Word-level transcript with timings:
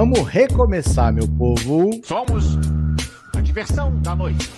Vamos 0.00 0.26
recomeçar, 0.26 1.12
meu 1.12 1.28
povo. 1.28 1.90
Somos 2.06 2.56
a 3.36 3.40
diversão 3.42 4.00
da 4.00 4.16
noite. 4.16 4.48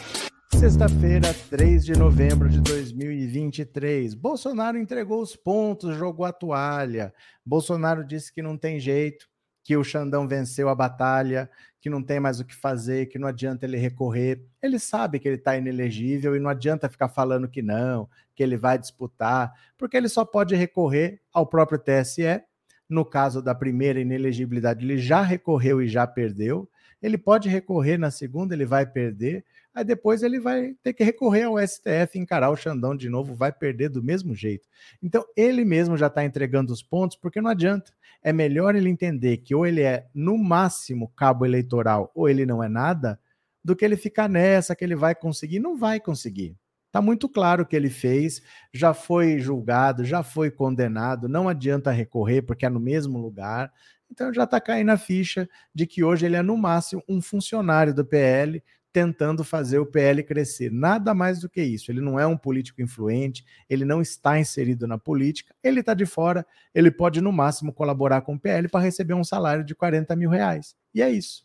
Sexta-feira, 0.55 1.35
3 1.51 1.85
de 1.85 1.99
novembro 1.99 2.49
de 2.49 2.61
2023. 2.61 4.15
Bolsonaro 4.15 4.79
entregou 4.79 5.21
os 5.21 5.35
pontos, 5.35 5.97
jogou 5.97 6.25
a 6.25 6.33
toalha. 6.33 7.13
Bolsonaro 7.45 8.05
disse 8.05 8.33
que 8.33 8.41
não 8.41 8.57
tem 8.57 8.79
jeito, 8.79 9.27
que 9.65 9.77
o 9.77 9.83
Xandão 9.83 10.29
venceu 10.29 10.69
a 10.69 10.77
batalha, 10.77 11.51
que 11.81 11.91
não 11.91 12.05
tem 12.05 12.21
mais 12.21 12.39
o 12.39 12.45
que 12.45 12.55
fazer, 12.55 13.07
que 13.07 13.19
não 13.19 13.27
adianta 13.27 13.67
ele 13.67 13.77
recorrer. 13.77 14.47
Ele 14.63 14.79
sabe 14.79 15.19
que 15.19 15.27
ele 15.27 15.39
está 15.39 15.57
inelegível 15.57 16.37
e 16.37 16.39
não 16.39 16.51
adianta 16.51 16.89
ficar 16.89 17.09
falando 17.09 17.49
que 17.49 17.63
não, 17.63 18.09
que 18.33 18.45
ele 18.45 18.57
vai 18.57 18.79
disputar, 18.79 19.53
porque 19.77 19.97
ele 19.97 20.09
só 20.09 20.25
pode 20.25 20.55
recorrer 20.55 21.21
ao 21.33 21.45
próprio 21.45 21.81
TSE 21.81 22.45
no 22.93 23.05
caso 23.05 23.41
da 23.41 23.55
primeira 23.55 24.01
inelegibilidade, 24.01 24.85
ele 24.85 24.99
já 24.99 25.23
recorreu 25.23 25.81
e 25.81 25.89
já 25.89 26.07
perdeu. 26.07 26.69
Ele 27.03 27.17
pode 27.17 27.49
recorrer 27.49 27.99
na 27.99 28.11
segunda, 28.11 28.55
ele 28.55 28.67
vai 28.67 28.87
perder. 28.87 29.45
Aí 29.75 29.83
depois 29.83 30.23
ele 30.23 30.39
vai 30.39 30.75
ter 30.83 30.93
que 30.93 31.03
recorrer 31.03 31.45
ao 31.45 31.59
STF, 31.59 32.19
encarar 32.19 32.51
o 32.51 32.57
Xandão 32.57 32.95
de 32.95 33.09
novo, 33.09 33.35
vai 33.35 33.51
perder 33.51 33.89
do 33.89 34.03
mesmo 34.03 34.35
jeito. 34.35 34.69
Então 35.03 35.25
ele 35.35 35.65
mesmo 35.65 35.97
já 35.97 36.09
está 36.09 36.23
entregando 36.23 36.73
os 36.73 36.83
pontos, 36.83 37.17
porque 37.17 37.41
não 37.41 37.51
adianta. 37.51 37.93
É 38.23 38.33
melhor 38.33 38.77
ele 38.77 38.91
entender 38.91 39.39
que 39.39 39.55
ou 39.55 39.67
ele 39.67 39.81
é 39.81 40.07
no 40.15 40.37
máximo 40.37 41.09
cabo 41.17 41.45
eleitoral 41.47 42.13
ou 42.15 42.29
ele 42.29 42.47
não 42.47 42.63
é 42.63 42.69
nada, 42.69 43.19
do 43.65 43.75
que 43.75 43.85
ele 43.85 43.97
ficar 43.97 44.29
nessa 44.29 44.77
que 44.77 44.85
ele 44.85 44.95
vai 44.95 45.15
conseguir. 45.15 45.59
Não 45.59 45.77
vai 45.77 45.99
conseguir. 45.99 46.57
Está 46.93 47.01
muito 47.01 47.27
claro 47.27 47.63
o 47.63 47.67
que 47.67 47.75
ele 47.75 47.89
fez, 47.89 48.43
já 48.71 48.93
foi 48.93 49.39
julgado, 49.39 50.05
já 50.05 50.23
foi 50.23 50.51
condenado, 50.51 51.27
não 51.27 51.49
adianta 51.49 51.91
recorrer 51.91 52.43
porque 52.43 52.67
é 52.67 52.69
no 52.69 52.79
mesmo 52.79 53.19
lugar. 53.19 53.73
Então 54.11 54.31
já 54.31 54.45
está 54.45 54.61
caindo 54.61 54.91
a 54.91 54.99
ficha 54.99 55.49
de 55.75 55.87
que 55.87 56.05
hoje 56.05 56.27
ele 56.27 56.37
é, 56.37 56.43
no 56.43 56.55
máximo, 56.55 57.03
um 57.09 57.23
funcionário 57.23 57.95
do 57.95 58.05
PL 58.05 58.63
tentando 58.93 59.43
fazer 59.43 59.79
o 59.79 59.87
PL 59.87 60.23
crescer. 60.23 60.71
Nada 60.71 61.15
mais 61.15 61.41
do 61.41 61.49
que 61.49 61.63
isso. 61.63 61.91
Ele 61.91 62.03
não 62.03 62.21
é 62.21 62.27
um 62.27 62.37
político 62.37 62.83
influente, 62.83 63.43
ele 63.71 63.87
não 63.87 64.03
está 64.03 64.39
inserido 64.39 64.87
na 64.87 64.99
política, 64.99 65.55
ele 65.65 65.81
está 65.81 65.95
de 65.95 66.05
fora, 66.05 66.47
ele 66.75 66.91
pode, 66.91 67.23
no 67.23 67.33
máximo, 67.33 67.73
colaborar 67.73 68.21
com 68.21 68.35
o 68.35 68.39
PL 68.39 68.69
para 68.69 68.85
receber 68.85 69.15
um 69.15 69.25
salário 69.25 69.65
de 69.65 69.75
40 69.75 70.15
mil 70.15 70.29
reais. 70.29 70.77
E 70.95 71.01
é 71.01 71.09
isso. 71.09 71.43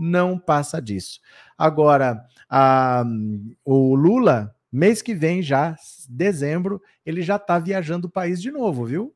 Não 0.00 0.38
passa 0.38 0.80
disso. 0.80 1.20
Agora, 1.58 2.24
a, 2.48 3.04
o 3.66 3.94
Lula 3.94 4.54
Mês 4.70 5.00
que 5.00 5.14
vem, 5.14 5.42
já, 5.42 5.74
dezembro, 6.08 6.80
ele 7.04 7.22
já 7.22 7.36
está 7.36 7.58
viajando 7.58 8.06
o 8.06 8.10
país 8.10 8.40
de 8.40 8.50
novo, 8.50 8.84
viu? 8.84 9.14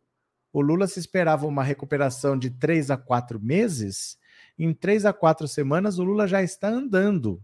O 0.53 0.61
Lula 0.61 0.87
se 0.87 0.99
esperava 0.99 1.47
uma 1.47 1.63
recuperação 1.63 2.39
de 2.39 2.51
três 2.51 2.91
a 2.91 2.97
quatro 2.97 3.41
meses. 3.41 4.19
Em 4.59 4.73
três 4.73 5.05
a 5.05 5.12
quatro 5.12 5.49
semanas, 5.49 5.99
o 5.99 6.05
Lula 6.05 6.27
já 6.27 6.43
está 6.43 6.69
andando. 6.69 7.41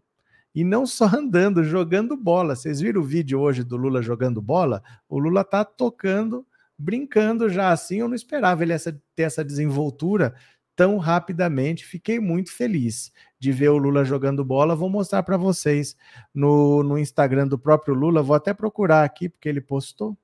E 0.55 0.65
não 0.65 0.87
só 0.87 1.07
andando, 1.17 1.65
jogando 1.65 2.17
bola. 2.17 2.57
Vocês 2.57 2.81
viram 2.81 3.01
o 3.01 3.05
vídeo 3.05 3.41
hoje 3.41 3.63
do 3.63 3.77
Lula 3.77 4.03
jogando 4.03 4.43
bola? 4.43 4.83
O 5.09 5.19
Lula 5.19 5.43
está 5.43 5.65
tocando, 5.65 6.47
brincando 6.79 7.49
já 7.49 7.71
assim. 7.71 7.99
Eu 7.99 8.09
não 8.09 8.15
esperava 8.15 8.63
ele 8.63 8.73
essa, 8.73 8.93
ter 9.15 9.23
essa 9.23 9.45
desenvoltura 9.45 10.35
tão 10.79 10.97
rapidamente. 10.97 11.85
Fiquei 11.85 12.21
muito 12.21 12.53
feliz 12.53 13.13
de 13.37 13.51
ver 13.51 13.69
o 13.71 13.77
Lula 13.77 14.05
jogando 14.05 14.45
bola. 14.45 14.77
Vou 14.77 14.89
mostrar 14.89 15.25
para 15.25 15.37
vocês 15.37 15.97
no, 16.33 16.85
no 16.85 16.97
Instagram 16.97 17.49
do 17.49 17.59
próprio 17.59 17.95
Lula. 17.95 18.23
Vou 18.23 18.37
até 18.37 18.55
procurar 18.55 19.03
aqui, 19.03 19.29
porque 19.29 19.49
ele 19.49 19.61
postou. 19.61 20.17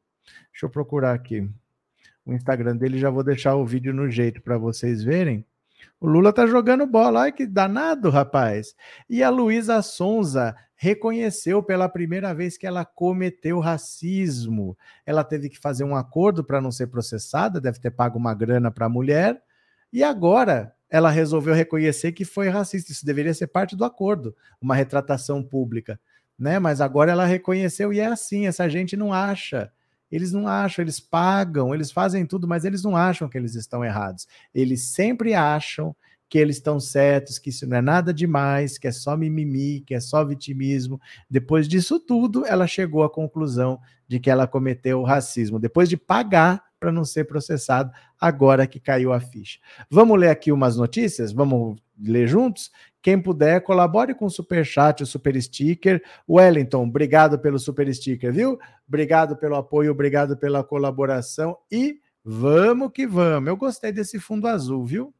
Deixa 0.53 0.67
eu 0.67 0.71
procurar 0.71 1.13
aqui. 1.13 1.51
O 2.25 2.33
Instagram 2.33 2.77
dele, 2.77 3.01
já 3.01 3.11
vou 3.11 3.25
deixar 3.25 3.57
o 3.57 3.67
vídeo 3.67 3.93
no 3.93 4.09
jeito 4.09 4.41
para 4.41 4.57
vocês 4.57 5.03
verem. 5.03 5.45
O 6.01 6.07
Lula 6.07 6.33
tá 6.33 6.47
jogando 6.47 6.87
bola, 6.87 7.23
ai 7.23 7.33
que 7.33 7.47
danado, 7.47 8.09
rapaz. 8.09 8.77
E 9.11 9.25
a 9.25 9.31
Luísa 9.31 9.83
Sonza 9.83 10.55
reconheceu 10.77 11.65
pela 11.65 11.89
primeira 11.89 12.33
vez 12.33 12.57
que 12.57 12.67
ela 12.67 12.85
cometeu 12.85 13.59
racismo. 13.59 14.79
Ela 15.05 15.25
teve 15.25 15.49
que 15.49 15.59
fazer 15.59 15.83
um 15.83 15.97
acordo 15.97 16.45
para 16.45 16.61
não 16.61 16.71
ser 16.71 16.87
processada, 16.87 17.61
deve 17.61 17.81
ter 17.81 17.91
pago 17.91 18.17
uma 18.17 18.35
grana 18.35 18.71
para 18.71 18.87
a 18.87 18.89
mulher 18.89 19.43
e 19.95 20.03
agora 20.03 20.75
ela 20.91 21.09
resolveu 21.09 21.55
reconhecer 21.55 22.11
que 22.11 22.25
foi 22.25 22.49
racista. 22.49 22.91
Isso 22.91 23.07
deveria 23.07 23.33
ser 23.33 23.47
parte 23.47 23.77
do 23.77 23.85
acordo, 23.85 24.35
uma 24.61 24.75
retratação 24.75 25.41
pública, 25.41 26.01
né? 26.37 26.59
Mas 26.59 26.81
agora 26.81 27.13
ela 27.13 27.25
reconheceu 27.25 27.93
e 27.93 28.01
é 28.01 28.07
assim. 28.07 28.49
Essa 28.49 28.69
gente 28.69 28.97
não 28.97 29.13
acha. 29.13 29.71
Eles 30.11 30.33
não 30.33 30.49
acham, 30.49 30.83
eles 30.83 30.99
pagam, 30.99 31.73
eles 31.73 31.93
fazem 31.93 32.27
tudo, 32.27 32.49
mas 32.49 32.65
eles 32.65 32.83
não 32.83 32.97
acham 32.97 33.29
que 33.29 33.39
eles 33.39 33.55
estão 33.55 33.85
errados. 33.85 34.27
Eles 34.53 34.83
sempre 34.83 35.33
acham 35.33 35.95
que 36.29 36.39
eles 36.39 36.57
estão 36.57 36.81
certos, 36.81 37.39
que 37.39 37.51
isso 37.51 37.65
não 37.65 37.77
é 37.77 37.81
nada 37.81 38.13
demais, 38.13 38.77
que 38.77 38.89
é 38.89 38.93
só 38.93 39.17
mimimi, 39.17 39.81
que 39.87 39.95
é 39.95 40.01
só 40.01 40.25
vitimismo. 40.25 41.01
Depois 41.31 41.69
disso 41.69 42.01
tudo, 42.01 42.45
ela 42.45 42.67
chegou 42.67 43.05
à 43.05 43.11
conclusão 43.11 43.79
de 44.09 44.19
que 44.19 44.29
ela 44.29 44.49
cometeu 44.49 45.03
racismo. 45.05 45.61
Depois 45.61 45.89
de 45.89 45.97
pagar 45.97 46.65
para 46.85 46.93
não 46.93 47.03
ser 47.03 47.25
processado, 47.25 47.91
agora 48.21 48.67
que 48.67 48.79
caiu 48.79 49.11
a 49.11 49.19
ficha. 49.19 49.59
Vamos 49.89 50.21
ler 50.21 50.29
aqui 50.29 50.53
umas 50.53 50.77
notícias? 50.77 51.33
Vamos 51.33 51.81
ler 51.99 52.29
juntos? 52.29 52.71
Quem 53.01 53.19
puder, 53.19 53.63
colabore 53.63 54.15
com 54.15 54.27
o 54.27 54.31
super 54.31 54.67
chat, 54.67 55.03
o 55.03 55.07
super 55.07 55.41
sticker. 55.41 56.03
Wellington, 56.29 56.85
obrigado 56.85 57.39
pelo 57.39 57.59
super 57.59 57.93
sticker, 57.95 58.31
viu? 58.31 58.59
Obrigado 58.87 59.35
pelo 59.35 59.57
apoio, 59.57 59.93
obrigado 59.93 60.37
pela 60.37 60.63
colaboração 60.63 61.57
e 61.73 62.01
vamos 62.23 62.91
que 62.93 63.07
vamos. 63.07 63.49
Eu 63.49 63.57
gostei 63.57 63.91
desse 63.91 64.19
fundo 64.19 64.47
azul, 64.47 64.85
viu? 64.85 65.15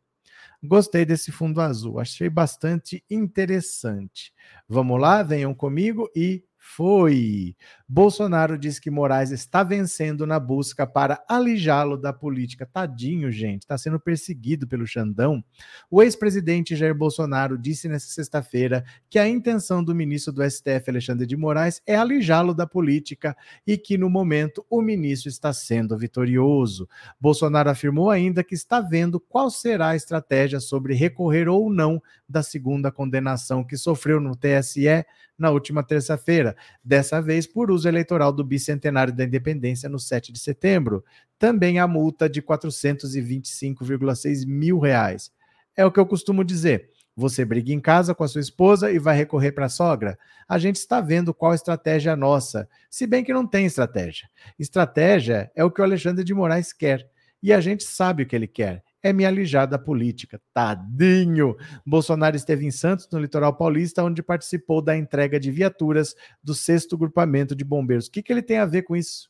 Gostei 0.63 1.07
desse 1.07 1.33
fundo 1.33 1.63
azul, 1.63 1.99
achei 1.99 2.29
bastante 2.29 3.03
interessante. 3.11 4.35
Vamos 4.69 5.01
lá, 5.01 5.23
venham 5.23 5.55
comigo 5.55 6.11
e 6.15 6.45
foi. 6.67 7.55
Bolsonaro 7.87 8.59
diz 8.59 8.79
que 8.79 8.91
Moraes 8.91 9.31
está 9.31 9.63
vencendo 9.63 10.27
na 10.27 10.41
busca 10.41 10.87
para 10.87 11.23
alijá-lo 11.29 11.99
da 11.99 12.11
política. 12.11 12.65
Tadinho, 12.65 13.31
gente, 13.31 13.63
está 13.63 13.77
sendo 13.77 14.01
perseguido 14.01 14.67
pelo 14.67 14.87
Xandão. 14.87 15.45
O 15.91 16.03
ex-presidente 16.03 16.75
Jair 16.75 16.95
Bolsonaro 16.95 17.59
disse 17.59 17.87
nesta 17.87 18.11
sexta-feira 18.11 18.83
que 19.11 19.19
a 19.19 19.29
intenção 19.29 19.85
do 19.85 19.95
ministro 19.95 20.33
do 20.33 20.43
STF, 20.43 20.89
Alexandre 20.89 21.27
de 21.27 21.37
Moraes, 21.37 21.83
é 21.87 21.95
alijá-lo 21.95 22.55
da 22.55 22.67
política 22.67 23.37
e 23.67 23.77
que, 23.77 23.99
no 23.99 24.09
momento, 24.09 24.65
o 24.71 24.81
ministro 24.81 25.29
está 25.29 25.53
sendo 25.53 25.99
vitorioso. 25.99 26.89
Bolsonaro 27.21 27.69
afirmou 27.69 28.11
ainda 28.11 28.43
que 28.43 28.55
está 28.55 28.81
vendo 28.81 29.21
qual 29.21 29.51
será 29.51 29.91
a 29.91 29.97
estratégia 29.97 30.59
sobre 30.61 30.95
recorrer 30.95 31.47
ou 31.47 31.71
não 31.71 32.03
da 32.27 32.43
segunda 32.43 32.91
condenação 32.91 33.63
que 33.63 33.77
sofreu 33.77 34.19
no 34.19 34.35
TSE 34.35 35.05
na 35.39 35.51
última 35.51 35.83
terça-feira, 35.83 36.57
dessa 36.83 37.21
vez 37.21 37.47
por 37.47 37.71
uso 37.71 37.89
eleitoral 37.89 38.33
do 38.33 38.45
bicentenário 38.45 39.13
da 39.13 39.25
independência 39.25 39.89
no 39.89 39.99
7 39.99 40.33
de 40.33 40.39
setembro. 40.39 41.05
Também 41.39 41.79
a 41.79 41.87
multa 41.87 42.29
de 42.29 42.41
425,6 42.41 44.47
mil 44.47 44.79
reais. 44.79 45.33
É 45.77 45.85
o 45.85 45.91
que 45.91 45.99
eu 45.99 46.07
costumo 46.07 46.45
dizer. 46.45 46.91
Você 47.17 47.45
briga 47.45 47.73
em 47.73 47.81
casa 47.81 48.15
com 48.15 48.25
a 48.25 48.29
sua 48.29 48.41
esposa 48.41 48.91
e 48.91 48.99
vai 48.99 49.17
recorrer 49.17 49.53
para 49.53 49.67
a 49.67 49.69
sogra? 49.69 50.19
A 50.49 50.59
gente 50.59 50.77
está 50.77 51.01
vendo 51.01 51.33
qual 51.33 51.55
estratégia 51.55 52.11
é 52.11 52.17
nossa, 52.17 52.69
se 52.91 53.07
bem 53.07 53.23
que 53.23 53.33
não 53.33 53.47
tem 53.47 53.67
estratégia. 53.67 54.29
Estratégia 54.59 55.51
é 55.55 55.65
o 55.65 55.71
que 55.71 55.81
o 55.81 55.85
Alexandre 55.85 56.25
de 56.25 56.35
Moraes 56.35 56.73
quer. 56.73 57.09
E 57.43 57.53
a 57.53 57.61
gente 57.61 57.85
sabe 57.85 58.23
o 58.23 58.27
que 58.27 58.35
ele 58.35 58.49
quer 58.49 58.84
é 59.05 59.13
me 59.13 59.27
alijar 59.27 59.69
da 59.69 59.79
política. 59.79 60.41
Tadinho! 60.55 61.55
Bolsonaro 61.87 62.35
esteve 62.35 62.65
em 62.65 62.71
Santos, 62.71 63.07
no 63.13 63.19
litoral 63.19 63.55
paulista, 63.55 64.03
onde 64.03 64.23
participou 64.23 64.81
da 64.81 64.97
entrega 64.97 65.39
de 65.39 65.51
viaturas 65.51 66.15
do 66.43 66.55
sexto 66.55 66.97
grupamento 66.97 67.55
de 67.55 67.65
bombeiros. 67.65 68.07
O 68.07 68.11
que, 68.11 68.23
que 68.23 68.33
ele 68.33 68.43
tem 68.43 68.57
a 68.57 68.65
ver 68.65 68.83
com 68.83 68.97
isso? 68.97 69.29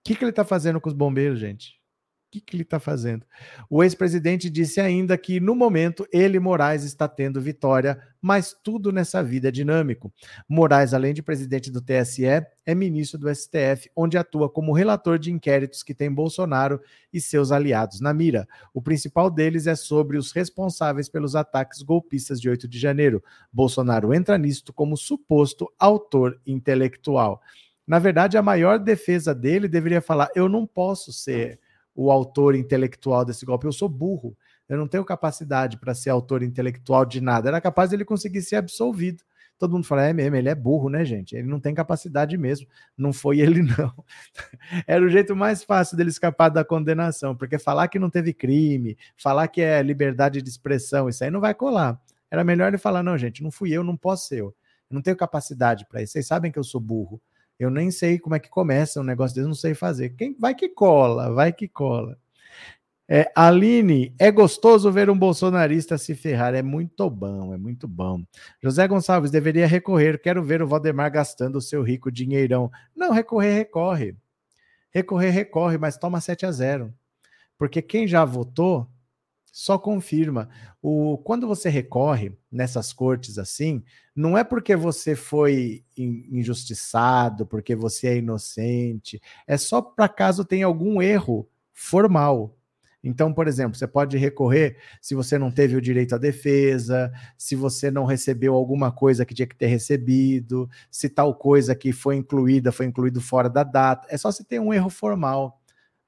O 0.00 0.08
que, 0.08 0.16
que 0.16 0.24
ele 0.24 0.30
está 0.30 0.46
fazendo 0.46 0.80
com 0.80 0.88
os 0.88 0.94
bombeiros, 0.94 1.38
gente? 1.38 1.75
Que, 2.36 2.40
que 2.42 2.56
ele 2.56 2.64
está 2.64 2.78
fazendo? 2.78 3.24
O 3.70 3.82
ex-presidente 3.82 4.50
disse 4.50 4.78
ainda 4.78 5.16
que, 5.16 5.40
no 5.40 5.54
momento, 5.54 6.06
ele, 6.12 6.38
Moraes, 6.38 6.84
está 6.84 7.08
tendo 7.08 7.40
vitória, 7.40 7.98
mas 8.20 8.54
tudo 8.62 8.92
nessa 8.92 9.22
vida 9.22 9.48
é 9.48 9.50
dinâmico. 9.50 10.12
Moraes, 10.46 10.92
além 10.92 11.14
de 11.14 11.22
presidente 11.22 11.70
do 11.70 11.80
TSE, 11.80 12.26
é 12.26 12.74
ministro 12.74 13.18
do 13.18 13.34
STF, 13.34 13.90
onde 13.96 14.18
atua 14.18 14.50
como 14.50 14.74
relator 14.74 15.18
de 15.18 15.32
inquéritos 15.32 15.82
que 15.82 15.94
tem 15.94 16.12
Bolsonaro 16.12 16.78
e 17.10 17.20
seus 17.22 17.50
aliados 17.50 18.00
na 18.00 18.12
mira. 18.12 18.46
O 18.74 18.82
principal 18.82 19.30
deles 19.30 19.66
é 19.66 19.74
sobre 19.74 20.18
os 20.18 20.30
responsáveis 20.30 21.08
pelos 21.08 21.34
ataques 21.34 21.80
golpistas 21.80 22.38
de 22.38 22.50
8 22.50 22.68
de 22.68 22.78
janeiro. 22.78 23.24
Bolsonaro 23.50 24.12
entra 24.12 24.36
nisto 24.36 24.74
como 24.74 24.94
suposto 24.94 25.72
autor 25.78 26.38
intelectual. 26.46 27.40
Na 27.86 27.98
verdade, 27.98 28.36
a 28.36 28.42
maior 28.42 28.78
defesa 28.78 29.34
dele 29.34 29.68
deveria 29.68 30.02
falar: 30.02 30.28
eu 30.34 30.48
não 30.48 30.66
posso 30.66 31.12
ser 31.12 31.60
o 31.96 32.10
autor 32.10 32.54
intelectual 32.54 33.24
desse 33.24 33.44
golpe. 33.46 33.66
Eu 33.66 33.72
sou 33.72 33.88
burro. 33.88 34.36
Eu 34.68 34.76
não 34.76 34.86
tenho 34.86 35.04
capacidade 35.04 35.78
para 35.78 35.94
ser 35.94 36.10
autor 36.10 36.42
intelectual 36.42 37.04
de 37.06 37.20
nada. 37.20 37.48
Era 37.48 37.60
capaz 37.60 37.92
ele 37.92 38.04
conseguir 38.04 38.42
ser 38.42 38.56
absolvido. 38.56 39.24
Todo 39.58 39.72
mundo 39.72 39.86
fala, 39.86 40.04
é 40.04 40.12
mesmo, 40.12 40.36
ele 40.36 40.50
é 40.50 40.54
burro, 40.54 40.90
né, 40.90 41.02
gente? 41.02 41.34
Ele 41.34 41.48
não 41.48 41.58
tem 41.58 41.74
capacidade 41.74 42.36
mesmo. 42.36 42.66
Não 42.96 43.10
foi 43.10 43.40
ele, 43.40 43.62
não. 43.78 44.04
Era 44.86 45.02
o 45.02 45.08
jeito 45.08 45.34
mais 45.34 45.64
fácil 45.64 45.96
dele 45.96 46.10
escapar 46.10 46.50
da 46.50 46.62
condenação, 46.62 47.34
porque 47.34 47.58
falar 47.58 47.88
que 47.88 47.98
não 47.98 48.10
teve 48.10 48.34
crime, 48.34 48.98
falar 49.16 49.48
que 49.48 49.62
é 49.62 49.82
liberdade 49.82 50.42
de 50.42 50.48
expressão, 50.50 51.08
isso 51.08 51.24
aí 51.24 51.30
não 51.30 51.40
vai 51.40 51.54
colar. 51.54 51.98
Era 52.30 52.44
melhor 52.44 52.68
ele 52.68 52.76
falar, 52.76 53.02
não, 53.02 53.16
gente, 53.16 53.42
não 53.42 53.50
fui 53.50 53.70
eu, 53.70 53.82
não 53.82 53.96
posso 53.96 54.28
ser. 54.28 54.40
Eu 54.40 54.54
não 54.90 55.00
tenho 55.00 55.16
capacidade 55.16 55.86
para 55.86 56.02
isso. 56.02 56.12
Vocês 56.12 56.26
sabem 56.26 56.52
que 56.52 56.58
eu 56.58 56.64
sou 56.64 56.80
burro. 56.80 57.20
Eu 57.58 57.70
nem 57.70 57.90
sei 57.90 58.18
como 58.18 58.34
é 58.34 58.38
que 58.38 58.50
começa 58.50 59.00
um 59.00 59.04
negócio 59.04 59.34
desse, 59.34 59.46
não 59.46 59.54
sei 59.54 59.74
fazer. 59.74 60.10
Quem 60.10 60.36
vai 60.38 60.54
que 60.54 60.68
cola, 60.68 61.32
vai 61.32 61.52
que 61.52 61.66
cola. 61.66 62.18
É, 63.08 63.30
Aline, 63.36 64.12
é 64.18 64.32
gostoso 64.32 64.90
ver 64.90 65.08
um 65.08 65.18
bolsonarista 65.18 65.96
se 65.96 66.14
ferrar. 66.14 66.54
É 66.54 66.62
muito 66.62 67.08
bom, 67.08 67.54
é 67.54 67.56
muito 67.56 67.86
bom. 67.86 68.22
José 68.62 68.86
Gonçalves 68.88 69.30
deveria 69.30 69.66
recorrer. 69.66 70.20
Quero 70.20 70.42
ver 70.42 70.60
o 70.60 70.66
Valdemar 70.66 71.10
gastando 71.10 71.56
o 71.56 71.60
seu 71.60 71.82
rico 71.82 72.10
dinheirão. 72.10 72.70
Não, 72.94 73.12
recorrer, 73.12 73.54
recorre. 73.54 74.16
Recorrer, 74.90 75.30
recorre, 75.30 75.78
mas 75.78 75.96
toma 75.96 76.20
7 76.20 76.46
a 76.46 76.52
0. 76.52 76.94
Porque 77.56 77.80
quem 77.80 78.08
já 78.08 78.24
votou 78.24 78.88
só 79.56 79.78
confirma. 79.78 80.50
O, 80.82 81.16
quando 81.16 81.48
você 81.48 81.70
recorre 81.70 82.30
nessas 82.52 82.92
cortes 82.92 83.38
assim, 83.38 83.82
não 84.14 84.36
é 84.36 84.44
porque 84.44 84.76
você 84.76 85.16
foi 85.16 85.82
injustiçado, 85.96 87.46
porque 87.46 87.74
você 87.74 88.08
é 88.08 88.16
inocente, 88.18 89.18
é 89.46 89.56
só 89.56 89.80
para 89.80 90.10
caso 90.10 90.44
tenha 90.44 90.66
algum 90.66 91.00
erro 91.00 91.48
formal. 91.72 92.54
Então, 93.02 93.32
por 93.32 93.48
exemplo, 93.48 93.78
você 93.78 93.86
pode 93.86 94.18
recorrer 94.18 94.76
se 95.00 95.14
você 95.14 95.38
não 95.38 95.50
teve 95.50 95.74
o 95.74 95.80
direito 95.80 96.14
à 96.14 96.18
defesa, 96.18 97.10
se 97.38 97.56
você 97.56 97.90
não 97.90 98.04
recebeu 98.04 98.52
alguma 98.52 98.92
coisa 98.92 99.24
que 99.24 99.32
tinha 99.32 99.46
que 99.46 99.56
ter 99.56 99.68
recebido, 99.68 100.68
se 100.90 101.08
tal 101.08 101.34
coisa 101.34 101.74
que 101.74 101.92
foi 101.92 102.16
incluída 102.16 102.70
foi 102.70 102.84
incluído 102.84 103.22
fora 103.22 103.48
da 103.48 103.64
data. 103.64 104.06
É 104.10 104.18
só 104.18 104.30
se 104.30 104.44
tem 104.44 104.60
um 104.60 104.74
erro 104.74 104.90
formal 104.90 105.55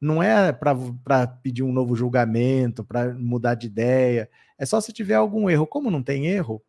não 0.01 0.23
é 0.23 0.53
para 0.53 1.27
pedir 1.43 1.63
um 1.63 1.73
novo 1.73 1.97
julgamento, 1.97 2.85
para 2.85 3.13
mudar 3.15 3.55
de 3.55 3.67
ideia. 3.67 4.29
É 4.59 4.65
só 4.65 4.81
se 4.81 4.93
tiver 4.93 5.15
algum 5.15 5.51
erro. 5.51 5.67
Como 5.67 5.91
não 5.91 6.03
tem 6.03 6.27
erro, 6.27 6.63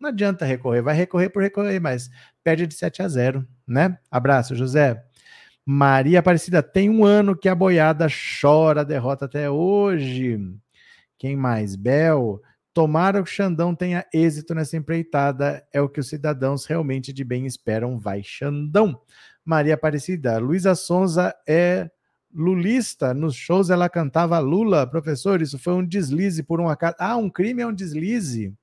não 0.00 0.10
adianta 0.10 0.44
recorrer. 0.44 0.82
Vai 0.82 0.94
recorrer 0.94 1.30
por 1.30 1.42
recorrer, 1.42 1.80
mas 1.80 2.10
perde 2.44 2.66
de 2.66 2.74
7 2.74 3.02
a 3.02 3.08
0, 3.08 3.46
né? 3.66 3.98
Abraço, 4.10 4.54
José. 4.54 5.04
Maria 5.66 6.20
Aparecida, 6.20 6.62
tem 6.62 6.88
um 6.88 7.04
ano 7.04 7.36
que 7.36 7.48
a 7.48 7.54
boiada 7.54 8.06
chora 8.40 8.80
a 8.80 8.84
derrota 8.84 9.26
até 9.26 9.50
hoje. 9.50 10.38
Quem 11.18 11.36
mais? 11.36 11.76
Bel. 11.76 12.40
Tomara 12.72 13.22
que 13.22 13.28
o 13.28 13.32
Xandão 13.32 13.74
tenha 13.74 14.06
êxito 14.14 14.54
nessa 14.54 14.76
empreitada, 14.76 15.66
é 15.72 15.80
o 15.80 15.88
que 15.88 15.98
os 15.98 16.08
cidadãos 16.08 16.64
realmente 16.64 17.12
de 17.12 17.24
bem 17.24 17.44
esperam. 17.44 17.98
Vai, 17.98 18.22
Xandão. 18.22 19.00
Maria 19.44 19.74
Aparecida, 19.74 20.38
Luísa 20.38 20.74
Sonza 20.74 21.34
é 21.46 21.90
lulista, 22.38 23.12
nos 23.12 23.34
shows 23.34 23.68
ela 23.68 23.88
cantava 23.88 24.38
Lula, 24.38 24.86
professor, 24.86 25.42
isso 25.42 25.58
foi 25.58 25.74
um 25.74 25.84
deslize 25.84 26.40
por 26.42 26.60
um 26.60 26.68
acaso. 26.68 26.94
Ah, 26.98 27.16
um 27.16 27.28
crime 27.28 27.62
é 27.62 27.66
um 27.66 27.74
deslize. 27.74 28.54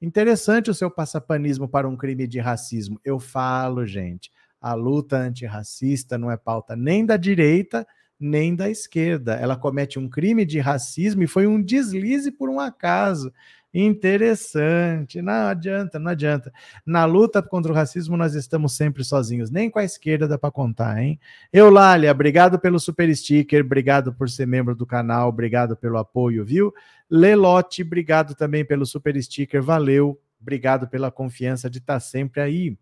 Interessante 0.00 0.70
o 0.70 0.74
seu 0.74 0.90
passapanismo 0.90 1.66
para 1.66 1.88
um 1.88 1.96
crime 1.96 2.26
de 2.26 2.38
racismo. 2.38 3.00
Eu 3.02 3.18
falo, 3.18 3.86
gente, 3.86 4.30
a 4.60 4.74
luta 4.74 5.16
antirracista 5.16 6.18
não 6.18 6.30
é 6.30 6.36
pauta 6.36 6.76
nem 6.76 7.06
da 7.06 7.16
direita 7.16 7.86
nem 8.20 8.54
da 8.54 8.68
esquerda. 8.68 9.34
Ela 9.34 9.56
comete 9.56 9.98
um 9.98 10.08
crime 10.08 10.44
de 10.44 10.58
racismo 10.58 11.22
e 11.22 11.26
foi 11.26 11.46
um 11.46 11.62
deslize 11.62 12.32
por 12.32 12.50
um 12.50 12.58
acaso. 12.58 13.32
Interessante. 13.72 15.20
Não 15.20 15.48
adianta, 15.48 15.98
não 15.98 16.10
adianta. 16.10 16.52
Na 16.86 17.04
luta 17.04 17.42
contra 17.42 17.70
o 17.70 17.74
racismo, 17.74 18.16
nós 18.16 18.34
estamos 18.34 18.74
sempre 18.74 19.04
sozinhos. 19.04 19.50
Nem 19.50 19.70
com 19.70 19.78
a 19.78 19.84
esquerda 19.84 20.26
dá 20.26 20.38
para 20.38 20.50
contar, 20.50 21.02
hein? 21.02 21.20
Eulália, 21.52 22.10
obrigado 22.10 22.58
pelo 22.58 22.80
super 22.80 23.14
sticker, 23.14 23.62
obrigado 23.64 24.12
por 24.12 24.30
ser 24.30 24.46
membro 24.46 24.74
do 24.74 24.86
canal, 24.86 25.28
obrigado 25.28 25.76
pelo 25.76 25.98
apoio, 25.98 26.44
viu? 26.44 26.72
Lelote, 27.10 27.82
obrigado 27.82 28.34
também 28.34 28.64
pelo 28.64 28.86
super 28.86 29.20
sticker, 29.22 29.62
valeu. 29.62 30.18
Obrigado 30.40 30.88
pela 30.88 31.10
confiança 31.10 31.68
de 31.68 31.78
estar 31.78 31.94
tá 31.94 32.00
sempre 32.00 32.40
aí. 32.40 32.78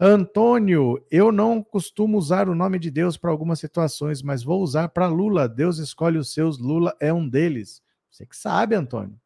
Antônio, 0.00 1.02
eu 1.10 1.30
não 1.30 1.62
costumo 1.62 2.18
usar 2.18 2.48
o 2.48 2.54
nome 2.54 2.78
de 2.78 2.90
Deus 2.90 3.16
para 3.16 3.30
algumas 3.30 3.60
situações, 3.60 4.22
mas 4.22 4.42
vou 4.42 4.62
usar 4.62 4.88
para 4.88 5.06
Lula. 5.06 5.48
Deus 5.48 5.78
escolhe 5.78 6.18
os 6.18 6.32
seus, 6.32 6.58
Lula 6.58 6.94
é 7.00 7.12
um 7.12 7.26
deles. 7.28 7.82
Você 8.10 8.26
que 8.26 8.36
sabe, 8.36 8.74
Antônio 8.74 9.18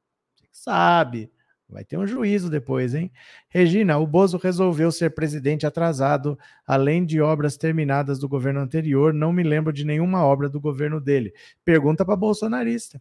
sabe. 0.53 1.33
Vai 1.69 1.85
ter 1.85 1.97
um 1.97 2.07
juízo 2.07 2.51
depois, 2.51 2.95
hein? 2.95 3.11
Regina, 3.49 3.97
o 3.97 4.07
Bozo 4.07 4.37
resolveu 4.37 4.93
ser 4.93 5.15
presidente 5.15 5.67
atrasado, 5.67 6.39
além 6.67 7.05
de 7.05 7.21
obras 7.21 7.57
terminadas 7.57 8.19
do 8.19 8.29
governo 8.29 8.61
anterior. 8.61 9.15
Não 9.15 9.33
me 9.33 9.43
lembro 9.43 9.73
de 9.73 9.85
nenhuma 9.85 10.23
obra 10.23 10.51
do 10.51 10.61
governo 10.61 11.01
dele. 11.01 11.33
Pergunta 11.65 12.05
para 12.05 12.15
bolsonarista. 12.15 13.01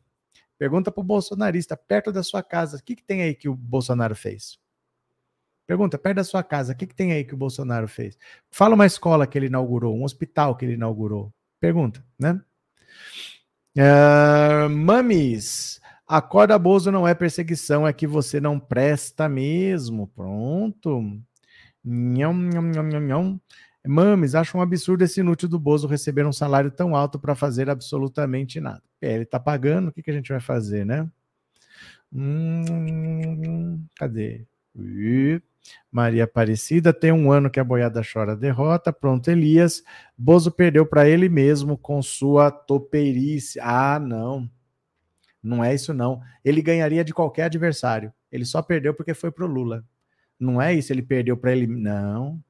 Pergunta 0.58 0.92
para 0.92 1.02
o 1.02 1.04
bolsonarista, 1.04 1.76
perto 1.76 2.12
da 2.12 2.24
sua 2.24 2.42
casa, 2.44 2.78
o 2.78 2.84
que, 2.84 2.96
que 2.96 3.04
tem 3.04 3.24
aí 3.24 3.34
que 3.34 3.50
o 3.50 3.56
Bolsonaro 3.56 4.16
fez? 4.16 4.60
Pergunta, 5.66 5.98
perto 5.98 6.18
da 6.18 6.24
sua 6.24 6.44
casa, 6.44 6.74
o 6.74 6.76
que, 6.76 6.86
que 6.86 6.94
tem 6.94 7.12
aí 7.12 7.24
que 7.24 7.34
o 7.34 7.38
Bolsonaro 7.38 7.88
fez? 7.88 8.16
Fala 8.52 8.76
uma 8.76 8.86
escola 8.86 9.26
que 9.26 9.40
ele 9.40 9.48
inaugurou, 9.48 9.98
um 9.98 10.04
hospital 10.04 10.56
que 10.56 10.64
ele 10.64 10.76
inaugurou. 10.76 11.34
Pergunta, 11.60 12.06
né? 12.20 12.40
Uh, 13.76 14.70
mamis, 14.70 15.81
Acorda, 16.12 16.60
Bozo, 16.60 16.92
não 16.92 17.08
é 17.08 17.16
perseguição, 17.16 17.88
é 17.88 17.94
que 17.94 18.06
você 18.06 18.42
não 18.42 18.60
presta 18.60 19.30
mesmo. 19.30 20.08
Pronto. 20.08 21.02
Nham, 21.86 22.34
nham, 22.34 22.64
nham, 22.64 22.84
nham, 22.84 23.00
nham. 23.00 23.42
Mames, 23.88 24.36
acho 24.36 24.58
um 24.58 24.62
absurdo 24.62 25.06
esse 25.06 25.22
inútil 25.22 25.48
do 25.48 25.58
Bozo 25.58 25.88
receber 25.88 26.26
um 26.26 26.34
salário 26.34 26.70
tão 26.70 26.98
alto 26.98 27.18
para 27.18 27.34
fazer 27.34 27.70
absolutamente 27.70 28.60
nada. 28.60 28.84
É, 29.02 29.14
ele 29.14 29.24
está 29.24 29.40
pagando, 29.40 29.88
o 29.88 29.92
que, 29.94 30.04
que 30.04 30.12
a 30.12 30.14
gente 30.14 30.30
vai 30.30 30.42
fazer, 30.42 30.86
né? 30.86 31.10
Hum, 32.12 33.86
cadê? 33.96 34.46
Maria 35.90 36.26
Aparecida 36.26 36.92
tem 36.92 37.14
um 37.14 37.32
ano 37.32 37.50
que 37.50 37.60
a 37.60 37.64
boiada 37.64 38.02
chora 38.02 38.36
derrota. 38.36 38.92
Pronto, 38.92 39.30
Elias. 39.32 39.82
Bozo 40.18 40.52
perdeu 40.52 40.86
para 40.86 41.08
ele 41.08 41.30
mesmo 41.30 41.78
com 41.78 42.02
sua 42.02 42.52
topeirice. 42.52 43.62
Ah, 43.62 43.98
não. 43.98 44.50
Não 45.42 45.64
é 45.64 45.74
isso, 45.74 45.94
não. 45.94 46.22
Ele 46.44 46.62
ganharia 46.62 47.04
de 47.04 47.14
qualquer 47.14 47.44
adversário. 47.44 48.14
Ele 48.32 48.46
só 48.46 48.62
perdeu 48.62 48.94
porque 48.94 49.14
foi 49.14 49.32
pro 49.32 49.48
Lula. 49.48 49.84
Não 50.40 50.62
é 50.62 50.74
isso, 50.74 50.92
ele 50.92 51.02
perdeu 51.02 51.36
para 51.36 51.52
ele. 51.52 51.68
Não. 51.68 52.42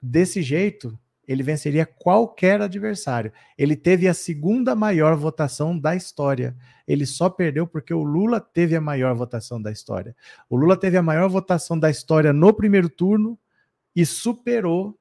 Desse 0.00 0.42
jeito, 0.42 0.98
ele 1.26 1.42
venceria 1.42 1.84
qualquer 1.84 2.60
adversário. 2.60 3.32
Ele 3.58 3.74
teve 3.74 4.06
a 4.06 4.14
segunda 4.14 4.74
maior 4.74 5.16
votação 5.16 5.76
da 5.76 5.96
história. 5.96 6.56
Ele 6.86 7.04
só 7.04 7.28
perdeu 7.28 7.66
porque 7.66 7.92
o 7.92 8.04
Lula 8.04 8.40
teve 8.40 8.76
a 8.76 8.80
maior 8.80 9.14
votação 9.14 9.60
da 9.60 9.72
história. 9.72 10.14
O 10.48 10.56
Lula 10.56 10.76
teve 10.76 10.96
a 10.96 11.02
maior 11.02 11.28
votação 11.28 11.78
da 11.78 11.90
história 11.90 12.32
no 12.32 12.52
primeiro 12.54 12.88
turno 12.88 13.38
e 13.94 14.06
superou. 14.06 14.96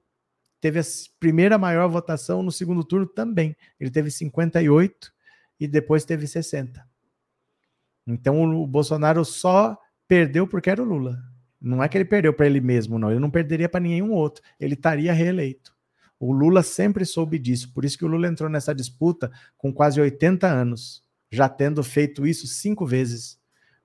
Teve 0.60 0.80
a 0.80 0.84
primeira 1.20 1.58
maior 1.60 1.88
votação 1.88 2.42
no 2.42 2.52
segundo 2.52 2.84
turno 2.84 3.06
também. 3.06 3.56
Ele 3.80 3.92
teve 3.92 4.10
58 4.10 5.14
e 5.60 5.68
depois 5.68 6.06
teve 6.06 6.28
60. 6.28 6.95
Então 8.08 8.44
o 8.44 8.68
Bolsonaro 8.68 9.24
só 9.26 9.78
perdeu 10.08 10.48
porque 10.48 10.70
era 10.70 10.82
o 10.82 10.86
Lula. 10.86 11.18
Não 11.60 11.84
é 11.84 11.90
que 11.90 11.98
ele 11.98 12.06
perdeu 12.06 12.34
para 12.34 12.46
ele 12.46 12.62
mesmo, 12.62 13.00
não. 13.00 13.10
Ele 13.10 13.20
não 13.20 13.32
perderia 13.32 13.68
para 13.68 13.80
nenhum 13.80 14.12
outro. 14.12 14.44
Ele 14.60 14.76
estaria 14.76 15.12
reeleito. 15.12 15.74
O 16.20 16.32
Lula 16.32 16.62
sempre 16.62 17.06
soube 17.06 17.40
disso. 17.40 17.74
Por 17.74 17.84
isso 17.84 17.98
que 17.98 18.06
o 18.06 18.08
Lula 18.08 18.28
entrou 18.28 18.50
nessa 18.50 18.74
disputa 18.74 19.32
com 19.58 19.74
quase 19.74 20.00
80 20.00 20.48
anos, 20.48 21.04
já 21.32 21.50
tendo 21.50 21.84
feito 21.84 22.26
isso 22.26 22.48
cinco 22.48 22.86
vezes. 22.86 23.40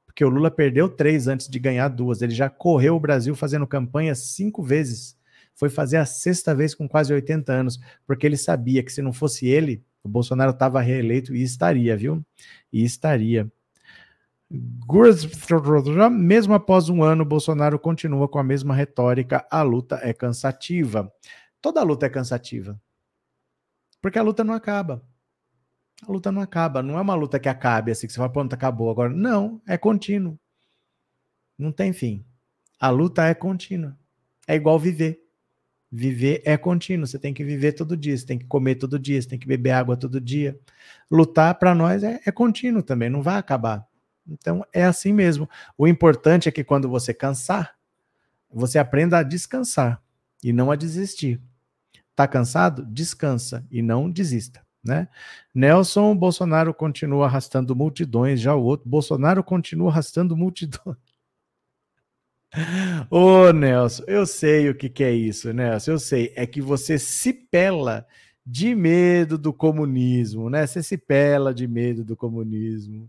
Porque 0.05 0.25
o 0.25 0.29
Lula 0.29 0.51
perdeu 0.51 0.89
três 0.89 1.27
antes 1.27 1.49
de 1.49 1.59
ganhar 1.59 1.89
duas. 1.89 2.21
Ele 2.21 2.35
já 2.35 2.51
correu 2.51 2.97
o 2.97 3.01
Brasil 3.01 3.35
fazendo 3.35 3.67
campanha 3.67 4.15
cinco 4.15 4.63
vezes. 4.63 5.17
Foi 5.55 5.69
fazer 5.69 5.97
a 5.97 6.07
sexta 6.07 6.55
vez 6.55 6.75
com 6.75 6.89
quase 6.89 7.13
80 7.13 7.53
anos, 7.53 7.79
porque 8.07 8.27
ele 8.27 8.37
sabia 8.37 8.83
que 8.83 8.93
se 8.93 9.03
não 9.03 9.13
fosse 9.13 9.47
ele, 9.47 9.85
O 10.03 10.09
Bolsonaro 10.09 10.53
estava 10.53 10.81
reeleito 10.81 11.35
e 11.35 11.43
estaria, 11.43 11.95
viu? 11.97 12.25
E 12.73 12.83
estaria. 12.83 13.51
Mesmo 16.11 16.55
após 16.55 16.89
um 16.89 17.05
ano, 17.05 17.25
Bolsonaro 17.25 17.79
continua 17.79 18.29
com 18.29 18.39
a 18.39 18.45
mesma 18.45 18.75
retórica. 18.75 19.47
A 19.49 19.63
luta 19.63 20.01
é 20.03 20.13
cansativa. 20.13 21.13
Toda 21.61 21.83
luta 21.83 22.07
é 22.07 22.09
cansativa. 22.09 22.81
Porque 24.03 24.19
a 24.19 24.23
luta 24.23 24.43
não 24.43 24.55
acaba. 24.55 25.05
A 26.07 26.11
luta 26.11 26.33
não 26.33 26.43
acaba. 26.43 26.83
Não 26.83 26.99
é 26.99 27.01
uma 27.01 27.15
luta 27.15 27.39
que 27.39 27.49
acabe 27.49 27.93
assim, 27.93 28.07
que 28.07 28.13
você 28.13 28.17
fala, 28.17 28.33
pronto, 28.33 28.53
acabou 28.53 28.91
agora. 28.91 29.11
Não, 29.11 29.61
é 29.69 29.79
contínuo. 29.79 30.39
Não 31.57 31.71
tem 31.71 31.93
fim. 31.93 32.25
A 32.81 32.91
luta 32.91 33.27
é 33.27 33.35
contínua. 33.35 33.97
É 34.49 34.57
igual 34.57 34.79
viver. 34.79 35.23
Viver 35.93 36.43
é 36.45 36.57
contínuo. 36.57 37.07
Você 37.07 37.19
tem 37.19 37.35
que 37.35 37.45
viver 37.45 37.73
todo 37.73 37.97
dia, 37.97 38.17
você 38.17 38.27
tem 38.27 38.39
que 38.39 38.47
comer 38.47 38.77
todo 38.77 38.99
dia, 38.99 39.21
você 39.21 39.29
tem 39.29 39.39
que 39.39 39.47
beber 39.47 39.73
água 39.73 39.97
todo 39.97 40.21
dia. 40.21 40.59
Lutar 41.11 41.55
para 41.57 41.75
nós 41.75 42.03
é, 42.03 42.21
é 42.25 42.33
contínuo 42.33 42.83
também, 42.83 43.11
não 43.11 43.23
vai 43.23 43.37
acabar. 43.37 43.90
Então 44.31 44.65
é 44.73 44.85
assim 44.85 45.13
mesmo. 45.13 45.49
O 45.77 45.87
importante 45.87 46.49
é 46.49 46.53
que 46.53 46.65
quando 46.65 46.89
você 46.89 47.13
cansar, 47.13 47.75
você 48.51 48.79
aprenda 48.79 49.19
a 49.19 49.23
descansar 49.23 50.03
e 50.43 50.53
não 50.53 50.71
a 50.71 50.77
desistir. 50.77 51.41
Tá 52.15 52.27
cansado? 52.27 52.85
Descansa 52.87 53.67
e 53.71 53.83
não 53.83 54.11
desista. 54.11 54.65
Né? 54.83 55.09
Nelson 55.55 56.17
Bolsonaro 56.17 56.73
continua 56.73 57.27
arrastando 57.27 57.77
multidões, 57.77 58.41
já 58.41 58.55
o 58.55 58.63
outro 58.63 58.89
Bolsonaro 58.89 59.45
continua 59.45 59.91
arrastando 59.91 60.37
multidões. 60.37 60.97
Ô, 63.11 63.53
Nelson, 63.53 64.03
eu 64.07 64.27
sei 64.27 64.69
o 64.69 64.75
que, 64.75 64.89
que 64.89 65.05
é 65.05 65.13
isso, 65.13 65.53
Nelson. 65.53 65.93
Eu 65.93 65.99
sei. 65.99 66.33
É 66.35 66.47
que 66.47 66.61
você 66.61 66.99
se 66.99 67.33
pela 67.33 68.07
de 68.45 68.75
medo 68.75 69.39
do 69.39 69.53
comunismo, 69.53 70.51
né? 70.51 70.67
Você 70.67 70.83
se 70.83 70.97
pela 70.97 71.55
de 71.55 71.69
medo 71.69 72.05
do 72.05 72.17
comunismo. 72.17 73.09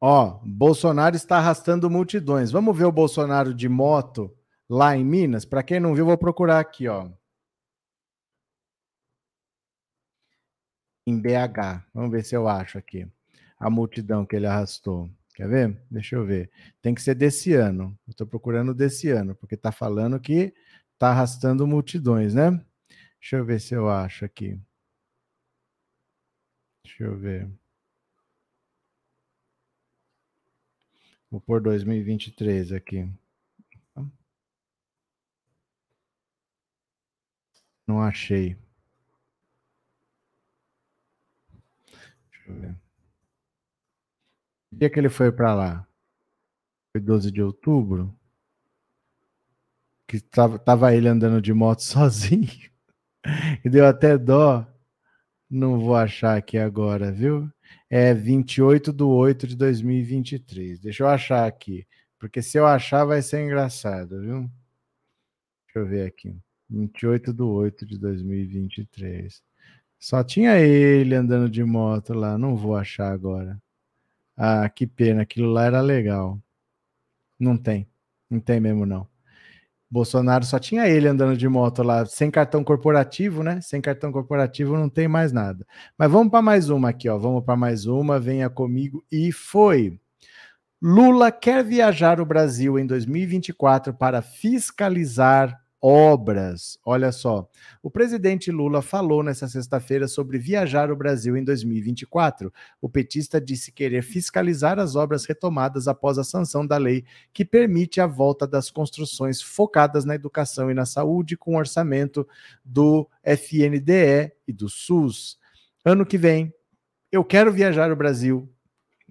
Ó, 0.00 0.40
Bolsonaro 0.44 1.16
está 1.16 1.38
arrastando 1.38 1.90
multidões. 1.90 2.50
Vamos 2.50 2.76
ver 2.76 2.84
o 2.84 2.92
Bolsonaro 2.92 3.52
de 3.52 3.68
moto 3.68 4.34
lá 4.68 4.96
em 4.96 5.04
Minas? 5.04 5.44
Para 5.44 5.62
quem 5.62 5.80
não 5.80 5.94
viu, 5.94 6.06
vou 6.06 6.16
procurar 6.18 6.60
aqui, 6.60 6.88
ó. 6.88 7.10
Em 11.06 11.20
BH. 11.20 11.84
Vamos 11.92 12.10
ver 12.12 12.24
se 12.24 12.36
eu 12.36 12.46
acho 12.48 12.78
aqui 12.78 13.08
a 13.58 13.68
multidão 13.68 14.24
que 14.24 14.36
ele 14.36 14.46
arrastou. 14.46 15.10
Quer 15.34 15.48
ver? 15.48 15.82
Deixa 15.90 16.16
eu 16.16 16.24
ver. 16.24 16.50
Tem 16.82 16.94
que 16.94 17.02
ser 17.02 17.14
desse 17.14 17.54
ano. 17.54 17.98
Estou 18.08 18.26
procurando 18.26 18.74
desse 18.74 19.08
ano, 19.10 19.34
porque 19.34 19.54
está 19.54 19.72
falando 19.72 20.20
que 20.20 20.54
está 20.94 21.10
arrastando 21.10 21.66
multidões, 21.66 22.34
né? 22.34 22.50
Deixa 23.20 23.36
eu 23.36 23.44
ver 23.44 23.60
se 23.60 23.74
eu 23.74 23.88
acho 23.88 24.24
aqui. 24.24 24.60
Deixa 26.84 27.04
eu 27.04 27.16
ver. 27.16 27.50
Vou 31.30 31.40
pôr 31.40 31.60
2023 31.60 32.72
aqui. 32.72 33.08
Não 37.88 38.02
achei. 38.02 38.54
Deixa 42.30 42.50
eu 42.50 42.54
ver. 42.60 42.76
O 44.70 44.76
dia 44.76 44.90
que 44.90 44.98
ele 44.98 45.08
foi 45.08 45.32
para 45.32 45.54
lá? 45.54 45.88
Foi 46.92 47.00
12 47.00 47.30
de 47.32 47.42
outubro? 47.42 48.14
Que 50.06 50.20
tava, 50.20 50.58
tava 50.58 50.94
ele 50.94 51.08
andando 51.08 51.40
de 51.40 51.52
moto 51.54 51.80
sozinho. 51.82 52.70
e 53.64 53.70
deu 53.70 53.86
até 53.86 54.18
dó. 54.18 54.66
Não 55.50 55.80
vou 55.80 55.96
achar 55.96 56.36
aqui 56.36 56.58
agora, 56.58 57.10
viu? 57.10 57.50
É 57.90 58.14
28 58.14 58.92
de 58.92 59.02
8 59.02 59.46
de 59.46 59.56
2023. 59.56 60.80
Deixa 60.80 61.02
eu 61.02 61.08
achar 61.08 61.46
aqui, 61.46 61.86
porque 62.18 62.42
se 62.42 62.58
eu 62.58 62.66
achar 62.66 63.04
vai 63.04 63.22
ser 63.22 63.44
engraçado, 63.44 64.20
viu? 64.20 64.50
Deixa 65.66 65.78
eu 65.78 65.86
ver 65.86 66.06
aqui. 66.06 66.36
28 66.70 67.32
de 67.32 67.42
8 67.42 67.86
de 67.86 67.98
2023. 67.98 69.42
Só 69.98 70.22
tinha 70.22 70.58
ele 70.58 71.14
andando 71.14 71.50
de 71.50 71.64
moto 71.64 72.14
lá, 72.14 72.38
não 72.38 72.56
vou 72.56 72.76
achar 72.76 73.12
agora. 73.12 73.60
Ah, 74.36 74.68
que 74.68 74.86
pena, 74.86 75.22
aquilo 75.22 75.50
lá 75.50 75.64
era 75.66 75.80
legal. 75.80 76.40
Não 77.38 77.56
tem, 77.56 77.88
não 78.30 78.40
tem 78.40 78.60
mesmo 78.60 78.86
não. 78.86 79.08
Bolsonaro 79.90 80.44
só 80.44 80.58
tinha 80.58 80.86
ele 80.86 81.08
andando 81.08 81.36
de 81.36 81.48
moto 81.48 81.82
lá, 81.82 82.04
sem 82.04 82.30
cartão 82.30 82.62
corporativo, 82.62 83.42
né? 83.42 83.60
Sem 83.60 83.80
cartão 83.80 84.12
corporativo 84.12 84.76
não 84.76 84.88
tem 84.88 85.08
mais 85.08 85.32
nada. 85.32 85.66
Mas 85.96 86.10
vamos 86.10 86.30
para 86.30 86.42
mais 86.42 86.68
uma 86.68 86.90
aqui, 86.90 87.08
ó. 87.08 87.16
Vamos 87.16 87.44
para 87.44 87.56
mais 87.56 87.86
uma, 87.86 88.20
venha 88.20 88.50
comigo. 88.50 89.04
E 89.10 89.32
foi. 89.32 89.98
Lula 90.80 91.32
quer 91.32 91.64
viajar 91.64 92.20
o 92.20 92.26
Brasil 92.26 92.78
em 92.78 92.86
2024 92.86 93.94
para 93.94 94.22
fiscalizar 94.22 95.58
obras. 95.80 96.78
Olha 96.84 97.12
só, 97.12 97.48
o 97.82 97.90
presidente 97.90 98.50
Lula 98.50 98.82
falou 98.82 99.22
nesta 99.22 99.46
sexta-feira 99.46 100.08
sobre 100.08 100.38
viajar 100.38 100.90
o 100.90 100.96
Brasil 100.96 101.36
em 101.36 101.44
2024. 101.44 102.52
O 102.80 102.88
petista 102.88 103.40
disse 103.40 103.70
querer 103.70 104.02
fiscalizar 104.02 104.78
as 104.78 104.96
obras 104.96 105.24
retomadas 105.24 105.86
após 105.86 106.18
a 106.18 106.24
sanção 106.24 106.66
da 106.66 106.76
lei 106.76 107.04
que 107.32 107.44
permite 107.44 108.00
a 108.00 108.06
volta 108.06 108.46
das 108.46 108.70
construções 108.70 109.40
focadas 109.40 110.04
na 110.04 110.14
educação 110.14 110.70
e 110.70 110.74
na 110.74 110.84
saúde 110.84 111.36
com 111.36 111.56
orçamento 111.56 112.26
do 112.64 113.08
FNDE 113.22 114.32
e 114.46 114.52
do 114.52 114.68
SUS. 114.68 115.38
Ano 115.84 116.04
que 116.04 116.18
vem, 116.18 116.52
eu 117.10 117.24
quero 117.24 117.52
viajar 117.52 117.90
o 117.92 117.96
Brasil, 117.96 118.48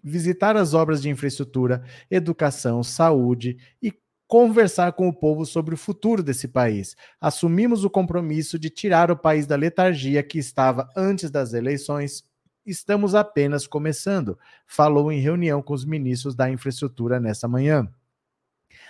visitar 0.03 0.55
as 0.55 0.73
obras 0.73 1.01
de 1.01 1.09
infraestrutura, 1.09 1.83
educação, 2.11 2.83
saúde 2.83 3.57
e 3.81 3.91
conversar 4.27 4.91
com 4.91 5.07
o 5.07 5.13
povo 5.13 5.45
sobre 5.45 5.73
o 5.73 5.77
futuro 5.77 6.21
desse 6.21 6.47
país. 6.47 6.95
Assumimos 7.19 7.83
o 7.85 7.89
compromisso 7.89 8.59
de 8.59 8.69
tirar 8.69 9.09
o 9.09 9.17
país 9.17 9.47
da 9.47 9.55
letargia 9.55 10.21
que 10.21 10.37
estava 10.37 10.89
antes 10.95 11.31
das 11.31 11.53
eleições. 11.53 12.25
Estamos 12.65 13.15
apenas 13.15 13.65
começando, 13.65 14.37
falou 14.65 15.11
em 15.11 15.21
reunião 15.21 15.61
com 15.61 15.73
os 15.73 15.85
ministros 15.85 16.35
da 16.35 16.51
infraestrutura 16.51 17.19
nessa 17.19 17.47
manhã. 17.47 17.89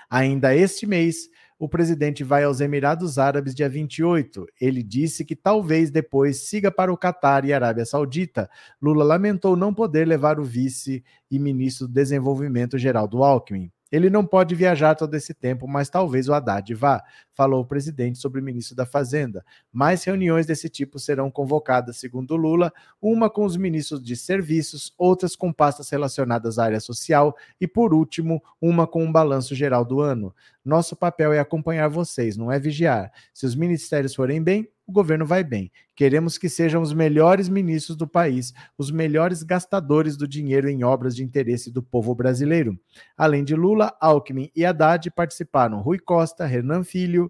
Ainda 0.10 0.56
este 0.56 0.88
mês, 0.88 1.30
o 1.60 1.68
presidente 1.70 2.24
vai 2.24 2.44
aos 2.44 2.60
Emirados 2.60 3.20
Árabes 3.20 3.54
dia 3.54 3.70
28. 3.70 4.48
Ele 4.60 4.82
disse 4.82 5.24
que 5.24 5.36
talvez 5.36 5.92
depois 5.92 6.48
siga 6.48 6.72
para 6.72 6.92
o 6.92 6.98
Catar 6.98 7.46
e 7.46 7.54
Arábia 7.54 7.86
Saudita. 7.86 8.50
Lula 8.82 9.04
lamentou 9.04 9.56
não 9.56 9.74
poder 9.74 10.08
levar 10.08 10.40
o 10.40 10.44
vice 10.44 11.04
e 11.30 11.38
ministro 11.38 11.88
do 11.88 11.94
Desenvolvimento 11.94 12.78
Geraldo 12.78 13.24
Alckmin. 13.24 13.72
Ele 13.92 14.10
não 14.10 14.26
pode 14.26 14.54
viajar 14.56 14.96
todo 14.96 15.14
esse 15.16 15.34
tempo, 15.34 15.68
mas 15.68 15.90
talvez 15.90 16.28
o 16.28 16.34
Haddad 16.34 16.74
vá, 16.74 17.04
falou 17.34 17.62
o 17.62 17.66
presidente 17.66 18.18
sobre 18.18 18.42
o 18.42 18.44
ministro 18.44 18.76
da 18.76 18.86
Fazenda. 18.86 19.46
Mais 19.72 20.04
reuniões 20.04 20.46
desse 20.46 20.70
tipo 20.70 21.00
serão 21.00 21.32
convocadas, 21.32 21.98
segundo 21.98 22.36
Lula, 22.36 22.74
uma 23.02 23.30
com 23.30 23.46
os 23.46 23.56
ministros 23.56 24.02
de 24.02 24.16
serviços, 24.16 24.94
outras 24.98 25.36
com 25.36 25.54
pastas 25.54 25.90
relacionadas 25.90 26.60
à 26.60 26.66
área 26.66 26.80
social 26.80 27.36
e, 27.60 27.68
por 27.68 27.94
último, 27.94 28.42
uma 28.62 28.86
com 28.86 29.04
um 29.04 29.12
balanço 29.12 29.56
geral 29.56 29.86
do 29.86 30.02
ano. 30.02 30.34
Nosso 30.64 30.96
papel 30.96 31.32
é 31.32 31.40
acompanhar 31.40 31.88
vocês, 31.88 32.36
não 32.36 32.52
é 32.52 32.60
vigiar. 32.60 33.12
Se 33.34 33.46
os 33.46 33.56
ministérios 33.56 34.14
forem 34.14 34.44
bem, 34.44 34.68
o 34.88 34.92
governo 34.92 35.26
vai 35.26 35.44
bem. 35.44 35.70
Queremos 35.94 36.38
que 36.38 36.48
sejam 36.48 36.82
os 36.82 36.94
melhores 36.94 37.50
ministros 37.50 37.98
do 37.98 38.08
país, 38.08 38.54
os 38.78 38.90
melhores 38.90 39.44
gastadores 39.44 40.16
do 40.16 40.26
dinheiro 40.26 40.70
em 40.70 40.84
obras 40.84 41.14
de 41.14 41.24
interesse 41.24 41.70
do 41.70 41.84
povo 41.84 42.16
brasileiro. 42.16 42.80
Além 43.18 43.44
de 43.44 43.54
Lula, 43.54 43.94
Alckmin 44.00 44.50
e 44.56 44.66
Haddad 44.66 45.12
participaram 45.12 45.82
Rui 45.82 46.00
Costa, 46.00 46.46
Renan 46.46 46.86
Filho, 46.86 47.30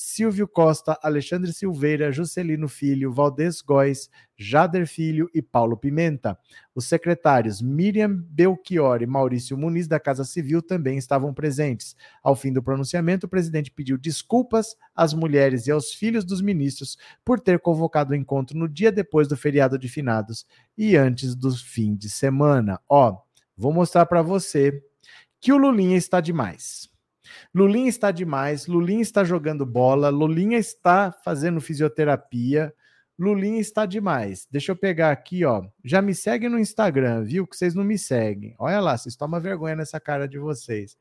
Silvio 0.00 0.46
Costa, 0.46 0.96
Alexandre 1.02 1.52
Silveira, 1.52 2.12
Juscelino 2.12 2.68
Filho, 2.68 3.12
Valdez 3.12 3.60
Góes, 3.60 4.08
Jader 4.36 4.86
Filho 4.86 5.28
e 5.34 5.42
Paulo 5.42 5.76
Pimenta. 5.76 6.38
Os 6.72 6.84
secretários 6.84 7.60
Miriam 7.60 8.14
Belchior 8.14 9.02
e 9.02 9.06
Maurício 9.08 9.58
Muniz 9.58 9.88
da 9.88 9.98
Casa 9.98 10.22
Civil 10.22 10.62
também 10.62 10.98
estavam 10.98 11.34
presentes. 11.34 11.96
Ao 12.22 12.36
fim 12.36 12.52
do 12.52 12.62
pronunciamento, 12.62 13.26
o 13.26 13.28
presidente 13.28 13.72
pediu 13.72 13.98
desculpas 13.98 14.76
às 14.94 15.12
mulheres 15.12 15.66
e 15.66 15.72
aos 15.72 15.92
filhos 15.92 16.24
dos 16.24 16.40
ministros 16.40 16.96
por 17.24 17.40
ter 17.40 17.58
convocado 17.58 18.12
o 18.12 18.16
encontro 18.16 18.56
no 18.56 18.68
dia 18.68 18.92
depois 18.92 19.26
do 19.26 19.36
feriado 19.36 19.76
de 19.76 19.88
finados 19.88 20.46
e 20.76 20.94
antes 20.94 21.34
do 21.34 21.50
fim 21.50 21.96
de 21.96 22.08
semana. 22.08 22.80
Ó, 22.88 23.18
vou 23.56 23.72
mostrar 23.72 24.06
para 24.06 24.22
você 24.22 24.80
que 25.40 25.52
o 25.52 25.58
Lulinha 25.58 25.96
está 25.96 26.20
demais. 26.20 26.88
Lulinha 27.54 27.88
está 27.88 28.10
demais, 28.10 28.66
Lulinha 28.66 29.02
está 29.02 29.24
jogando 29.24 29.64
bola, 29.64 30.08
Lulinha 30.08 30.58
está 30.58 31.12
fazendo 31.24 31.60
fisioterapia, 31.60 32.72
Lulinha 33.18 33.60
está 33.60 33.84
demais. 33.84 34.46
Deixa 34.50 34.70
eu 34.70 34.76
pegar 34.76 35.10
aqui, 35.10 35.44
ó. 35.44 35.64
Já 35.84 36.00
me 36.00 36.14
segue 36.14 36.48
no 36.48 36.58
Instagram, 36.58 37.24
viu? 37.24 37.46
Que 37.46 37.56
vocês 37.56 37.74
não 37.74 37.82
me 37.82 37.98
seguem. 37.98 38.54
Olha 38.58 38.80
lá, 38.80 38.96
vocês 38.96 39.16
tomam 39.16 39.40
vergonha 39.40 39.74
nessa 39.74 39.98
cara 39.98 40.28
de 40.28 40.38
vocês. 40.38 40.96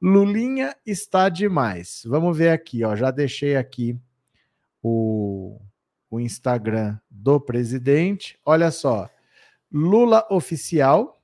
Lulinha 0.00 0.74
está 0.86 1.28
demais. 1.28 2.02
Vamos 2.06 2.36
ver 2.36 2.50
aqui, 2.50 2.84
ó. 2.84 2.96
Já 2.96 3.10
deixei 3.10 3.56
aqui 3.56 3.98
o, 4.82 5.60
o 6.10 6.18
Instagram 6.18 6.98
do 7.10 7.38
presidente. 7.38 8.38
Olha 8.44 8.70
só. 8.70 9.10
Lula 9.70 10.26
oficial, 10.30 11.20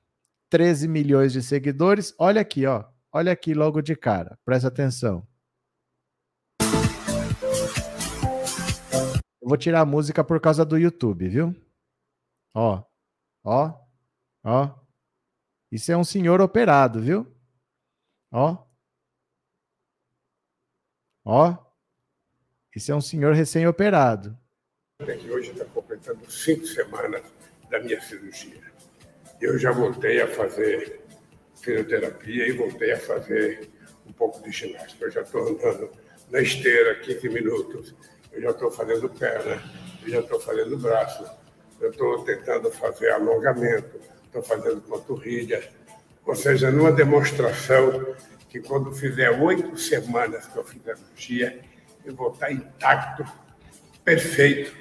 13 0.49 0.87
milhões 0.87 1.33
de 1.33 1.41
seguidores. 1.41 2.13
Olha 2.19 2.41
aqui, 2.41 2.67
ó. 2.67 2.83
Olha 3.17 3.31
aqui 3.31 3.53
logo 3.53 3.81
de 3.81 3.95
cara, 3.95 4.37
presta 4.43 4.67
atenção. 4.67 5.25
Eu 9.41 9.47
vou 9.47 9.55
tirar 9.57 9.79
a 9.79 9.85
música 9.85 10.21
por 10.21 10.41
causa 10.41 10.65
do 10.65 10.77
YouTube, 10.77 11.29
viu? 11.29 11.55
Ó, 12.53 12.83
ó, 13.41 13.87
ó. 14.43 14.77
Isso 15.71 15.93
é 15.93 15.95
um 15.95 16.03
senhor 16.03 16.41
operado, 16.41 17.01
viu? 17.01 17.25
Ó. 18.33 18.67
Ó. 21.23 21.57
Isso 22.75 22.91
é 22.91 22.95
um 22.95 22.99
senhor 22.99 23.33
recém-operado. 23.33 24.37
Hoje 24.99 25.51
está 25.51 25.63
completando 25.63 26.29
cinco 26.29 26.65
semanas 26.65 27.23
da 27.69 27.79
minha 27.79 28.01
cirurgia. 28.01 28.61
Eu 29.39 29.57
já 29.57 29.71
voltei 29.71 30.21
a 30.21 30.27
fazer 30.27 31.04
fisioterapia 31.65 32.47
e 32.47 32.51
voltei 32.51 32.91
a 32.91 32.99
fazer 32.99 33.69
um 34.05 34.13
pouco 34.13 34.41
de 34.43 34.51
ginástica. 34.51 35.05
Eu 35.05 35.11
já 35.11 35.21
estou 35.21 35.41
andando 35.41 35.89
na 36.29 36.39
esteira 36.39 36.95
15 36.99 37.29
minutos, 37.29 37.95
eu 38.31 38.41
já 38.41 38.51
estou 38.51 38.71
fazendo 38.71 39.09
perna, 39.09 39.61
eu 40.03 40.09
já 40.09 40.19
estou 40.19 40.39
fazendo 40.39 40.77
braço, 40.77 41.25
eu 41.81 41.89
estou 41.89 42.23
tentando 42.23 42.71
fazer 42.71 43.09
alongamento, 43.09 43.99
estou 44.25 44.43
fazendo 44.43 44.81
panturrilha. 44.81 45.67
Ou 46.25 46.35
seja, 46.35 46.71
numa 46.71 46.91
demonstração 46.91 48.15
que 48.49 48.59
quando 48.59 48.93
fizer 48.93 49.31
oito 49.41 49.75
semanas 49.77 50.47
que 50.47 50.57
eu 50.57 50.63
fizer 50.63 50.95
cirurgia, 50.95 51.59
eu 52.05 52.15
vou 52.15 52.31
estar 52.31 52.51
intacto, 52.51 53.25
perfeito, 54.03 54.75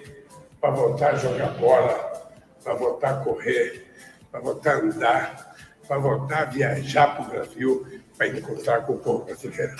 para 0.60 0.70
voltar 0.70 1.14
a 1.14 1.16
jogar 1.16 1.48
bola, 1.58 2.30
para 2.62 2.74
voltar 2.74 3.10
a 3.20 3.24
correr, 3.24 3.86
para 4.30 4.40
voltar 4.40 4.76
a 4.76 4.78
andar, 4.78 5.53
para 5.86 5.98
voltar 5.98 6.42
a 6.42 6.44
viajar 6.46 7.16
para 7.16 7.24
o 7.24 7.30
Brasil 7.30 7.86
para 8.16 8.28
encontrar 8.28 8.86
com 8.86 8.94
o 8.94 8.98
povo 8.98 9.24
brasileiro. 9.24 9.76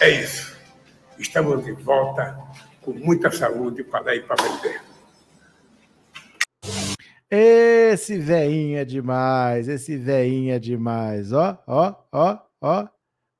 É 0.00 0.10
isso. 0.10 0.56
Estamos 1.18 1.64
de 1.64 1.72
volta 1.72 2.38
com 2.82 2.92
muita 2.92 3.30
saúde 3.30 3.82
para 3.84 4.14
ir 4.14 4.26
para 4.26 4.36
vender. 4.42 4.80
Esse 7.30 8.18
veinho 8.18 8.78
é 8.78 8.84
demais, 8.84 9.68
esse 9.68 9.96
veinho 9.96 10.54
é 10.54 10.58
demais. 10.58 11.32
Ó, 11.32 11.62
ó, 11.66 11.94
ó, 12.12 12.38
ó, 12.60 12.88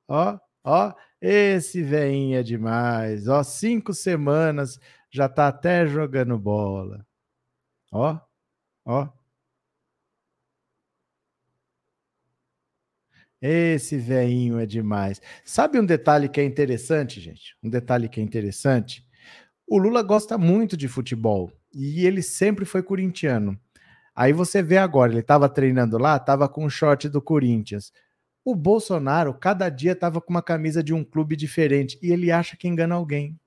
ó, 0.07 0.39
ó. 0.63 0.93
Esse 1.21 1.81
veinho 1.81 2.37
é 2.37 2.43
demais. 2.43 3.27
Ó, 3.27 3.41
cinco 3.43 3.93
semanas 3.93 4.79
já 5.11 5.27
tá 5.27 5.47
até 5.47 5.87
jogando 5.87 6.37
bola. 6.37 7.05
Ó, 7.91 8.19
ó. 8.85 9.18
Esse 13.41 13.97
veinho 13.97 14.59
é 14.59 14.65
demais. 14.65 15.21
Sabe 15.45 15.79
um 15.79 15.85
detalhe 15.85 16.27
que 16.27 16.41
é 16.41 16.43
interessante, 16.43 17.21
gente? 17.21 17.55
Um 17.63 17.69
detalhe 17.69 18.09
que 18.09 18.19
é 18.19 18.23
interessante. 18.23 19.05
O 19.67 19.77
Lula 19.77 20.01
gosta 20.01 20.37
muito 20.37 20.75
de 20.75 20.87
futebol 20.87 21.51
e 21.73 22.05
ele 22.05 22.21
sempre 22.21 22.65
foi 22.65 22.83
corintiano. 22.83 23.57
Aí 24.15 24.33
você 24.33 24.61
vê 24.61 24.77
agora, 24.77 25.11
ele 25.11 25.21
estava 25.21 25.47
treinando 25.47 25.97
lá, 25.97 26.17
estava 26.17 26.49
com 26.49 26.65
o 26.65 26.69
short 26.69 27.07
do 27.07 27.21
Corinthians. 27.21 27.93
O 28.43 28.55
Bolsonaro, 28.55 29.33
cada 29.33 29.69
dia, 29.69 29.93
estava 29.93 30.19
com 30.19 30.31
uma 30.31 30.41
camisa 30.41 30.83
de 30.83 30.93
um 30.93 31.03
clube 31.03 31.35
diferente 31.35 31.97
e 32.01 32.11
ele 32.11 32.31
acha 32.31 32.57
que 32.57 32.67
engana 32.67 32.95
alguém. 32.95 33.39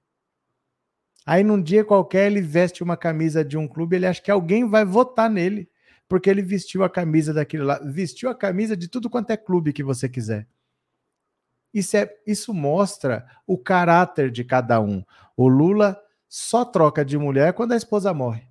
Aí 1.27 1.45
num 1.45 1.61
dia 1.62 1.85
qualquer 1.85 2.31
ele 2.31 2.40
veste 2.40 2.83
uma 2.83 2.97
camisa 2.97 3.45
de 3.45 3.57
um 3.57 3.69
clube, 3.69 3.97
ele 3.97 4.07
acha 4.07 4.23
que 4.23 4.31
alguém 4.31 4.69
vai 4.69 4.85
votar 4.85 5.29
nele 5.31 5.69
porque 6.12 6.29
ele 6.29 6.42
vestiu 6.42 6.85
a 6.85 6.90
camisa 6.90 7.33
daquele 7.33 7.62
lá, 7.62 7.79
vestiu 7.79 8.29
a 8.29 8.35
camisa 8.35 8.77
de 8.77 8.87
tudo 8.87 9.09
quanto 9.09 9.31
é 9.31 9.37
clube 9.38 9.72
que 9.72 9.83
você 9.83 10.11
quiser. 10.11 10.46
Isso, 11.72 11.96
é, 11.96 12.14
isso 12.27 12.53
mostra 12.53 13.27
o 13.46 13.57
caráter 13.57 14.31
de 14.31 14.44
cada 14.44 14.79
um. 14.79 15.03
O 15.35 15.48
Lula 15.48 15.98
só 16.29 16.66
troca 16.66 17.03
de 17.03 17.16
mulher 17.16 17.55
quando 17.55 17.72
a 17.72 17.79
esposa 17.79 18.12
morre. 18.12 18.46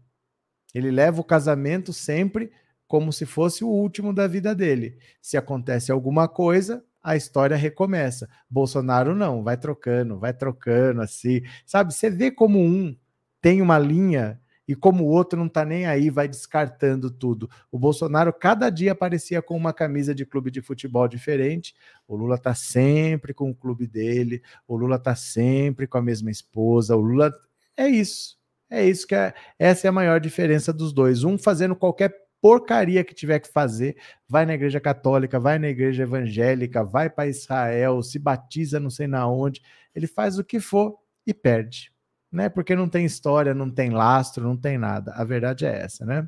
Ele 0.73 0.89
leva 0.89 1.21
o 1.21 1.23
casamento 1.23 1.93
sempre 1.93 2.51
como 2.87 3.13
se 3.13 3.27
fosse 3.27 3.63
o 3.63 3.69
último 3.69 4.11
da 4.11 4.25
vida 4.25 4.55
dele. 4.55 4.97
Se 5.21 5.37
acontece 5.37 5.91
alguma 5.91 6.27
coisa, 6.27 6.83
a 6.99 7.15
história 7.15 7.55
recomeça. 7.55 8.27
Bolsonaro 8.49 9.13
não, 9.13 9.43
vai 9.43 9.55
trocando, 9.55 10.17
vai 10.17 10.33
trocando 10.33 10.99
assim. 10.99 11.43
Sabe, 11.63 11.93
você 11.93 12.09
vê 12.09 12.31
como 12.31 12.57
um 12.59 12.97
tem 13.39 13.61
uma 13.61 13.77
linha 13.77 14.41
e 14.71 14.75
como 14.75 15.03
o 15.03 15.07
outro 15.07 15.37
não 15.37 15.47
está 15.47 15.65
nem 15.65 15.85
aí, 15.85 16.09
vai 16.09 16.29
descartando 16.29 17.11
tudo. 17.11 17.49
O 17.69 17.77
Bolsonaro 17.77 18.31
cada 18.31 18.69
dia 18.69 18.93
aparecia 18.93 19.41
com 19.41 19.53
uma 19.53 19.73
camisa 19.73 20.15
de 20.15 20.25
clube 20.25 20.49
de 20.49 20.61
futebol 20.61 21.09
diferente. 21.09 21.75
O 22.07 22.15
Lula 22.15 22.35
está 22.35 22.55
sempre 22.55 23.33
com 23.33 23.49
o 23.49 23.53
clube 23.53 23.85
dele. 23.85 24.41
O 24.65 24.77
Lula 24.77 24.95
está 24.95 25.13
sempre 25.13 25.87
com 25.87 25.97
a 25.97 26.01
mesma 26.01 26.31
esposa. 26.31 26.95
O 26.95 27.01
Lula 27.01 27.33
é 27.75 27.85
isso. 27.89 28.37
É 28.69 28.85
isso 28.87 29.05
que 29.05 29.13
é. 29.13 29.33
Essa 29.59 29.87
é 29.87 29.89
a 29.89 29.91
maior 29.91 30.21
diferença 30.21 30.71
dos 30.71 30.93
dois. 30.93 31.25
Um 31.25 31.37
fazendo 31.37 31.75
qualquer 31.75 32.15
porcaria 32.39 33.03
que 33.03 33.13
tiver 33.13 33.39
que 33.39 33.51
fazer, 33.51 33.97
vai 34.25 34.45
na 34.45 34.53
igreja 34.53 34.79
católica, 34.79 35.37
vai 35.37 35.59
na 35.59 35.67
igreja 35.67 36.03
evangélica, 36.03 36.81
vai 36.81 37.09
para 37.09 37.27
Israel, 37.27 38.01
se 38.01 38.17
batiza 38.17 38.79
não 38.79 38.89
sei 38.89 39.05
na 39.05 39.27
onde, 39.27 39.61
ele 39.93 40.07
faz 40.07 40.39
o 40.39 40.45
que 40.45 40.61
for 40.61 40.97
e 41.27 41.33
perde 41.33 41.91
né? 42.31 42.49
Porque 42.49 42.75
não 42.75 42.87
tem 42.87 43.05
história, 43.05 43.53
não 43.53 43.69
tem 43.69 43.89
lastro, 43.89 44.43
não 44.43 44.55
tem 44.55 44.77
nada. 44.77 45.11
A 45.13 45.23
verdade 45.23 45.65
é 45.65 45.81
essa, 45.81 46.05
né? 46.05 46.27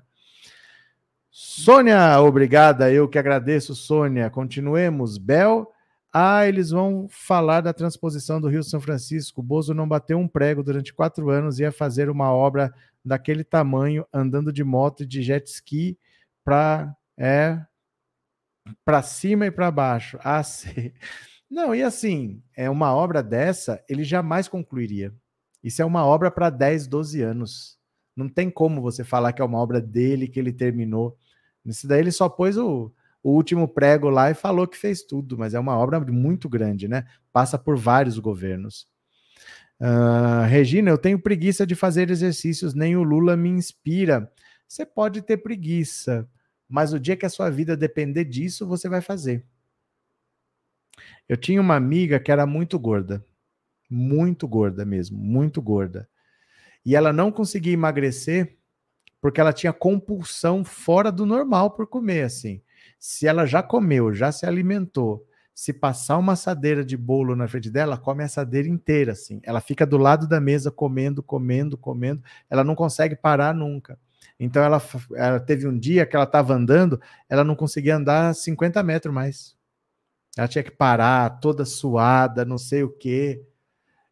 Sônia, 1.32 2.20
obrigada. 2.22 2.92
Eu 2.92 3.08
que 3.10 3.18
agradeço, 3.18 3.74
Sônia. 3.76 4.30
Continuemos. 4.30 5.18
Bel. 5.18 5.72
Ah, 6.12 6.48
eles 6.48 6.70
vão 6.70 7.08
falar 7.10 7.62
da 7.62 7.74
transposição 7.74 8.40
do 8.40 8.48
Rio 8.48 8.62
São 8.64 8.80
Francisco. 8.80 9.42
Bozo 9.42 9.74
não 9.74 9.88
bateu 9.88 10.20
um 10.20 10.28
prego 10.28 10.62
durante 10.62 10.94
quatro 10.94 11.32
anos 11.32 11.58
e 11.58 11.64
ia 11.64 11.72
fazer 11.72 12.08
uma 12.08 12.32
obra 12.32 12.72
daquele 13.04 13.44
tamanho, 13.44 14.06
andando 14.14 14.54
de 14.54 14.64
moto 14.64 15.02
e 15.02 15.08
de 15.08 15.24
jet 15.24 15.48
ski 15.48 15.98
para 16.44 16.96
é, 17.18 17.60
para 18.86 19.02
cima 19.02 19.48
e 19.48 19.52
para 19.52 19.72
baixo. 19.72 20.20
Ah, 20.24 20.42
sim. 20.44 20.92
Não, 21.50 21.74
e 21.74 21.84
assim, 21.84 22.44
é 22.56 22.70
uma 22.70 22.94
obra 22.94 23.22
dessa, 23.24 23.84
ele 23.90 24.04
jamais 24.04 24.48
concluiria. 24.48 25.14
Isso 25.64 25.82
é 25.82 25.86
uma 25.86 26.06
obra 26.06 26.30
para 26.30 26.50
10, 26.50 26.88
12 26.88 27.22
anos. 27.22 27.80
Não 28.16 28.28
tem 28.28 28.50
como 28.50 28.82
você 28.82 29.04
falar 29.04 29.32
que 29.32 29.42
é 29.42 29.46
uma 29.46 29.58
obra 29.58 29.80
dele, 29.80 30.28
que 30.28 30.40
ele 30.40 30.52
terminou. 30.52 31.18
Isso 31.66 31.88
daí 31.88 32.02
ele 32.02 32.12
só 32.12 32.28
pôs 32.28 32.58
o, 32.58 32.92
o 33.24 33.32
último 33.32 33.68
prego 33.68 34.10
lá 34.10 34.30
e 34.30 34.34
falou 34.34 34.68
que 34.68 34.78
fez 34.78 35.02
tudo, 35.04 35.38
mas 35.38 35.54
é 35.54 35.60
uma 35.60 35.78
obra 35.78 36.00
muito 36.02 36.50
grande, 36.50 36.88
né? 36.88 37.06
Passa 37.32 37.58
por 37.58 37.78
vários 37.78 38.20
governos. 38.20 38.86
Uh, 39.80 40.46
Regina, 40.48 40.90
eu 40.90 40.98
tenho 40.98 41.18
preguiça 41.18 41.66
de 41.66 41.76
fazer 41.76 42.12
exercícios, 42.12 42.74
nem 42.74 42.98
o 42.98 43.04
Lula 43.04 43.38
me 43.38 43.50
inspira. 43.50 44.30
Você 44.68 44.86
pode 44.86 45.22
ter 45.22 45.38
preguiça, 45.38 46.28
mas 46.68 46.94
o 46.94 47.00
dia 47.00 47.16
que 47.16 47.26
a 47.26 47.30
sua 47.30 47.50
vida 47.50 47.78
depender 47.78 48.26
disso, 48.26 48.68
você 48.68 48.90
vai 48.90 49.02
fazer. 49.02 49.46
Eu 51.28 51.38
tinha 51.38 51.62
uma 51.62 51.76
amiga 51.76 52.20
que 52.20 52.32
era 52.32 52.46
muito 52.46 52.78
gorda 52.78 53.26
muito 53.94 54.48
gorda 54.48 54.84
mesmo, 54.84 55.18
muito 55.18 55.62
gorda. 55.62 56.10
E 56.86 56.96
ela 56.96 57.14
não 57.14 57.32
conseguia 57.32 57.74
emagrecer 57.74 58.58
porque 59.22 59.40
ela 59.40 59.54
tinha 59.54 59.72
compulsão 59.72 60.66
fora 60.66 61.12
do 61.12 61.26
normal 61.26 61.72
por 61.72 61.88
comer, 61.88 62.24
assim. 62.24 62.62
Se 63.00 63.26
ela 63.26 63.46
já 63.46 63.64
comeu, 63.64 64.14
já 64.14 64.32
se 64.32 64.46
alimentou, 64.46 65.26
se 65.56 65.72
passar 65.72 66.18
uma 66.18 66.34
assadeira 66.34 66.84
de 66.84 66.98
bolo 66.98 67.36
na 67.36 67.48
frente 67.48 67.70
dela, 67.70 67.98
come 67.98 68.24
a 68.24 68.26
assadeira 68.26 68.68
inteira, 68.68 69.14
assim. 69.14 69.40
Ela 69.44 69.62
fica 69.62 69.86
do 69.86 69.98
lado 69.98 70.28
da 70.28 70.42
mesa 70.42 70.72
comendo, 70.72 71.24
comendo, 71.24 71.78
comendo. 71.78 72.22
Ela 72.50 72.64
não 72.64 72.76
consegue 72.76 73.16
parar 73.16 73.54
nunca. 73.54 73.98
Então 74.40 74.64
ela, 74.64 74.82
ela 75.16 75.40
teve 75.40 75.68
um 75.68 75.78
dia 75.78 76.06
que 76.06 76.16
ela 76.16 76.26
estava 76.26 76.54
andando, 76.54 77.00
ela 77.30 77.44
não 77.44 77.56
conseguia 77.56 77.96
andar 77.96 78.34
50 78.34 78.82
metros 78.84 79.14
mais. 79.14 79.56
Ela 80.36 80.48
tinha 80.48 80.64
que 80.64 80.72
parar, 80.72 81.40
toda 81.40 81.64
suada, 81.64 82.44
não 82.44 82.58
sei 82.58 82.84
o 82.84 82.90
quê. 82.90 83.46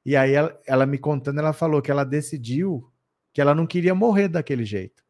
E 0.05 0.15
aí 0.15 0.33
ela, 0.33 0.59
ela 0.65 0.85
me 0.85 0.97
contando, 0.97 1.39
ela 1.39 1.53
falou 1.53 1.81
que 1.81 1.91
ela 1.91 2.03
decidiu 2.03 2.91
que 3.33 3.39
ela 3.39 3.55
não 3.55 3.67
queria 3.67 3.95
morrer 3.95 4.27
daquele 4.27 4.65
jeito. 4.65 5.03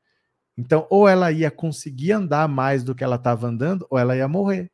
Então, 0.57 0.85
ou 0.89 1.07
ela 1.07 1.31
ia 1.31 1.49
conseguir 1.49 2.11
andar 2.11 2.47
mais 2.47 2.83
do 2.83 2.93
que 2.93 3.03
ela 3.03 3.15
estava 3.15 3.47
andando, 3.47 3.87
ou 3.89 3.97
ela 3.97 4.15
ia 4.15 4.27
morrer. 4.27 4.69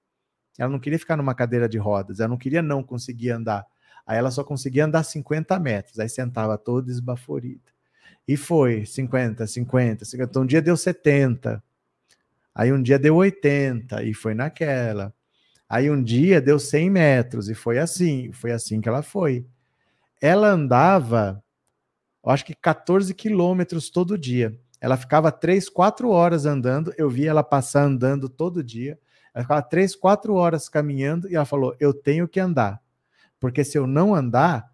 Ela 0.58 0.71
não 0.71 0.80
queria 0.80 0.97
ficar 0.97 1.15
numa 1.15 1.36
cadeira 1.36 1.69
de 1.69 1.77
rodas, 1.77 2.19
ela 2.19 2.30
não 2.30 2.38
queria 2.38 2.62
não 2.62 2.82
conseguir 2.82 3.30
andar. 3.30 3.65
Aí 4.06 4.17
ela 4.17 4.32
só 4.32 4.43
conseguia 4.43 4.86
andar 4.86 5.03
50 5.03 5.60
metros, 5.60 5.99
aí 5.99 6.10
sentava 6.10 6.58
toda 6.58 6.89
esbaforida. 6.89 7.71
E 8.27 8.36
foi 8.36 8.86
50, 8.86 9.45
50, 9.45 10.06
50. 10.06 10.30
Então 10.30 10.43
um 10.43 10.45
dia 10.45 10.62
deu 10.62 10.75
70, 10.75 11.63
aí 12.56 12.73
um 12.73 12.82
dia 12.82 12.97
deu 12.97 13.15
80, 13.15 14.03
e 14.03 14.13
foi 14.13 14.34
naquela. 14.34 15.13
Aí 15.69 15.91
um 15.91 16.01
dia 16.01 16.41
deu 16.41 16.58
100 16.60 16.89
metros, 16.89 17.49
e 17.49 17.56
foi 17.56 17.77
assim, 17.77 18.32
foi 18.32 18.51
assim 18.51 18.82
que 18.82 18.89
ela 18.89 19.03
foi. 19.03 19.45
Ela 20.21 20.49
andava, 20.49 21.43
acho 22.25 22.45
que 22.45 22.56
14 22.56 23.13
quilômetros 23.13 23.89
todo 23.89 24.17
dia. 24.17 24.60
Ela 24.80 24.97
ficava 24.97 25.32
3, 25.32 25.69
4 25.69 26.10
horas 26.10 26.45
andando, 26.45 26.93
eu 26.97 27.10
via 27.10 27.30
ela 27.30 27.43
passar 27.43 27.84
andando 27.84 28.30
todo 28.30 28.63
dia. 28.63 28.99
Ela 29.38 29.43
ficava 29.43 29.62
três, 29.62 29.95
quatro 29.95 30.34
horas 30.34 30.67
caminhando 30.67 31.30
e 31.30 31.36
ela 31.36 31.45
falou: 31.45 31.75
Eu 31.80 31.93
tenho 31.93 32.27
que 32.27 32.39
andar. 32.39 32.82
Porque 33.39 33.63
se 33.63 33.77
eu 33.77 33.86
não 33.86 34.15
andar, 34.15 34.67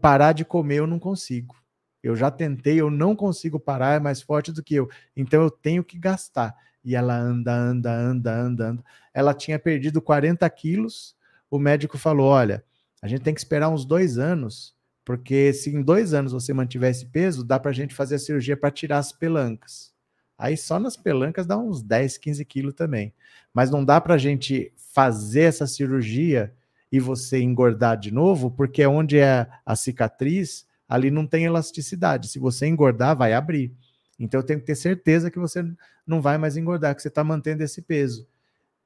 parar 0.00 0.32
de 0.32 0.46
comer 0.46 0.78
eu 0.78 0.86
não 0.86 0.98
consigo. 0.98 1.54
Eu 2.02 2.16
já 2.16 2.30
tentei, 2.30 2.80
eu 2.80 2.90
não 2.90 3.14
consigo 3.14 3.60
parar, 3.60 3.96
é 3.96 4.00
mais 4.00 4.22
forte 4.22 4.50
do 4.50 4.62
que 4.62 4.74
eu. 4.74 4.88
Então 5.14 5.42
eu 5.42 5.50
tenho 5.50 5.84
que 5.84 5.98
gastar. 5.98 6.56
E 6.82 6.96
ela 6.96 7.14
anda, 7.14 7.54
anda, 7.54 7.92
anda, 7.92 8.32
anda, 8.34 8.64
anda. 8.64 8.84
Ela 9.12 9.34
tinha 9.34 9.58
perdido 9.58 10.00
40 10.00 10.48
quilos. 10.48 11.14
O 11.50 11.58
médico 11.58 11.98
falou: 11.98 12.28
Olha, 12.28 12.64
a 13.02 13.08
gente 13.08 13.22
tem 13.22 13.34
que 13.34 13.40
esperar 13.40 13.68
uns 13.68 13.84
dois 13.84 14.16
anos, 14.16 14.74
porque 15.04 15.52
se 15.52 15.74
em 15.74 15.82
dois 15.82 16.14
anos 16.14 16.32
você 16.32 16.54
mantiver 16.54 16.92
esse 16.92 17.06
peso, 17.06 17.42
dá 17.42 17.58
para 17.58 17.72
a 17.72 17.74
gente 17.74 17.94
fazer 17.94 18.14
a 18.14 18.18
cirurgia 18.18 18.56
para 18.56 18.70
tirar 18.70 18.98
as 18.98 19.10
pelancas. 19.10 19.92
Aí 20.38 20.56
só 20.56 20.78
nas 20.78 20.96
pelancas 20.96 21.44
dá 21.44 21.58
uns 21.58 21.82
10, 21.82 22.18
15 22.18 22.44
quilos 22.44 22.74
também. 22.74 23.12
Mas 23.52 23.70
não 23.70 23.84
dá 23.84 24.00
para 24.00 24.14
a 24.14 24.18
gente 24.18 24.72
fazer 24.76 25.42
essa 25.42 25.66
cirurgia 25.66 26.54
e 26.90 27.00
você 27.00 27.40
engordar 27.40 27.98
de 27.98 28.12
novo, 28.12 28.50
porque 28.50 28.86
onde 28.86 29.18
é 29.18 29.48
a 29.66 29.74
cicatriz, 29.74 30.66
ali 30.88 31.10
não 31.10 31.26
tem 31.26 31.44
elasticidade. 31.44 32.28
Se 32.28 32.38
você 32.38 32.66
engordar, 32.66 33.16
vai 33.16 33.32
abrir. 33.32 33.72
Então 34.18 34.40
eu 34.40 34.44
tenho 34.46 34.60
que 34.60 34.66
ter 34.66 34.76
certeza 34.76 35.30
que 35.30 35.38
você 35.38 35.64
não 36.06 36.20
vai 36.20 36.38
mais 36.38 36.56
engordar, 36.56 36.94
que 36.94 37.02
você 37.02 37.08
está 37.08 37.24
mantendo 37.24 37.62
esse 37.62 37.82
peso. 37.82 38.26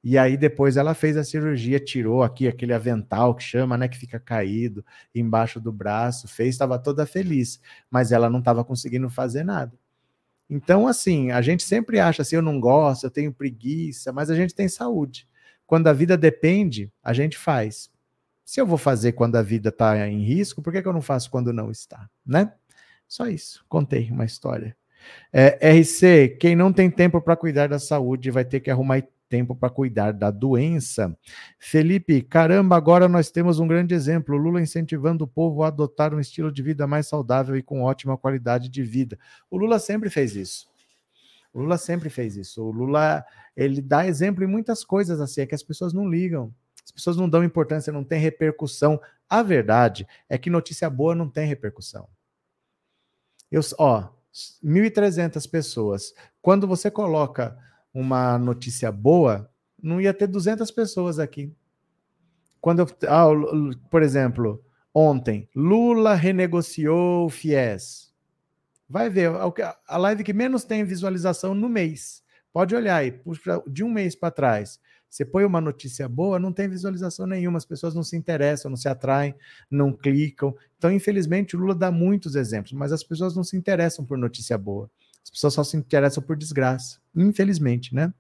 E 0.09 0.17
aí 0.17 0.37
depois 0.37 0.77
ela 0.77 0.95
fez 0.95 1.17
a 1.17 1.25
cirurgia, 1.25 1.81
tirou 1.81 2.23
aqui 2.23 2.47
aquele 2.47 2.73
avental 2.73 3.35
que 3.35 3.43
chama, 3.43 3.77
né, 3.77 3.89
que 3.89 3.99
fica 3.99 4.21
caído 4.21 4.87
embaixo 5.13 5.59
do 5.61 5.73
braço, 5.73 6.29
fez, 6.29 6.51
estava 6.51 6.79
toda 6.79 7.05
feliz, 7.05 7.61
mas 7.91 8.13
ela 8.13 8.31
não 8.31 8.39
estava 8.39 8.65
conseguindo 8.65 9.11
fazer 9.11 9.43
nada. 9.43 9.73
Então, 10.49 10.87
assim, 10.87 11.33
a 11.33 11.43
gente 11.43 11.65
sempre 11.65 11.99
acha 11.99 12.23
assim, 12.23 12.37
eu 12.37 12.43
não 12.43 12.61
gosto, 12.61 13.03
eu 13.03 13.11
tenho 13.11 13.33
preguiça, 13.33 14.13
mas 14.13 14.31
a 14.31 14.37
gente 14.37 14.55
tem 14.55 14.69
saúde. 14.69 15.27
Quando 15.67 15.89
a 15.89 15.93
vida 15.93 16.17
depende, 16.17 16.89
a 17.03 17.13
gente 17.13 17.37
faz. 17.37 17.91
Se 18.45 18.61
eu 18.61 18.67
vou 18.67 18.79
fazer 18.79 19.11
quando 19.11 19.35
a 19.35 19.43
vida 19.43 19.71
está 19.71 20.07
em 20.07 20.23
risco, 20.23 20.63
por 20.63 20.73
que, 20.73 20.83
que 20.83 20.87
eu 20.87 20.93
não 20.93 21.03
faço 21.03 21.29
quando 21.29 21.53
não 21.53 21.69
está, 21.69 22.09
né? 22.25 22.53
Só 23.09 23.27
isso. 23.27 23.65
Contei 23.69 24.09
uma 24.13 24.25
história. 24.25 24.77
É, 25.33 25.59
RC, 25.81 26.37
quem 26.39 26.55
não 26.55 26.73
tem 26.73 26.89
tempo 26.89 27.21
para 27.21 27.35
cuidar 27.35 27.69
da 27.69 27.81
saúde 27.81 28.31
vai 28.31 28.45
ter 28.45 28.61
que 28.61 28.71
arrumar 28.71 28.99
tempo 29.29 29.55
para 29.55 29.71
cuidar 29.71 30.13
da 30.13 30.31
doença. 30.31 31.17
Felipe, 31.59 32.23
caramba, 32.23 32.77
agora 32.77 33.09
nós 33.09 33.31
temos 33.31 33.59
um 33.59 33.67
grande 33.67 33.95
exemplo: 33.95 34.37
Lula 34.37 34.61
incentivando 34.61 35.25
o 35.25 35.29
povo 35.29 35.63
a 35.63 35.69
adotar 35.69 36.15
um 36.15 36.21
estilo 36.21 36.51
de 36.51 36.63
vida 36.63 36.87
mais 36.87 37.07
saudável 37.07 37.57
e 37.57 37.63
com 37.63 37.83
ótima 37.83 38.17
qualidade 38.17 38.69
de 38.69 38.83
vida. 38.83 39.19
O 39.51 39.57
Lula 39.57 39.79
sempre 39.79 40.11
fez 40.11 40.35
isso. 40.35 40.69
O 41.53 41.61
Lula 41.61 41.79
sempre 41.79 42.11
fez 42.11 42.37
isso. 42.37 42.63
O 42.63 42.71
Lula, 42.71 43.25
ele 43.57 43.81
dá 43.81 44.07
exemplo 44.07 44.45
em 44.45 44.47
muitas 44.47 44.85
coisas 44.85 45.21
assim, 45.21 45.41
é 45.41 45.47
que 45.47 45.55
as 45.55 45.63
pessoas 45.63 45.93
não 45.93 46.09
ligam. 46.09 46.55
As 46.85 46.93
pessoas 46.93 47.17
não 47.17 47.29
dão 47.29 47.43
importância, 47.43 47.93
não 47.93 48.05
tem 48.05 48.21
repercussão. 48.21 49.01
A 49.29 49.43
verdade 49.43 50.07
é 50.29 50.39
que 50.39 50.51
notícia 50.51 50.89
boa 50.89 51.15
não 51.15 51.29
tem 51.29 51.47
repercussão. 51.49 52.09
Eu, 53.51 53.61
ó, 53.79 54.09
1.300 54.63 55.51
pessoas. 55.51 56.13
Quando 56.43 56.67
você 56.67 56.91
coloca 56.91 57.57
uma 57.97 58.39
notícia 58.39 58.93
boa, 58.93 59.51
não 59.83 59.99
ia 59.99 60.13
ter 60.13 60.27
200 60.27 60.71
pessoas 60.71 61.19
aqui. 61.19 61.51
Quando 62.61 62.81
eu, 62.81 62.87
ah, 63.09 63.29
por 63.91 64.03
exemplo, 64.03 64.63
ontem, 64.93 65.49
Lula 65.57 66.15
renegociou 66.15 67.25
o 67.25 67.31
FIES. 67.31 68.13
Vai 68.87 69.09
ver, 69.09 69.31
a 69.89 69.97
live 69.97 70.23
que 70.23 70.35
menos 70.35 70.63
tem 70.63 70.85
visualização 70.85 71.55
no 71.55 71.71
mês. 71.71 72.23
Pode 72.53 72.75
olhar 72.75 72.97
aí, 72.97 73.19
de 73.67 73.83
um 73.83 73.91
mês 73.91 74.15
para 74.15 74.31
trás. 74.31 74.79
Você 75.09 75.25
põe 75.25 75.47
uma 75.47 75.63
notícia 75.63 76.07
boa, 76.07 76.39
não 76.39 76.53
tem 76.53 76.69
visualização 76.69 77.27
nenhuma, 77.27 77.57
as 77.57 77.65
pessoas 77.65 77.95
não 77.95 78.03
se 78.03 78.15
interessam, 78.15 78.71
não 78.71 78.77
se 78.77 78.89
atraem, 78.89 79.35
não 79.71 79.91
clicam. 79.91 80.55
Então, 80.77 80.93
infelizmente, 80.93 81.57
o 81.57 81.59
Lula 81.59 81.75
dá 81.75 81.91
muitos 81.91 82.35
exemplos, 82.35 82.75
mas 82.75 82.93
as 82.93 83.03
pessoas 83.03 83.35
não 83.35 83.43
se 83.43 83.57
interessam 83.57 84.05
por 84.05 84.19
notícia 84.19 84.59
boa. 84.59 84.91
As 85.27 85.31
pessoas 85.31 85.55
só 85.55 85.65
se 85.65 85.77
interessam 85.77 86.23
por 86.23 86.37
desgraça, 86.37 87.01
infelizmente, 87.15 87.93
né? 87.93 88.15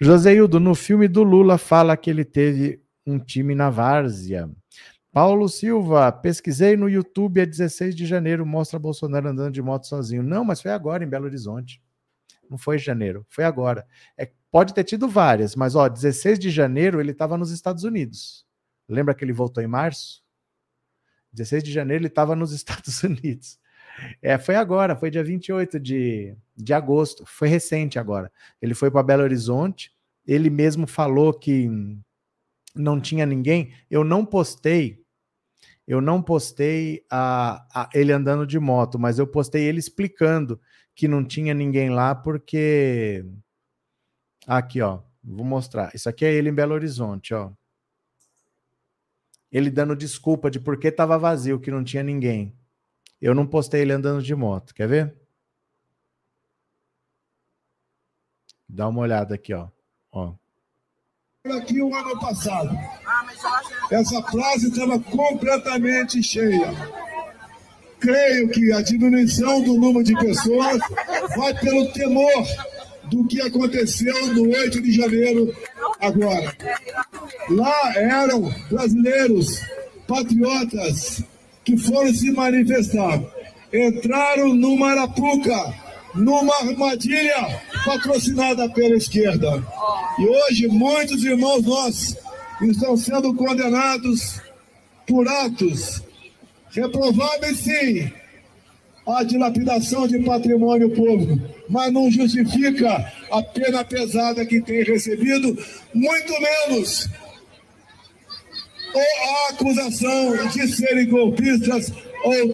Joseildo, 0.00 0.58
no 0.58 0.74
filme 0.74 1.06
do 1.06 1.22
Lula, 1.22 1.56
fala 1.56 1.96
que 1.96 2.10
ele 2.10 2.24
teve 2.24 2.82
um 3.06 3.16
time 3.16 3.54
na 3.54 3.70
várzea. 3.70 4.50
Paulo 5.12 5.48
Silva, 5.48 6.10
pesquisei 6.10 6.76
no 6.76 6.88
YouTube 6.88 7.40
a 7.40 7.44
16 7.44 7.94
de 7.94 8.06
janeiro, 8.06 8.44
mostra 8.44 8.76
Bolsonaro 8.76 9.28
andando 9.28 9.54
de 9.54 9.62
moto 9.62 9.86
sozinho. 9.86 10.22
Não, 10.24 10.44
mas 10.44 10.60
foi 10.60 10.72
agora 10.72 11.04
em 11.04 11.08
Belo 11.08 11.26
Horizonte. 11.26 11.80
Não 12.50 12.58
foi 12.58 12.74
em 12.74 12.80
janeiro, 12.80 13.24
foi 13.28 13.44
agora. 13.44 13.86
É, 14.18 14.28
pode 14.50 14.74
ter 14.74 14.82
tido 14.82 15.08
várias, 15.08 15.54
mas 15.54 15.76
ó, 15.76 15.88
16 15.88 16.40
de 16.40 16.50
janeiro 16.50 17.00
ele 17.00 17.12
estava 17.12 17.38
nos 17.38 17.52
Estados 17.52 17.84
Unidos. 17.84 18.44
Lembra 18.88 19.14
que 19.14 19.24
ele 19.24 19.32
voltou 19.32 19.62
em 19.62 19.68
março? 19.68 20.24
16 21.32 21.62
de 21.62 21.72
janeiro 21.72 22.02
ele 22.02 22.08
estava 22.08 22.34
nos 22.34 22.50
Estados 22.52 23.04
Unidos. 23.04 23.60
É, 24.22 24.38
foi 24.38 24.54
agora, 24.54 24.96
foi 24.96 25.10
dia 25.10 25.24
28 25.24 25.78
de, 25.78 26.36
de 26.56 26.72
agosto, 26.72 27.24
foi 27.26 27.48
recente 27.48 27.98
agora. 27.98 28.30
Ele 28.60 28.74
foi 28.74 28.90
para 28.90 29.02
Belo 29.02 29.22
Horizonte, 29.22 29.92
ele 30.26 30.50
mesmo 30.50 30.86
falou 30.86 31.32
que 31.32 31.68
não 32.74 33.00
tinha 33.00 33.26
ninguém. 33.26 33.72
Eu 33.90 34.04
não 34.04 34.24
postei, 34.24 35.02
eu 35.86 36.00
não 36.00 36.22
postei 36.22 37.04
a, 37.10 37.66
a, 37.74 37.90
ele 37.92 38.12
andando 38.12 38.46
de 38.46 38.58
moto, 38.58 38.98
mas 38.98 39.18
eu 39.18 39.26
postei 39.26 39.64
ele 39.64 39.78
explicando 39.78 40.60
que 40.94 41.08
não 41.08 41.24
tinha 41.24 41.54
ninguém 41.54 41.90
lá 41.90 42.14
porque. 42.14 43.24
Aqui, 44.46 44.80
ó, 44.80 45.00
vou 45.22 45.44
mostrar. 45.44 45.94
Isso 45.94 46.08
aqui 46.08 46.24
é 46.24 46.32
ele 46.32 46.48
em 46.48 46.54
Belo 46.54 46.74
Horizonte, 46.74 47.34
ó. 47.34 47.50
Ele 49.50 49.70
dando 49.70 49.96
desculpa 49.96 50.50
de 50.50 50.60
por 50.60 50.78
que 50.78 50.88
estava 50.88 51.18
vazio, 51.18 51.58
que 51.58 51.70
não 51.70 51.82
tinha 51.82 52.02
ninguém. 52.02 52.54
Eu 53.20 53.34
não 53.34 53.46
postei 53.46 53.82
ele 53.82 53.92
andando 53.92 54.22
de 54.22 54.34
moto. 54.34 54.74
Quer 54.74 54.88
ver? 54.88 55.14
Dá 58.68 58.88
uma 58.88 59.00
olhada 59.00 59.34
aqui, 59.34 59.52
ó. 59.52 59.68
ó. 60.12 60.32
Aqui 61.56 61.82
o 61.82 61.94
ano 61.94 62.18
passado. 62.20 62.70
Essa 63.90 64.22
frase 64.22 64.68
estava 64.68 64.98
completamente 65.00 66.22
cheia. 66.22 66.72
Creio 67.98 68.48
que 68.48 68.72
a 68.72 68.80
diminuição 68.80 69.62
do 69.62 69.74
número 69.74 70.04
de 70.04 70.14
pessoas 70.14 70.80
vai 71.36 71.52
pelo 71.58 71.92
temor 71.92 72.44
do 73.10 73.26
que 73.26 73.42
aconteceu 73.42 74.34
no 74.34 74.48
8 74.48 74.80
de 74.80 74.92
janeiro 74.92 75.54
agora. 76.00 76.56
Lá 77.50 77.92
eram 77.96 78.48
brasileiros, 78.70 79.60
patriotas, 80.06 81.24
que 81.64 81.76
foram 81.76 82.12
se 82.12 82.30
manifestar 82.32 83.20
entraram 83.72 84.52
no 84.54 84.76
Marapuca, 84.76 85.74
numa 86.14 86.56
armadilha 86.56 87.60
patrocinada 87.84 88.68
pela 88.70 88.96
esquerda. 88.96 89.62
E 90.18 90.26
hoje 90.26 90.66
muitos 90.68 91.24
irmãos 91.24 91.62
nossos 91.62 92.16
estão 92.60 92.96
sendo 92.96 93.32
condenados 93.34 94.40
por 95.06 95.26
atos 95.26 96.02
reprováveis, 96.72 97.58
sim, 97.58 98.12
a 99.06 99.24
dilapidação 99.24 100.06
de 100.06 100.18
patrimônio 100.20 100.90
público, 100.90 101.40
mas 101.68 101.92
não 101.92 102.10
justifica 102.10 103.12
a 103.30 103.42
pena 103.42 103.84
pesada 103.84 104.44
que 104.44 104.60
tem 104.60 104.84
recebido, 104.84 105.56
muito 105.92 106.32
menos 106.40 107.08
ou 108.94 109.02
a 109.02 109.50
acusação 109.50 110.48
de 110.48 110.68
serem 110.68 111.08
golpistas 111.08 111.92
ou. 112.24 112.52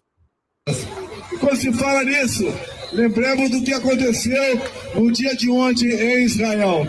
Quando 1.41 1.57
se 1.57 1.73
fala 1.73 2.03
nisso, 2.05 2.45
lembremos 2.93 3.51
do 3.51 3.63
que 3.63 3.73
aconteceu 3.73 4.61
no 4.95 5.13
dia 5.13 5.35
de 5.37 5.51
ontem 5.51 5.91
em 5.91 6.25
Israel. 6.25 6.87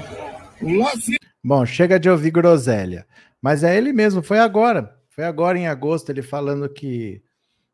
Bom, 1.44 1.66
chega 1.66 2.00
de 2.00 2.10
ouvir 2.10 2.32
groselha. 2.32 3.06
Mas 3.42 3.64
é 3.64 3.78
ele 3.78 3.94
mesmo, 3.94 4.24
foi 4.24 4.40
agora. 4.40 4.96
Foi 5.10 5.24
agora 5.24 5.58
em 5.58 5.68
agosto, 5.68 6.10
ele 6.10 6.22
falando 6.22 6.68
que 6.70 7.22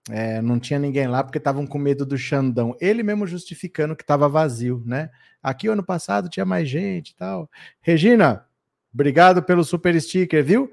é, 0.10 0.42
não 0.42 0.60
tinha 0.60 0.80
ninguém 0.80 1.08
lá 1.08 1.24
porque 1.24 1.38
estavam 1.38 1.66
com 1.66 1.78
medo 1.78 2.06
do 2.06 2.18
Xandão. 2.18 2.76
Ele 2.80 3.04
mesmo 3.04 3.26
justificando 3.26 3.96
que 3.96 4.04
estava 4.04 4.28
vazio, 4.28 4.84
né? 4.86 5.10
Aqui 5.42 5.68
ano 5.68 5.84
passado 5.84 6.30
tinha 6.30 6.46
mais 6.46 6.68
gente 6.68 7.10
e 7.10 7.16
tal. 7.16 7.50
Regina, 7.82 8.46
obrigado 8.94 9.42
pelo 9.44 9.64
super 9.64 10.00
sticker, 10.02 10.44
viu? 10.44 10.72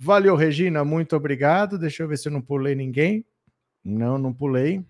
Valeu, 0.00 0.36
Regina, 0.36 0.84
muito 0.84 1.16
obrigado. 1.16 1.76
Deixa 1.76 2.04
eu 2.04 2.08
ver 2.08 2.16
se 2.16 2.28
eu 2.28 2.32
não 2.32 2.40
pulei 2.40 2.76
ninguém. 2.76 3.26
Não, 3.84 4.16
não 4.16 4.32
pulei. 4.32 4.86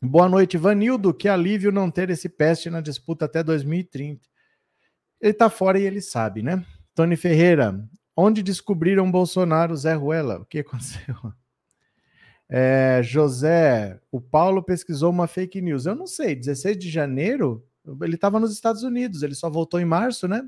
Boa 0.00 0.28
noite, 0.28 0.56
Vanildo. 0.56 1.12
Que 1.12 1.28
alívio 1.28 1.72
não 1.72 1.90
ter 1.90 2.10
esse 2.10 2.28
peste 2.28 2.70
na 2.70 2.80
disputa 2.80 3.24
até 3.24 3.42
2030. 3.42 4.20
Ele 5.20 5.32
tá 5.34 5.50
fora 5.50 5.80
e 5.80 5.82
ele 5.82 6.00
sabe, 6.00 6.42
né? 6.42 6.64
Tony 6.94 7.16
Ferreira, 7.16 7.84
onde 8.16 8.40
descobriram 8.40 9.10
Bolsonaro, 9.10 9.76
Zé 9.76 9.94
Ruela? 9.94 10.38
O 10.38 10.44
que 10.44 10.60
aconteceu? 10.60 11.16
É, 12.52 13.00
José, 13.04 14.00
o 14.10 14.20
Paulo 14.20 14.60
pesquisou 14.60 15.08
uma 15.10 15.28
fake 15.28 15.60
news. 15.60 15.86
Eu 15.86 15.94
não 15.94 16.04
sei, 16.04 16.34
16 16.34 16.76
de 16.76 16.90
janeiro, 16.90 17.64
ele 18.02 18.16
estava 18.16 18.40
nos 18.40 18.52
Estados 18.52 18.82
Unidos, 18.82 19.22
ele 19.22 19.36
só 19.36 19.48
voltou 19.48 19.78
em 19.78 19.84
março, 19.84 20.26
né? 20.26 20.42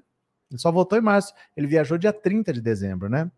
Ele 0.51 0.59
só 0.59 0.73
voltou 0.73 0.99
em 0.99 1.01
março. 1.01 1.33
Ele 1.57 1.69
viajou 1.69 1.97
dia 1.97 2.13
30 2.13 2.53
de 2.53 2.61
dezembro, 2.61 3.09
né? 3.09 3.31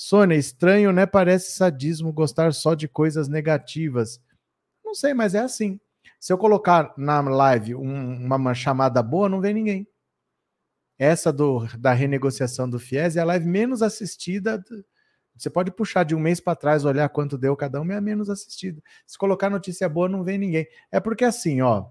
Sônia, 0.00 0.36
estranho, 0.36 0.92
né? 0.92 1.06
Parece 1.06 1.56
sadismo 1.56 2.12
gostar 2.12 2.54
só 2.54 2.72
de 2.72 2.86
coisas 2.86 3.26
negativas. 3.26 4.22
Não 4.84 4.94
sei, 4.94 5.12
mas 5.12 5.34
é 5.34 5.40
assim. 5.40 5.80
Se 6.20 6.32
eu 6.32 6.38
colocar 6.38 6.94
na 6.96 7.20
live 7.20 7.74
um, 7.74 8.24
uma 8.24 8.54
chamada 8.54 9.02
boa, 9.02 9.28
não 9.28 9.40
vem 9.40 9.52
ninguém. 9.52 9.88
Essa 10.96 11.32
do, 11.32 11.66
da 11.76 11.92
renegociação 11.92 12.70
do 12.70 12.78
FIES 12.78 13.16
é 13.16 13.20
a 13.20 13.24
live 13.24 13.44
menos 13.48 13.82
assistida. 13.82 14.64
Você 15.34 15.50
pode 15.50 15.72
puxar 15.72 16.04
de 16.04 16.14
um 16.14 16.20
mês 16.20 16.38
para 16.38 16.54
trás, 16.54 16.84
olhar 16.84 17.08
quanto 17.08 17.36
deu 17.36 17.56
cada 17.56 17.80
um, 17.80 17.90
é 17.90 17.96
a 17.96 18.00
menos 18.00 18.30
assistida. 18.30 18.80
Se 19.04 19.18
colocar 19.18 19.50
notícia 19.50 19.88
boa, 19.88 20.08
não 20.08 20.22
vem 20.22 20.38
ninguém. 20.38 20.68
É 20.92 21.00
porque 21.00 21.24
assim, 21.24 21.60
ó. 21.60 21.90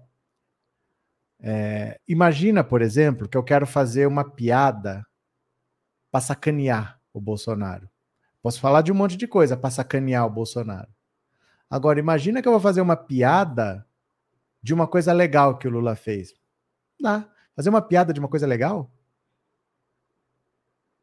É, 1.40 2.00
imagina, 2.08 2.64
por 2.64 2.80
exemplo, 2.80 3.28
que 3.28 3.36
eu 3.36 3.44
quero 3.44 3.66
fazer 3.66 4.06
uma 4.06 4.24
piada 4.24 5.06
para 6.10 6.22
sacanear 6.22 6.98
o 7.12 7.20
Bolsonaro. 7.20 7.86
Posso 8.42 8.60
falar 8.60 8.82
de 8.82 8.92
um 8.92 8.94
monte 8.94 9.16
de 9.16 9.26
coisa 9.26 9.56
para 9.56 9.70
sacanear 9.70 10.26
o 10.26 10.30
Bolsonaro. 10.30 10.88
Agora, 11.68 11.98
imagina 11.98 12.40
que 12.40 12.48
eu 12.48 12.52
vou 12.52 12.60
fazer 12.60 12.80
uma 12.80 12.96
piada 12.96 13.86
de 14.62 14.72
uma 14.72 14.86
coisa 14.86 15.12
legal 15.12 15.58
que 15.58 15.68
o 15.68 15.70
Lula 15.70 15.94
fez. 15.94 16.34
Dá. 17.00 17.28
Fazer 17.54 17.68
uma 17.68 17.82
piada 17.82 18.12
de 18.12 18.20
uma 18.20 18.28
coisa 18.28 18.46
legal? 18.46 18.90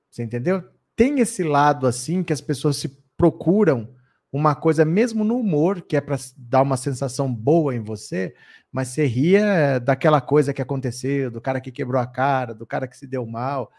Você 0.10 0.24
entendeu? 0.24 0.64
Tem 0.96 1.20
esse 1.20 1.44
lado 1.44 1.86
assim 1.86 2.24
que 2.24 2.32
as 2.32 2.42
pessoas 2.42 2.78
se 2.78 2.88
procuram 3.18 3.94
uma 4.32 4.54
coisa, 4.54 4.84
mesmo 4.84 5.24
no 5.24 5.38
humor, 5.38 5.82
que 5.82 5.96
é 5.96 6.02
para 6.02 6.18
dar 6.38 6.62
uma 6.62 6.76
sensação 6.76 7.34
boa 7.34 7.74
em 7.74 7.80
você, 7.80 8.36
mas 8.72 8.90
você 8.90 9.06
ria 9.06 9.80
daquela 9.80 10.20
coisa 10.20 10.54
que 10.54 10.62
aconteceu, 10.62 11.32
do 11.32 11.40
cara 11.40 11.62
que 11.62 11.72
quebrou 11.72 12.02
a 12.02 12.06
cara, 12.06 12.54
do 12.54 12.66
cara 12.66 12.88
que 12.88 12.98
se 12.98 13.08
deu 13.08 13.26
mal. 13.26 13.72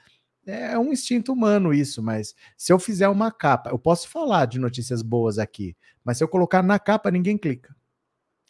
É 0.46 0.78
um 0.78 0.92
instinto 0.92 1.32
humano 1.32 1.74
isso, 1.74 2.02
mas 2.02 2.34
se 2.56 2.72
eu 2.72 2.78
fizer 2.78 3.08
uma 3.08 3.32
capa, 3.32 3.70
eu 3.70 3.78
posso 3.78 4.08
falar 4.08 4.46
de 4.46 4.58
notícias 4.58 5.02
boas 5.02 5.38
aqui, 5.38 5.76
mas 6.04 6.18
se 6.18 6.24
eu 6.24 6.28
colocar 6.28 6.62
na 6.62 6.78
capa, 6.78 7.10
ninguém 7.10 7.36
clica 7.36 7.74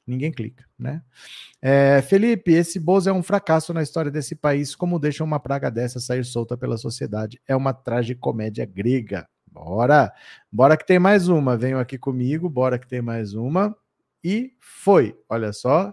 ninguém 0.07 0.31
clica, 0.31 0.65
né? 0.79 1.03
É, 1.61 2.01
Felipe, 2.03 2.53
esse 2.53 2.79
Bozo 2.79 3.11
é 3.11 3.13
um 3.13 3.23
fracasso 3.23 3.75
na 3.75 3.83
história 3.83 4.11
desse 4.11 4.37
país. 4.37 4.75
Como 4.75 4.99
deixa 4.99 5.25
uma 5.25 5.41
praga 5.41 5.71
dessa 5.71 5.99
sair 5.99 6.25
solta 6.25 6.57
pela 6.57 6.79
sociedade? 6.79 7.41
É 7.47 7.57
uma 7.57 7.75
tragicomédia 7.75 8.65
grega. 8.65 9.29
Bora, 9.51 10.13
bora 10.53 10.77
que 10.77 10.87
tem 10.87 10.99
mais 10.99 11.29
uma. 11.29 11.57
Venham 11.57 11.81
aqui 11.81 11.99
comigo, 11.99 12.49
bora 12.49 12.79
que 12.79 12.87
tem 12.87 13.03
mais 13.03 13.35
uma. 13.35 13.77
E 14.23 14.53
foi, 14.61 15.19
olha 15.29 15.53
só. 15.53 15.93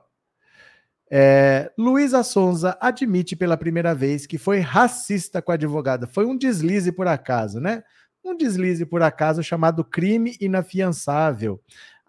É, 1.16 1.72
Luísa 1.78 2.24
Sonza 2.24 2.76
admite 2.82 3.36
pela 3.36 3.56
primeira 3.56 3.94
vez 3.94 4.26
que 4.26 4.40
foi 4.40 4.60
racista 4.60 5.44
com 5.44 5.52
a 5.52 5.54
advogada. 5.54 6.08
Foi 6.08 6.26
um 6.26 6.36
deslize 6.36 6.92
por 6.92 7.08
acaso, 7.08 7.60
né? 7.60 7.84
Um 8.26 8.36
deslize 8.36 8.84
por 8.84 9.04
acaso 9.04 9.44
chamado 9.44 9.84
crime 9.84 10.36
inafiançável 10.42 11.62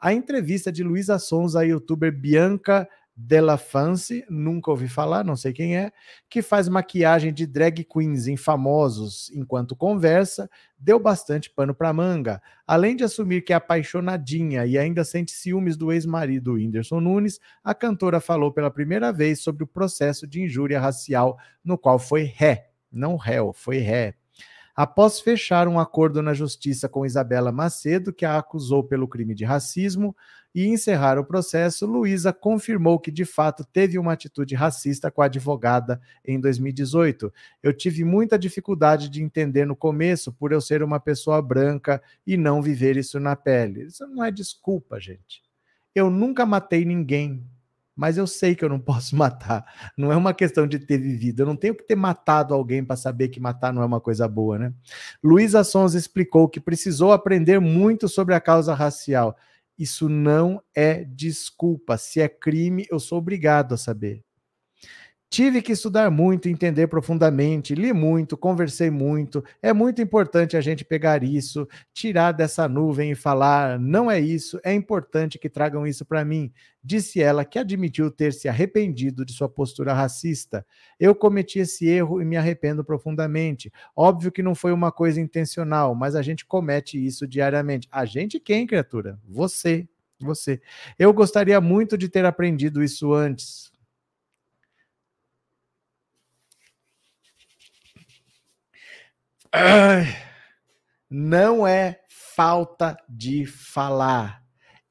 a 0.04 0.12
entrevista 0.12 0.70
de 0.70 0.82
Luísa 0.82 1.18
Sonza, 1.18 1.60
a 1.60 1.62
youtuber 1.62 2.12
Bianca 2.12 2.86
Della 3.16 3.56
Fancy, 3.56 4.24
nunca 4.28 4.72
ouvi 4.72 4.88
falar, 4.88 5.24
não 5.24 5.36
sei 5.36 5.52
quem 5.52 5.76
é, 5.76 5.92
que 6.28 6.42
faz 6.42 6.68
maquiagem 6.68 7.32
de 7.32 7.46
drag 7.46 7.84
queens 7.84 8.26
em 8.26 8.36
famosos 8.36 9.30
enquanto 9.30 9.76
conversa, 9.76 10.50
deu 10.76 10.98
bastante 10.98 11.48
pano 11.48 11.72
para 11.72 11.92
manga. 11.92 12.42
Além 12.66 12.96
de 12.96 13.04
assumir 13.04 13.42
que 13.42 13.52
é 13.52 13.56
apaixonadinha 13.56 14.66
e 14.66 14.76
ainda 14.76 15.04
sente 15.04 15.30
ciúmes 15.30 15.76
do 15.76 15.92
ex-marido 15.92 16.54
Whindersson 16.54 17.00
Nunes, 17.00 17.38
a 17.62 17.72
cantora 17.72 18.18
falou 18.18 18.52
pela 18.52 18.70
primeira 18.70 19.12
vez 19.12 19.40
sobre 19.40 19.62
o 19.62 19.68
processo 19.68 20.26
de 20.26 20.42
injúria 20.42 20.80
racial 20.80 21.38
no 21.64 21.78
qual 21.78 22.00
foi 22.00 22.24
ré, 22.24 22.70
não 22.90 23.16
réu, 23.16 23.52
foi 23.52 23.78
ré 23.78 24.16
após 24.74 25.20
fechar 25.20 25.68
um 25.68 25.78
acordo 25.78 26.22
na 26.22 26.34
justiça 26.34 26.88
com 26.88 27.06
Isabela 27.06 27.52
Macedo, 27.52 28.12
que 28.12 28.24
a 28.24 28.38
acusou 28.38 28.82
pelo 28.82 29.08
crime 29.08 29.34
de 29.34 29.44
racismo, 29.44 30.14
e 30.54 30.66
encerrar 30.68 31.18
o 31.18 31.24
processo, 31.24 31.84
Luísa 31.84 32.32
confirmou 32.32 33.00
que 33.00 33.10
de 33.10 33.24
fato 33.24 33.64
teve 33.64 33.98
uma 33.98 34.12
atitude 34.12 34.54
racista 34.54 35.10
com 35.10 35.20
a 35.20 35.24
advogada 35.24 36.00
em 36.24 36.40
2018. 36.40 37.32
Eu 37.60 37.72
tive 37.72 38.04
muita 38.04 38.38
dificuldade 38.38 39.08
de 39.08 39.20
entender 39.20 39.66
no 39.66 39.74
começo 39.74 40.32
por 40.32 40.52
eu 40.52 40.60
ser 40.60 40.80
uma 40.82 41.00
pessoa 41.00 41.42
branca 41.42 42.00
e 42.24 42.36
não 42.36 42.62
viver 42.62 42.96
isso 42.96 43.18
na 43.18 43.34
pele. 43.34 43.86
Isso 43.86 44.06
não 44.06 44.22
é 44.22 44.30
desculpa, 44.30 45.00
gente. 45.00 45.42
Eu 45.92 46.08
nunca 46.08 46.46
matei 46.46 46.84
ninguém 46.84 47.44
mas 47.96 48.16
eu 48.16 48.26
sei 48.26 48.54
que 48.54 48.64
eu 48.64 48.68
não 48.68 48.78
posso 48.78 49.14
matar. 49.16 49.64
Não 49.96 50.12
é 50.12 50.16
uma 50.16 50.34
questão 50.34 50.66
de 50.66 50.78
ter 50.78 50.98
vivido. 50.98 51.40
Eu 51.40 51.46
não 51.46 51.56
tenho 51.56 51.74
que 51.74 51.86
ter 51.86 51.94
matado 51.94 52.54
alguém 52.54 52.84
para 52.84 52.96
saber 52.96 53.28
que 53.28 53.40
matar 53.40 53.72
não 53.72 53.82
é 53.82 53.86
uma 53.86 54.00
coisa 54.00 54.26
boa, 54.26 54.58
né? 54.58 54.72
Luísa 55.22 55.62
Sons 55.64 55.94
explicou 55.94 56.48
que 56.48 56.60
precisou 56.60 57.12
aprender 57.12 57.60
muito 57.60 58.08
sobre 58.08 58.34
a 58.34 58.40
causa 58.40 58.74
racial. 58.74 59.36
Isso 59.78 60.08
não 60.08 60.62
é 60.74 61.04
desculpa. 61.04 61.96
Se 61.98 62.20
é 62.20 62.28
crime, 62.28 62.86
eu 62.90 63.00
sou 63.00 63.18
obrigado 63.18 63.74
a 63.74 63.76
saber. 63.76 64.22
Tive 65.34 65.60
que 65.60 65.72
estudar 65.72 66.12
muito, 66.12 66.48
entender 66.48 66.86
profundamente, 66.86 67.74
li 67.74 67.92
muito, 67.92 68.36
conversei 68.36 68.88
muito. 68.88 69.42
É 69.60 69.72
muito 69.72 70.00
importante 70.00 70.56
a 70.56 70.60
gente 70.60 70.84
pegar 70.84 71.24
isso, 71.24 71.66
tirar 71.92 72.30
dessa 72.30 72.68
nuvem 72.68 73.10
e 73.10 73.14
falar: 73.16 73.76
não 73.80 74.08
é 74.08 74.20
isso, 74.20 74.60
é 74.62 74.72
importante 74.72 75.36
que 75.36 75.50
tragam 75.50 75.84
isso 75.84 76.04
para 76.04 76.24
mim. 76.24 76.52
Disse 76.84 77.20
ela 77.20 77.44
que 77.44 77.58
admitiu 77.58 78.12
ter 78.12 78.32
se 78.32 78.48
arrependido 78.48 79.24
de 79.24 79.32
sua 79.32 79.48
postura 79.48 79.92
racista. 79.92 80.64
Eu 81.00 81.16
cometi 81.16 81.58
esse 81.58 81.84
erro 81.84 82.22
e 82.22 82.24
me 82.24 82.36
arrependo 82.36 82.84
profundamente. 82.84 83.72
Óbvio 83.96 84.30
que 84.30 84.40
não 84.40 84.54
foi 84.54 84.70
uma 84.70 84.92
coisa 84.92 85.20
intencional, 85.20 85.96
mas 85.96 86.14
a 86.14 86.22
gente 86.22 86.46
comete 86.46 87.04
isso 87.04 87.26
diariamente. 87.26 87.88
A 87.90 88.04
gente 88.04 88.38
quem, 88.38 88.68
criatura? 88.68 89.18
Você. 89.28 89.88
Você. 90.20 90.60
Eu 90.96 91.12
gostaria 91.12 91.60
muito 91.60 91.98
de 91.98 92.08
ter 92.08 92.24
aprendido 92.24 92.84
isso 92.84 93.12
antes 93.12 93.73
não 101.10 101.66
é 101.66 102.00
falta 102.08 102.96
de 103.08 103.46
falar. 103.46 104.42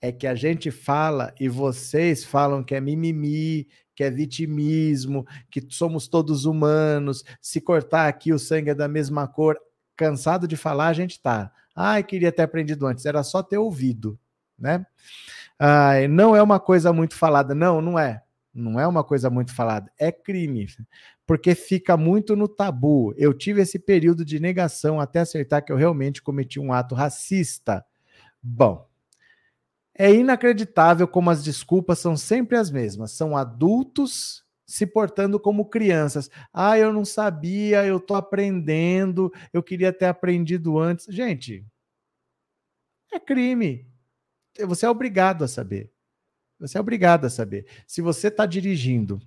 É 0.02 0.12
que 0.12 0.28
a 0.28 0.36
gente 0.36 0.69
fala 0.69 1.34
e 1.39 1.47
vocês 1.47 2.26
falam 2.26 2.63
que 2.63 2.76
é 2.76 2.82
mimimi, 2.82 3.67
que 3.95 4.04
é 4.04 4.10
vitimismo, 4.10 5.26
que 5.49 5.65
somos 5.69 6.08
todos 6.08 6.45
humanos. 6.45 7.23
Se 7.41 7.62
cortar 7.62 8.08
aqui 8.08 8.34
o 8.34 8.39
sangue 8.39 8.71
é 8.71 8.76
da 8.76 8.88
mesma 8.88 9.28
cor. 9.28 9.58
Cansado 9.95 10.47
de 10.47 10.58
falar, 10.58 10.88
a 10.88 10.93
gente 10.93 11.21
tá. 11.21 11.52
Ai, 11.76 12.04
queria 12.04 12.32
ter 12.32 12.41
aprendido 12.41 12.86
antes. 12.88 13.06
Era 13.06 13.23
só 13.23 13.43
ter 13.43 13.58
ouvido, 13.58 14.19
né? 14.58 14.86
Ai, 15.60 16.08
não 16.08 16.36
é 16.36 16.41
uma 16.41 16.60
coisa 16.60 16.91
muito 16.91 17.15
falada. 17.15 17.54
Não, 17.54 17.80
não 17.82 17.97
é. 17.97 18.23
Não 18.54 18.80
é 18.80 18.88
uma 18.88 19.04
coisa 19.04 19.30
muito 19.30 19.54
falada. 19.54 19.92
É 19.98 20.12
crime 20.12 20.68
porque 21.26 21.56
fica 21.56 21.98
muito 21.98 22.36
no 22.36 22.48
tabu. 22.48 23.13
Eu 23.18 23.34
tive 23.34 23.62
esse 23.62 23.80
período 23.80 24.24
de 24.24 24.39
negação 24.39 25.00
até 25.00 25.20
acertar 25.20 25.63
que 25.66 25.72
eu 25.72 25.78
realmente 25.78 26.22
cometi 26.22 26.60
um 26.60 26.72
ato 26.74 26.94
racista. 26.96 27.84
Bom, 28.42 28.88
é 29.96 30.12
inacreditável 30.13 31.08
como 31.08 31.30
as 31.30 31.44
desculpas 31.44 32.00
são 32.00 32.16
sempre 32.18 32.58
as 32.58 32.72
mesmas. 32.72 33.12
São 33.12 33.38
adultos 33.38 34.44
se 34.66 34.86
portando 34.88 35.39
como 35.39 35.70
crianças. 35.70 36.30
Ah, 36.54 36.78
eu 36.78 36.92
não 36.92 37.06
sabia, 37.06 37.86
eu 37.86 38.00
tô 38.00 38.16
aprendendo, 38.16 39.32
eu 39.52 39.62
queria 39.62 39.94
ter 39.94 40.06
aprendido 40.06 40.80
antes. 40.80 41.06
Gente, 41.10 41.66
É 43.13 43.20
crime. 43.20 43.88
Você 44.68 44.86
é 44.86 44.89
obrigado 44.89 45.44
a 45.46 45.50
saber. 45.50 45.93
Você 46.63 46.78
é 46.78 46.82
obrigado 46.82 47.26
a 47.26 47.30
saber. 47.30 47.65
Se 47.86 48.02
você 48.02 48.30
está 48.30 48.45
dirigindo 48.45 49.19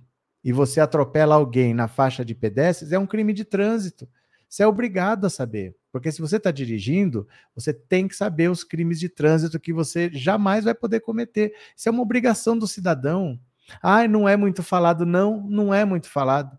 e 0.43 0.51
você 0.51 0.79
atropela 0.79 1.35
alguém 1.35 1.71
na 1.71 1.87
faixa 1.87 2.25
de 2.25 2.33
pedestres, 2.33 2.91
é 2.91 2.97
um 2.97 3.05
crime 3.05 3.31
de 3.31 3.45
trânsito. 3.45 4.09
Você 4.49 4.63
é 4.63 4.67
obrigado 4.67 5.25
a 5.25 5.29
saber. 5.29 5.75
Porque 5.91 6.11
se 6.11 6.19
você 6.19 6.37
está 6.37 6.49
dirigindo, 6.49 7.27
você 7.53 7.71
tem 7.71 8.07
que 8.07 8.15
saber 8.15 8.49
os 8.49 8.63
crimes 8.63 8.99
de 8.99 9.07
trânsito 9.07 9.59
que 9.59 9.71
você 9.71 10.09
jamais 10.11 10.65
vai 10.65 10.73
poder 10.73 10.99
cometer. 11.01 11.53
Isso 11.75 11.87
é 11.87 11.91
uma 11.91 12.01
obrigação 12.01 12.57
do 12.57 12.67
cidadão. 12.67 13.39
Ai, 13.83 14.07
não 14.07 14.27
é 14.27 14.35
muito 14.35 14.63
falado. 14.63 15.05
Não, 15.05 15.39
não 15.47 15.71
é 15.71 15.85
muito 15.85 16.09
falado. 16.09 16.57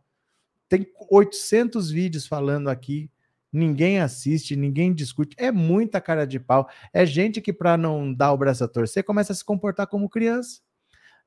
Tem 0.68 0.86
800 1.10 1.90
vídeos 1.90 2.24
falando 2.24 2.68
aqui. 2.68 3.10
Ninguém 3.52 3.98
assiste, 3.98 4.54
ninguém 4.54 4.94
discute. 4.94 5.34
É 5.38 5.50
muita 5.50 6.00
cara 6.00 6.24
de 6.24 6.38
pau. 6.38 6.68
É 6.92 7.04
gente 7.04 7.40
que, 7.40 7.52
para 7.52 7.76
não 7.76 8.14
dar 8.14 8.32
o 8.32 8.38
braço 8.38 8.62
a 8.62 8.68
torcer, 8.68 9.02
começa 9.02 9.32
a 9.32 9.36
se 9.36 9.44
comportar 9.44 9.88
como 9.88 10.08
criança. 10.08 10.60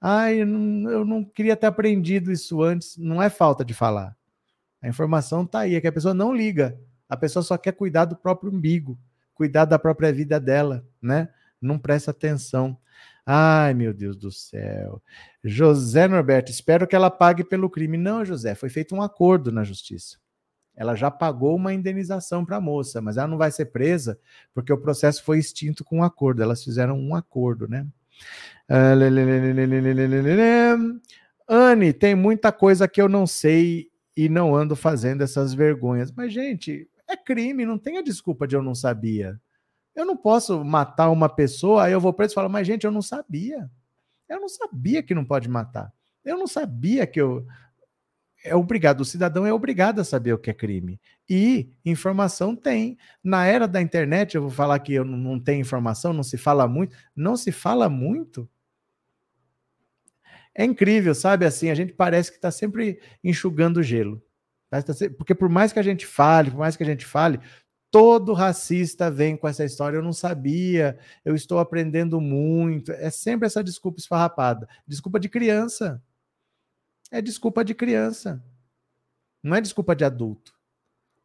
Ai, 0.01 0.41
eu 0.41 0.47
não, 0.47 0.89
eu 0.89 1.05
não 1.05 1.23
queria 1.23 1.55
ter 1.55 1.67
aprendido 1.67 2.31
isso 2.31 2.63
antes. 2.63 2.97
Não 2.97 3.21
é 3.21 3.29
falta 3.29 3.63
de 3.63 3.73
falar. 3.73 4.17
A 4.81 4.87
informação 4.87 5.43
está 5.43 5.59
aí, 5.59 5.75
é 5.75 5.81
que 5.81 5.87
a 5.87 5.91
pessoa 5.91 6.13
não 6.13 6.33
liga. 6.33 6.79
A 7.07 7.15
pessoa 7.15 7.43
só 7.43 7.55
quer 7.57 7.73
cuidar 7.73 8.05
do 8.05 8.15
próprio 8.15 8.51
umbigo, 8.51 8.97
cuidar 9.35 9.65
da 9.65 9.77
própria 9.77 10.11
vida 10.11 10.39
dela, 10.39 10.83
né? 10.99 11.29
Não 11.61 11.77
presta 11.77 12.09
atenção. 12.09 12.75
Ai, 13.23 13.75
meu 13.75 13.93
Deus 13.93 14.17
do 14.17 14.31
céu. 14.31 15.01
José 15.43 16.07
Norberto, 16.07 16.51
espero 16.51 16.87
que 16.87 16.95
ela 16.95 17.11
pague 17.11 17.43
pelo 17.43 17.69
crime. 17.69 17.97
Não, 17.97 18.25
José, 18.25 18.55
foi 18.55 18.69
feito 18.69 18.95
um 18.95 19.01
acordo 19.01 19.51
na 19.51 19.63
justiça. 19.63 20.17
Ela 20.75 20.95
já 20.95 21.11
pagou 21.11 21.55
uma 21.55 21.73
indenização 21.73 22.43
para 22.43 22.57
a 22.57 22.61
moça, 22.61 23.01
mas 23.01 23.17
ela 23.17 23.27
não 23.27 23.37
vai 23.37 23.51
ser 23.51 23.65
presa 23.65 24.19
porque 24.53 24.73
o 24.73 24.77
processo 24.77 25.23
foi 25.23 25.37
extinto 25.37 25.83
com 25.83 25.97
um 25.99 26.03
acordo. 26.03 26.41
Elas 26.41 26.63
fizeram 26.63 26.97
um 26.97 27.13
acordo, 27.13 27.67
né? 27.67 27.85
Anne, 31.47 31.91
tem 31.91 32.15
muita 32.15 32.51
coisa 32.51 32.87
que 32.87 33.01
eu 33.01 33.09
não 33.09 33.27
sei 33.27 33.89
e 34.15 34.29
não 34.29 34.55
ando 34.55 34.75
fazendo 34.75 35.21
essas 35.21 35.53
vergonhas. 35.53 36.11
Mas, 36.11 36.31
gente, 36.33 36.87
é 37.07 37.17
crime, 37.17 37.65
não 37.65 37.77
tem 37.77 37.97
a 37.97 38.01
desculpa 38.01 38.47
de 38.47 38.55
eu 38.55 38.63
não 38.63 38.73
sabia. 38.73 39.39
Eu 39.93 40.05
não 40.05 40.15
posso 40.15 40.63
matar 40.63 41.09
uma 41.09 41.27
pessoa, 41.27 41.83
aí 41.83 41.91
eu 41.91 41.99
vou 41.99 42.13
preso 42.13 42.33
e 42.33 42.35
falo, 42.35 42.49
mas, 42.49 42.65
gente, 42.65 42.85
eu 42.85 42.91
não 42.91 43.01
sabia. 43.01 43.69
Eu 44.29 44.39
não 44.39 44.47
sabia 44.47 45.03
que 45.03 45.13
não 45.13 45.25
pode 45.25 45.49
matar. 45.49 45.91
Eu 46.23 46.37
não 46.37 46.47
sabia 46.47 47.05
que 47.05 47.19
eu. 47.19 47.45
É 48.43 48.55
obrigado, 48.55 49.01
o 49.01 49.05
cidadão 49.05 49.45
é 49.45 49.53
obrigado 49.53 49.99
a 49.99 50.03
saber 50.03 50.33
o 50.33 50.37
que 50.37 50.49
é 50.49 50.53
crime. 50.53 50.99
E 51.29 51.69
informação 51.85 52.55
tem. 52.55 52.97
Na 53.23 53.45
era 53.45 53.67
da 53.67 53.81
internet, 53.81 54.35
eu 54.35 54.41
vou 54.41 54.51
falar 54.51 54.79
que 54.79 54.93
eu 54.93 55.05
não 55.05 55.39
tenho 55.39 55.61
informação, 55.61 56.11
não 56.11 56.23
se 56.23 56.37
fala 56.37 56.67
muito. 56.67 56.95
Não 57.15 57.37
se 57.37 57.51
fala 57.51 57.87
muito 57.87 58.49
é 60.53 60.63
incrível, 60.63 61.15
sabe? 61.15 61.45
Assim, 61.45 61.69
a 61.69 61.75
gente 61.75 61.93
parece 61.93 62.29
que 62.31 62.37
está 62.37 62.51
sempre 62.51 62.99
enxugando 63.23 63.81
gelo. 63.81 64.21
Tá? 64.69 64.81
Tá 64.81 64.93
porque 65.17 65.35
por 65.35 65.49
mais 65.49 65.71
que 65.71 65.79
a 65.79 65.83
gente 65.83 66.05
fale, 66.05 66.51
por 66.51 66.59
mais 66.59 66.75
que 66.75 66.83
a 66.83 66.85
gente 66.85 67.05
fale, 67.05 67.39
todo 67.89 68.33
racista 68.33 69.09
vem 69.09 69.37
com 69.37 69.47
essa 69.47 69.63
história. 69.65 69.97
Eu 69.97 70.03
não 70.03 70.13
sabia, 70.13 70.97
eu 71.23 71.35
estou 71.35 71.59
aprendendo 71.59 72.19
muito. 72.19 72.91
É 72.91 73.09
sempre 73.09 73.45
essa 73.47 73.63
desculpa 73.63 73.99
esfarrapada. 73.99 74.67
Desculpa 74.87 75.19
de 75.19 75.29
criança. 75.29 76.01
É 77.11 77.21
desculpa 77.21 77.63
de 77.63 77.75
criança. 77.75 78.41
Não 79.43 79.55
é 79.55 79.61
desculpa 79.61 79.95
de 79.95 80.05
adulto. 80.05 80.53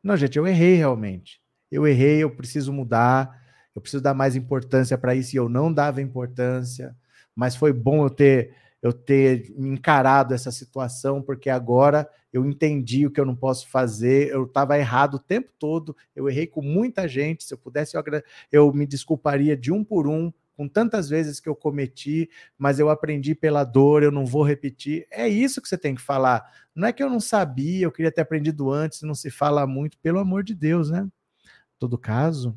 Não, 0.02 0.16
gente, 0.16 0.36
eu 0.36 0.46
errei 0.46 0.74
realmente. 0.74 1.40
Eu 1.70 1.86
errei, 1.86 2.22
eu 2.22 2.34
preciso 2.34 2.72
mudar. 2.72 3.40
Eu 3.74 3.80
preciso 3.80 4.02
dar 4.02 4.14
mais 4.14 4.34
importância 4.34 4.98
para 4.98 5.14
isso 5.14 5.34
e 5.34 5.38
eu 5.38 5.48
não 5.48 5.72
dava 5.72 6.02
importância. 6.02 6.96
Mas 7.34 7.54
foi 7.54 7.72
bom 7.72 8.04
eu 8.04 8.10
ter 8.10 8.54
eu 8.82 8.92
ter 8.92 9.52
encarado 9.56 10.32
essa 10.32 10.52
situação, 10.52 11.20
porque 11.20 11.50
agora 11.50 12.08
eu 12.32 12.44
entendi 12.46 13.06
o 13.06 13.10
que 13.10 13.20
eu 13.20 13.24
não 13.24 13.34
posso 13.34 13.68
fazer, 13.68 14.28
eu 14.28 14.44
estava 14.44 14.78
errado 14.78 15.14
o 15.14 15.18
tempo 15.18 15.50
todo, 15.58 15.96
eu 16.14 16.28
errei 16.28 16.46
com 16.46 16.62
muita 16.62 17.08
gente, 17.08 17.42
se 17.42 17.52
eu 17.52 17.58
pudesse 17.58 17.96
eu, 17.96 18.04
eu 18.52 18.72
me 18.72 18.86
desculparia 18.86 19.56
de 19.56 19.72
um 19.72 19.82
por 19.82 20.06
um, 20.06 20.32
com 20.56 20.66
tantas 20.66 21.08
vezes 21.08 21.38
que 21.38 21.48
eu 21.48 21.54
cometi, 21.54 22.30
mas 22.56 22.78
eu 22.78 22.88
aprendi 22.88 23.34
pela 23.34 23.62
dor, 23.62 24.02
eu 24.02 24.10
não 24.10 24.24
vou 24.24 24.42
repetir. 24.42 25.06
É 25.10 25.28
isso 25.28 25.60
que 25.60 25.68
você 25.68 25.76
tem 25.76 25.94
que 25.94 26.00
falar. 26.00 26.50
Não 26.74 26.88
é 26.88 26.92
que 26.92 27.02
eu 27.02 27.10
não 27.10 27.20
sabia, 27.20 27.84
eu 27.84 27.92
queria 27.92 28.10
ter 28.10 28.22
aprendido 28.22 28.70
antes, 28.70 29.02
não 29.02 29.14
se 29.14 29.30
fala 29.30 29.66
muito, 29.66 29.98
pelo 29.98 30.18
amor 30.18 30.42
de 30.42 30.54
Deus, 30.54 30.90
né? 30.90 31.06
Todo 31.78 31.98
caso, 31.98 32.56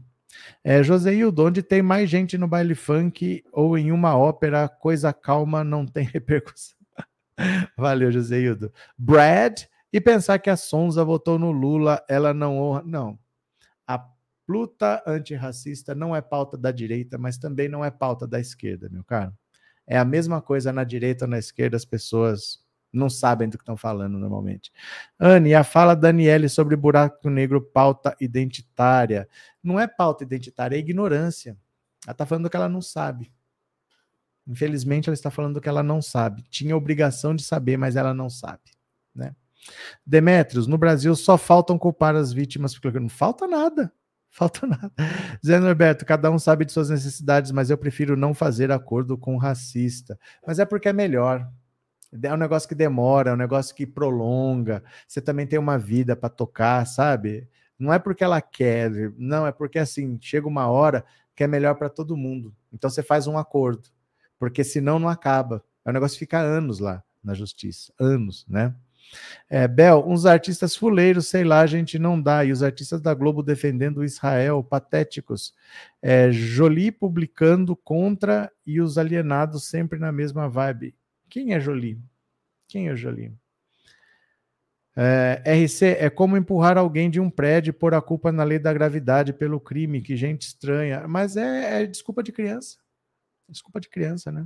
é, 0.63 0.81
Joseildo, 0.81 1.45
onde 1.45 1.61
tem 1.61 1.81
mais 1.81 2.09
gente 2.09 2.37
no 2.37 2.47
baile 2.47 2.75
funk 2.75 3.43
ou 3.51 3.77
em 3.77 3.91
uma 3.91 4.17
ópera, 4.17 4.69
coisa 4.69 5.11
calma 5.11 5.63
não 5.63 5.85
tem 5.85 6.05
repercussão. 6.11 6.77
Valeu, 7.77 8.11
Joseildo. 8.11 8.71
Brad, 8.97 9.63
e 9.91 9.99
pensar 9.99 10.39
que 10.39 10.49
a 10.49 10.57
Sonza 10.57 11.03
votou 11.03 11.39
no 11.39 11.51
Lula, 11.51 12.03
ela 12.07 12.33
não 12.33 12.57
honra. 12.57 12.83
Não. 12.85 13.19
Luta 14.49 15.03
antirracista 15.05 15.93
não 15.93 16.15
é 16.15 16.21
pauta 16.21 16.57
da 16.57 16.71
direita, 16.71 17.19
mas 17.19 17.37
também 17.37 17.69
não 17.69 17.85
é 17.85 17.91
pauta 17.91 18.27
da 18.27 18.39
esquerda, 18.39 18.89
meu 18.89 19.03
caro. 19.03 19.31
É 19.85 19.95
a 19.95 20.03
mesma 20.03 20.41
coisa 20.41 20.73
na 20.73 20.83
direita 20.83 21.25
ou 21.25 21.29
na 21.29 21.37
esquerda, 21.37 21.77
as 21.77 21.85
pessoas 21.85 22.59
não 22.91 23.11
sabem 23.11 23.47
do 23.47 23.59
que 23.59 23.61
estão 23.61 23.77
falando 23.77 24.17
normalmente. 24.17 24.71
Anne, 25.19 25.53
a 25.53 25.63
fala 25.63 25.93
da 25.93 26.07
Daniele 26.07 26.49
sobre 26.49 26.75
buraco 26.75 27.29
negro, 27.29 27.61
pauta 27.61 28.15
identitária. 28.19 29.29
Não 29.61 29.79
é 29.79 29.87
pauta 29.87 30.23
identitária, 30.23 30.75
é 30.75 30.79
ignorância. 30.79 31.55
Ela 32.05 32.13
está 32.13 32.25
falando 32.25 32.45
do 32.45 32.49
que 32.49 32.57
ela 32.57 32.69
não 32.69 32.81
sabe. 32.81 33.31
Infelizmente, 34.47 35.09
ela 35.09 35.13
está 35.13 35.29
falando 35.29 35.55
do 35.55 35.61
que 35.61 35.69
ela 35.69 35.83
não 35.83 36.01
sabe. 36.01 36.41
Tinha 36.49 36.75
obrigação 36.75 37.35
de 37.35 37.43
saber, 37.43 37.77
mas 37.77 37.95
ela 37.95 38.15
não 38.15 38.31
sabe. 38.31 38.71
Né? 39.13 39.35
Demetrios, 40.03 40.65
no 40.65 40.77
Brasil 40.77 41.15
só 41.15 41.37
faltam 41.37 41.77
culpar 41.77 42.15
as 42.15 42.33
vítimas, 42.33 42.75
não 42.95 43.09
falta 43.09 43.47
nada. 43.47 43.93
Falta 44.31 44.65
nada. 44.67 44.91
Zé 45.45 45.59
Norberto, 45.59 46.05
cada 46.05 46.29
um 46.29 46.39
sabe 46.39 46.65
de 46.65 46.71
suas 46.71 46.89
necessidades, 46.89 47.51
mas 47.51 47.69
eu 47.69 47.77
prefiro 47.77 48.15
não 48.15 48.33
fazer 48.33 48.71
acordo 48.71 49.17
com 49.17 49.35
o 49.35 49.39
racista. 49.39 50.19
Mas 50.45 50.59
é 50.59 50.65
porque 50.65 50.89
é 50.89 50.93
melhor. 50.93 51.49
É 52.23 52.33
um 52.33 52.37
negócio 52.37 52.67
que 52.67 52.75
demora, 52.75 53.31
é 53.31 53.33
um 53.33 53.37
negócio 53.37 53.75
que 53.75 53.85
prolonga. 53.85 54.83
Você 55.07 55.21
também 55.21 55.45
tem 55.45 55.59
uma 55.59 55.77
vida 55.77 56.15
para 56.15 56.29
tocar, 56.29 56.85
sabe? 56.85 57.47
Não 57.77 57.93
é 57.93 57.99
porque 57.99 58.23
ela 58.23 58.41
quer, 58.41 58.91
não, 59.17 59.47
é 59.47 59.51
porque 59.51 59.79
assim, 59.79 60.17
chega 60.21 60.47
uma 60.47 60.67
hora 60.67 61.05
que 61.35 61.43
é 61.43 61.47
melhor 61.47 61.75
para 61.75 61.89
todo 61.89 62.17
mundo. 62.17 62.53
Então 62.73 62.89
você 62.89 63.01
faz 63.01 63.27
um 63.27 63.37
acordo, 63.37 63.89
porque 64.37 64.63
senão 64.63 64.99
não 64.99 65.07
acaba. 65.07 65.63
É 65.85 65.89
um 65.89 65.93
negócio 65.93 66.15
que 66.15 66.25
fica 66.25 66.39
anos 66.39 66.79
lá 66.79 67.03
na 67.23 67.33
justiça, 67.33 67.93
anos, 67.99 68.45
né? 68.47 68.75
É, 69.49 69.67
Bel, 69.67 70.03
uns 70.07 70.25
artistas 70.25 70.75
fuleiros, 70.75 71.27
sei 71.27 71.43
lá, 71.43 71.61
a 71.61 71.67
gente 71.67 71.97
não 71.97 72.21
dá. 72.21 72.45
E 72.45 72.51
os 72.51 72.61
artistas 72.61 73.01
da 73.01 73.13
Globo 73.13 73.41
defendendo 73.41 74.03
Israel, 74.03 74.63
patéticos. 74.63 75.53
É, 76.01 76.31
Jolie 76.31 76.91
publicando 76.91 77.75
contra 77.75 78.51
e 78.65 78.79
os 78.79 78.97
alienados 78.97 79.65
sempre 79.65 79.97
na 79.97 80.11
mesma 80.11 80.47
vibe. 80.47 80.95
Quem 81.29 81.53
é 81.53 81.59
Jolie? 81.59 81.99
Quem 82.67 82.89
é 82.89 82.95
Jolie? 82.95 83.33
É, 84.95 85.41
RC 85.45 85.95
é 85.97 86.09
como 86.09 86.35
empurrar 86.35 86.77
alguém 86.77 87.09
de 87.09 87.19
um 87.19 87.29
prédio 87.29 87.69
e 87.69 87.73
pôr 87.73 87.93
a 87.93 88.01
culpa 88.01 88.31
na 88.31 88.43
lei 88.43 88.59
da 88.59 88.73
gravidade 88.73 89.31
pelo 89.31 89.59
crime, 89.59 90.01
que 90.01 90.15
gente 90.15 90.41
estranha. 90.41 91.07
Mas 91.07 91.37
é, 91.37 91.83
é 91.83 91.85
desculpa 91.85 92.21
de 92.21 92.31
criança. 92.31 92.77
Desculpa 93.47 93.79
de 93.79 93.89
criança, 93.89 94.31
né? 94.31 94.45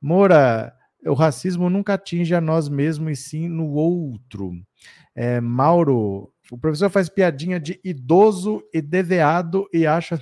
Moura, 0.00 0.77
o 1.04 1.14
racismo 1.14 1.70
nunca 1.70 1.94
atinge 1.94 2.34
a 2.34 2.40
nós 2.40 2.68
mesmos 2.68 3.18
e 3.18 3.22
sim 3.22 3.48
no 3.48 3.70
outro. 3.70 4.52
É, 5.14 5.40
Mauro, 5.40 6.32
o 6.50 6.58
professor 6.58 6.90
faz 6.90 7.08
piadinha 7.08 7.60
de 7.60 7.80
idoso 7.84 8.62
e 8.72 8.80
deveado 8.80 9.68
e 9.72 9.86
acha 9.86 10.18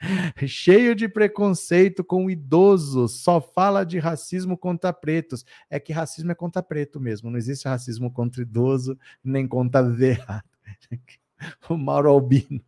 cheio 0.46 0.94
de 0.94 1.08
preconceito 1.08 2.04
com 2.04 2.30
idosos, 2.30 3.22
só 3.22 3.40
fala 3.40 3.84
de 3.84 3.98
racismo 3.98 4.56
contra 4.56 4.92
pretos. 4.92 5.44
É 5.70 5.80
que 5.80 5.92
racismo 5.92 6.32
é 6.32 6.34
contra 6.34 6.62
preto 6.62 7.00
mesmo, 7.00 7.30
não 7.30 7.38
existe 7.38 7.68
racismo 7.68 8.10
contra 8.12 8.42
idoso, 8.42 8.98
nem 9.22 9.46
contra 9.46 9.82
veado. 9.82 10.44
O 11.68 11.76
Mauro 11.76 12.08
Albino. 12.08 12.62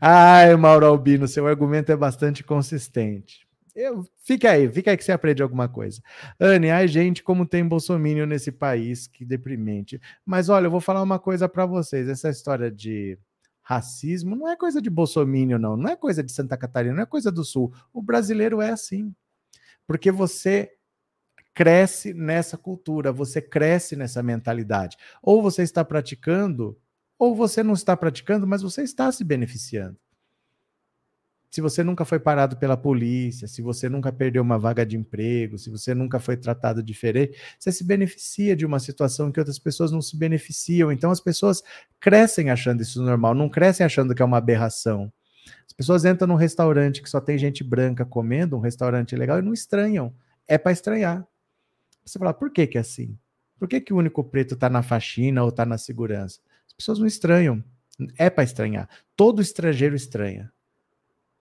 Ai, 0.00 0.56
Mauro 0.56 0.86
Albino, 0.86 1.28
seu 1.28 1.46
argumento 1.46 1.92
é 1.92 1.96
bastante 1.96 2.42
consistente. 2.42 3.45
Eu, 3.76 4.06
fica 4.24 4.52
aí, 4.52 4.72
fica 4.72 4.90
aí 4.90 4.96
que 4.96 5.04
você 5.04 5.12
aprende 5.12 5.42
alguma 5.42 5.68
coisa. 5.68 6.00
Anne, 6.40 6.70
ai 6.70 6.88
gente, 6.88 7.22
como 7.22 7.44
tem 7.46 7.66
bolsomínio 7.68 8.26
nesse 8.26 8.50
país, 8.50 9.06
que 9.06 9.22
deprimente. 9.22 10.00
Mas 10.24 10.48
olha, 10.48 10.66
eu 10.66 10.70
vou 10.70 10.80
falar 10.80 11.02
uma 11.02 11.18
coisa 11.18 11.46
para 11.46 11.66
vocês. 11.66 12.08
Essa 12.08 12.30
história 12.30 12.70
de 12.70 13.18
racismo 13.60 14.34
não 14.34 14.48
é 14.48 14.56
coisa 14.56 14.80
de 14.80 14.88
bolsomínio, 14.88 15.58
não. 15.58 15.76
Não 15.76 15.90
é 15.90 15.96
coisa 15.96 16.22
de 16.22 16.32
Santa 16.32 16.56
Catarina, 16.56 16.94
não 16.94 17.02
é 17.02 17.06
coisa 17.06 17.30
do 17.30 17.44
Sul. 17.44 17.70
O 17.92 18.00
brasileiro 18.00 18.62
é 18.62 18.70
assim. 18.70 19.14
Porque 19.86 20.10
você 20.10 20.72
cresce 21.54 22.14
nessa 22.14 22.56
cultura, 22.56 23.12
você 23.12 23.42
cresce 23.42 23.94
nessa 23.94 24.22
mentalidade. 24.22 24.96
Ou 25.22 25.42
você 25.42 25.62
está 25.62 25.84
praticando, 25.84 26.78
Ou 27.18 27.34
você 27.34 27.62
não 27.62 27.74
está 27.74 27.96
praticando, 27.96 28.46
mas 28.46 28.62
você 28.62 28.82
está 28.82 29.10
se 29.12 29.24
beneficiando. 29.24 29.98
Se 31.56 31.62
você 31.62 31.82
nunca 31.82 32.04
foi 32.04 32.20
parado 32.20 32.58
pela 32.58 32.76
polícia, 32.76 33.48
se 33.48 33.62
você 33.62 33.88
nunca 33.88 34.12
perdeu 34.12 34.42
uma 34.42 34.58
vaga 34.58 34.84
de 34.84 34.94
emprego, 34.94 35.56
se 35.56 35.70
você 35.70 35.94
nunca 35.94 36.20
foi 36.20 36.36
tratado 36.36 36.82
diferente, 36.82 37.34
você 37.58 37.72
se 37.72 37.82
beneficia 37.82 38.54
de 38.54 38.66
uma 38.66 38.78
situação 38.78 39.32
que 39.32 39.40
outras 39.40 39.58
pessoas 39.58 39.90
não 39.90 40.02
se 40.02 40.18
beneficiam. 40.18 40.92
Então 40.92 41.10
as 41.10 41.18
pessoas 41.18 41.62
crescem 41.98 42.50
achando 42.50 42.82
isso 42.82 43.02
normal, 43.02 43.34
não 43.34 43.48
crescem 43.48 43.86
achando 43.86 44.14
que 44.14 44.20
é 44.20 44.24
uma 44.26 44.36
aberração. 44.36 45.10
As 45.66 45.72
pessoas 45.72 46.04
entram 46.04 46.28
num 46.28 46.34
restaurante 46.34 47.00
que 47.00 47.08
só 47.08 47.22
tem 47.22 47.38
gente 47.38 47.64
branca 47.64 48.04
comendo, 48.04 48.54
um 48.54 48.60
restaurante 48.60 49.16
legal, 49.16 49.38
e 49.38 49.42
não 49.42 49.54
estranham. 49.54 50.14
É 50.46 50.58
para 50.58 50.72
estranhar. 50.72 51.26
Você 52.04 52.18
fala, 52.18 52.34
por 52.34 52.52
que, 52.52 52.66
que 52.66 52.76
é 52.76 52.82
assim? 52.82 53.18
Por 53.58 53.66
que, 53.66 53.80
que 53.80 53.94
o 53.94 53.96
único 53.96 54.22
preto 54.22 54.52
está 54.52 54.68
na 54.68 54.82
faxina 54.82 55.42
ou 55.42 55.48
está 55.48 55.64
na 55.64 55.78
segurança? 55.78 56.38
As 56.66 56.74
pessoas 56.74 56.98
não 56.98 57.06
estranham. 57.06 57.64
É 58.18 58.28
para 58.28 58.44
estranhar. 58.44 58.90
Todo 59.16 59.40
estrangeiro 59.40 59.96
estranha. 59.96 60.52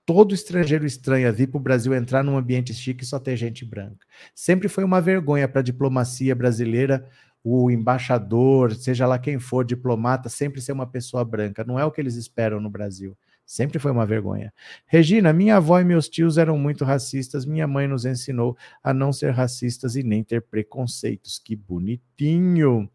Todo 0.05 0.35
estrangeiro 0.35 0.85
estranha 0.85 1.31
vir 1.31 1.47
para 1.47 1.57
o 1.57 1.61
Brasil 1.61 1.93
entrar 1.93 2.23
num 2.23 2.37
ambiente 2.37 2.73
chique 2.73 3.03
e 3.03 3.07
só 3.07 3.19
ter 3.19 3.35
gente 3.35 3.65
branca. 3.65 4.05
Sempre 4.33 4.67
foi 4.67 4.83
uma 4.83 5.01
vergonha 5.01 5.47
para 5.47 5.61
a 5.61 5.63
diplomacia 5.63 6.35
brasileira 6.35 7.09
o 7.47 7.69
embaixador, 7.69 8.73
seja 8.73 9.05
lá 9.05 9.19
quem 9.19 9.37
for, 9.37 9.63
diplomata, 9.63 10.29
sempre 10.29 10.59
ser 10.59 10.71
uma 10.71 10.87
pessoa 10.87 11.23
branca. 11.23 11.63
Não 11.63 11.79
é 11.79 11.85
o 11.85 11.91
que 11.91 12.01
eles 12.01 12.15
esperam 12.15 12.59
no 12.59 12.71
Brasil. 12.71 13.15
Sempre 13.45 13.77
foi 13.77 13.91
uma 13.91 14.03
vergonha. 14.03 14.51
Regina, 14.87 15.31
minha 15.31 15.57
avó 15.57 15.79
e 15.79 15.83
meus 15.83 16.09
tios 16.09 16.39
eram 16.39 16.57
muito 16.57 16.83
racistas. 16.83 17.45
Minha 17.45 17.67
mãe 17.67 17.87
nos 17.87 18.03
ensinou 18.03 18.57
a 18.83 18.91
não 18.91 19.13
ser 19.13 19.29
racistas 19.29 19.95
e 19.95 20.01
nem 20.01 20.23
ter 20.23 20.41
preconceitos. 20.41 21.37
Que 21.37 21.55
bonitinho. 21.55 22.89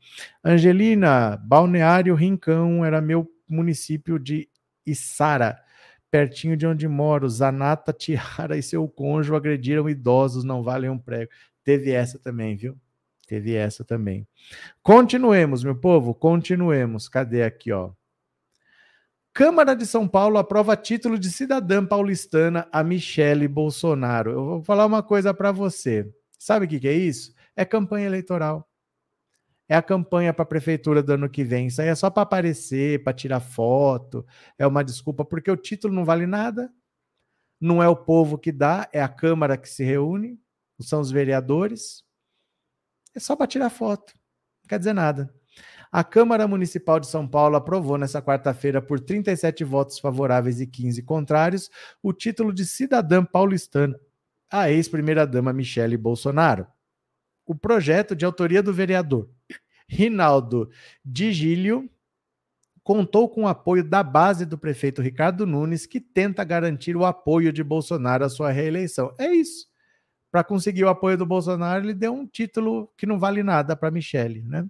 Angelina, 0.44 1.36
Balneário 1.36 2.16
Rincão 2.16 2.84
era 2.84 3.00
meu 3.00 3.30
município 3.48 4.18
de 4.18 4.48
Içara, 4.84 5.61
pertinho 6.11 6.56
de 6.56 6.66
onde 6.66 6.88
moro. 6.88 7.28
Zanata 7.28 7.92
Tiara 7.92 8.56
e 8.58 8.62
seu 8.62 8.88
cônjuge 8.88 9.34
agrediram 9.34 9.88
idosos, 9.88 10.44
não 10.44 10.62
valem 10.62 10.90
um 10.90 10.98
prego. 10.98 11.30
Teve 11.64 11.90
essa 11.92 12.18
também, 12.18 12.56
viu? 12.56 12.76
Teve 13.26 13.54
essa 13.54 13.84
também. 13.84 14.26
Continuemos, 14.82 15.62
meu 15.62 15.76
povo, 15.76 16.12
continuemos. 16.14 17.08
Cadê 17.08 17.44
aqui, 17.44 17.70
ó? 17.70 17.92
Câmara 19.32 19.76
de 19.76 19.86
São 19.86 20.08
Paulo 20.08 20.38
aprova 20.38 20.76
título 20.76 21.16
de 21.16 21.30
cidadã 21.30 21.86
paulistana 21.86 22.66
a 22.72 22.82
Michele 22.82 23.46
Bolsonaro. 23.46 24.30
Eu 24.32 24.44
vou 24.44 24.64
falar 24.64 24.84
uma 24.84 25.02
coisa 25.02 25.32
para 25.32 25.52
você. 25.52 26.12
Sabe 26.36 26.66
o 26.66 26.68
que, 26.68 26.80
que 26.80 26.88
é 26.88 26.92
isso? 26.92 27.32
É 27.54 27.64
campanha 27.64 28.06
eleitoral. 28.06 28.70
É 29.71 29.77
a 29.77 29.83
campanha 29.83 30.35
para 30.35 30.43
a 30.43 30.47
prefeitura 30.47 31.01
do 31.01 31.12
ano 31.12 31.31
que 31.31 31.45
vem. 31.45 31.68
Isso 31.68 31.81
aí 31.81 31.87
é 31.87 31.95
só 31.95 32.11
para 32.11 32.25
aparecer, 32.25 33.05
para 33.05 33.12
tirar 33.12 33.39
foto. 33.39 34.27
É 34.59 34.66
uma 34.66 34.83
desculpa, 34.83 35.25
porque 35.25 35.49
o 35.49 35.57
título 35.57 35.95
não 35.95 36.05
vale 36.05 36.27
nada. 36.27 36.73
Não 37.61 37.81
é 37.81 37.89
o 37.89 37.95
povo 37.95 38.37
que 38.37 38.51
dá, 38.51 38.89
é 38.93 39.01
a 39.01 39.09
Câmara 39.09 39.57
que 39.57 39.68
se 39.68 39.85
reúne, 39.85 40.41
são 40.81 41.01
os 41.01 41.12
vereadores. 41.12 42.03
É 43.14 43.21
só 43.21 43.37
para 43.37 43.47
tirar 43.47 43.71
foto. 43.71 44.12
Não 44.64 44.68
quer 44.68 44.81
dizer 44.81 44.93
nada. 44.93 45.33
A 45.93 46.03
Câmara 46.03 46.49
Municipal 46.49 46.99
de 46.99 47.07
São 47.07 47.29
Paulo 47.29 47.55
aprovou 47.55 47.97
nesta 47.97 48.21
quarta-feira, 48.21 48.83
por 48.83 48.99
37 48.99 49.62
votos 49.62 50.01
favoráveis 50.01 50.61
e 50.61 50.66
15 50.66 51.01
contrários, 51.05 51.71
o 52.03 52.12
título 52.12 52.53
de 52.53 52.66
cidadã 52.66 53.25
paulistana 53.25 53.97
à 54.51 54.68
ex-primeira-dama 54.68 55.53
Michele 55.53 55.97
Bolsonaro. 55.97 56.66
O 57.51 57.55
projeto, 57.57 58.14
de 58.14 58.24
autoria 58.24 58.62
do 58.62 58.72
vereador 58.72 59.28
Rinaldo 59.88 60.70
Digílio, 61.05 61.90
contou 62.84 63.28
com 63.28 63.42
o 63.42 63.48
apoio 63.48 63.82
da 63.82 64.05
base 64.05 64.46
do 64.46 64.57
prefeito 64.57 65.03
Ricardo 65.03 65.44
Nunes, 65.44 65.84
que 65.84 66.01
tenta 66.01 66.44
garantir 66.44 66.96
o 66.96 67.05
apoio 67.05 67.53
de 67.53 67.64
Bolsonaro 67.64 68.24
à 68.24 68.28
sua 68.28 68.53
reeleição. 68.53 69.12
É 69.18 69.32
isso. 69.32 69.66
Para 70.30 70.44
conseguir 70.44 70.84
o 70.84 70.88
apoio 70.88 71.18
do 71.18 71.26
Bolsonaro, 71.26 71.84
ele 71.84 71.92
deu 71.92 72.14
um 72.14 72.24
título 72.24 72.88
que 72.96 73.05
não 73.05 73.18
vale 73.18 73.42
nada 73.42 73.74
para 73.74 73.90
Michele, 73.90 74.44
né? 74.44 74.64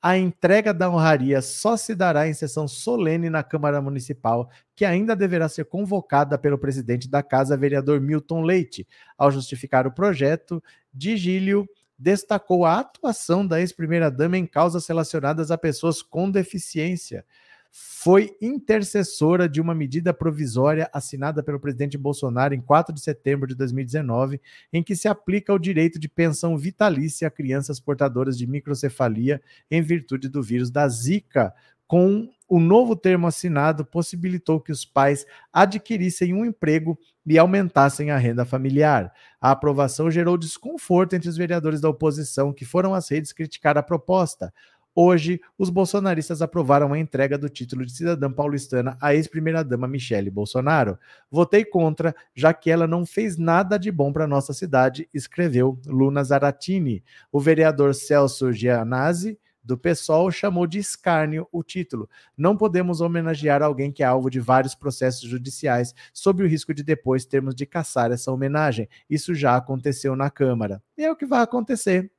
A 0.00 0.16
entrega 0.16 0.72
da 0.72 0.88
honraria 0.88 1.42
só 1.42 1.76
se 1.76 1.92
dará 1.92 2.28
em 2.28 2.34
sessão 2.34 2.68
solene 2.68 3.30
na 3.30 3.42
Câmara 3.42 3.82
Municipal, 3.82 4.48
que 4.76 4.84
ainda 4.84 5.16
deverá 5.16 5.48
ser 5.48 5.64
convocada 5.64 6.38
pelo 6.38 6.56
presidente 6.56 7.10
da 7.10 7.20
casa, 7.20 7.56
vereador 7.56 8.00
Milton 8.00 8.42
Leite. 8.42 8.86
Ao 9.18 9.28
justificar 9.28 9.88
o 9.88 9.92
projeto, 9.92 10.62
Digílio 10.94 11.68
destacou 11.98 12.64
a 12.64 12.80
atuação 12.80 13.46
da 13.46 13.60
ex-primeira-dama 13.60 14.38
em 14.38 14.46
causas 14.46 14.86
relacionadas 14.86 15.50
a 15.50 15.58
pessoas 15.58 16.02
com 16.02 16.30
deficiência 16.30 17.24
foi 17.72 18.36
intercessora 18.38 19.48
de 19.48 19.58
uma 19.58 19.74
medida 19.74 20.12
provisória 20.12 20.90
assinada 20.92 21.42
pelo 21.42 21.58
presidente 21.58 21.96
Bolsonaro 21.96 22.54
em 22.54 22.60
4 22.60 22.94
de 22.94 23.00
setembro 23.00 23.48
de 23.48 23.54
2019, 23.54 24.38
em 24.70 24.82
que 24.82 24.94
se 24.94 25.08
aplica 25.08 25.54
o 25.54 25.58
direito 25.58 25.98
de 25.98 26.06
pensão 26.06 26.58
vitalícia 26.58 27.26
a 27.26 27.30
crianças 27.30 27.80
portadoras 27.80 28.36
de 28.36 28.46
microcefalia 28.46 29.40
em 29.70 29.80
virtude 29.80 30.28
do 30.28 30.42
vírus 30.42 30.70
da 30.70 30.86
Zika. 30.86 31.54
Com 31.86 32.30
o 32.52 32.60
novo 32.60 32.94
termo 32.94 33.26
assinado, 33.26 33.82
possibilitou 33.82 34.60
que 34.60 34.70
os 34.70 34.84
pais 34.84 35.24
adquirissem 35.50 36.34
um 36.34 36.44
emprego 36.44 36.98
e 37.24 37.38
aumentassem 37.38 38.10
a 38.10 38.18
renda 38.18 38.44
familiar. 38.44 39.10
A 39.40 39.52
aprovação 39.52 40.10
gerou 40.10 40.36
desconforto 40.36 41.14
entre 41.14 41.30
os 41.30 41.36
vereadores 41.38 41.80
da 41.80 41.88
oposição, 41.88 42.52
que 42.52 42.66
foram 42.66 42.92
às 42.92 43.10
redes 43.10 43.32
criticar 43.32 43.78
a 43.78 43.82
proposta. 43.82 44.52
Hoje, 44.94 45.40
os 45.56 45.70
bolsonaristas 45.70 46.42
aprovaram 46.42 46.92
a 46.92 46.98
entrega 46.98 47.38
do 47.38 47.48
título 47.48 47.86
de 47.86 47.92
cidadã 47.92 48.30
paulistana 48.30 48.98
à 49.00 49.14
ex-primeira-dama 49.14 49.88
Michele 49.88 50.30
Bolsonaro. 50.30 50.98
Votei 51.30 51.64
contra, 51.64 52.14
já 52.34 52.52
que 52.52 52.70
ela 52.70 52.86
não 52.86 53.06
fez 53.06 53.38
nada 53.38 53.78
de 53.78 53.90
bom 53.90 54.12
para 54.12 54.26
nossa 54.26 54.52
cidade, 54.52 55.08
escreveu 55.14 55.80
Luna 55.86 56.22
Zaratini. 56.22 57.02
O 57.32 57.40
vereador 57.40 57.94
Celso 57.94 58.52
Gianazzi, 58.52 59.38
do 59.62 59.78
PSOL, 59.78 60.30
chamou 60.30 60.66
de 60.66 60.78
escárnio 60.78 61.46
o 61.52 61.62
título. 61.62 62.08
Não 62.36 62.56
podemos 62.56 63.00
homenagear 63.00 63.62
alguém 63.62 63.92
que 63.92 64.02
é 64.02 64.06
alvo 64.06 64.30
de 64.30 64.40
vários 64.40 64.74
processos 64.74 65.28
judiciais, 65.28 65.94
sob 66.12 66.42
o 66.42 66.48
risco 66.48 66.74
de 66.74 66.82
depois 66.82 67.24
termos 67.24 67.54
de 67.54 67.66
caçar 67.66 68.10
essa 68.10 68.32
homenagem. 68.32 68.88
Isso 69.08 69.34
já 69.34 69.56
aconteceu 69.56 70.16
na 70.16 70.30
Câmara. 70.30 70.82
E 70.96 71.04
é 71.04 71.10
o 71.10 71.16
que 71.16 71.26
vai 71.26 71.42
acontecer 71.42 72.10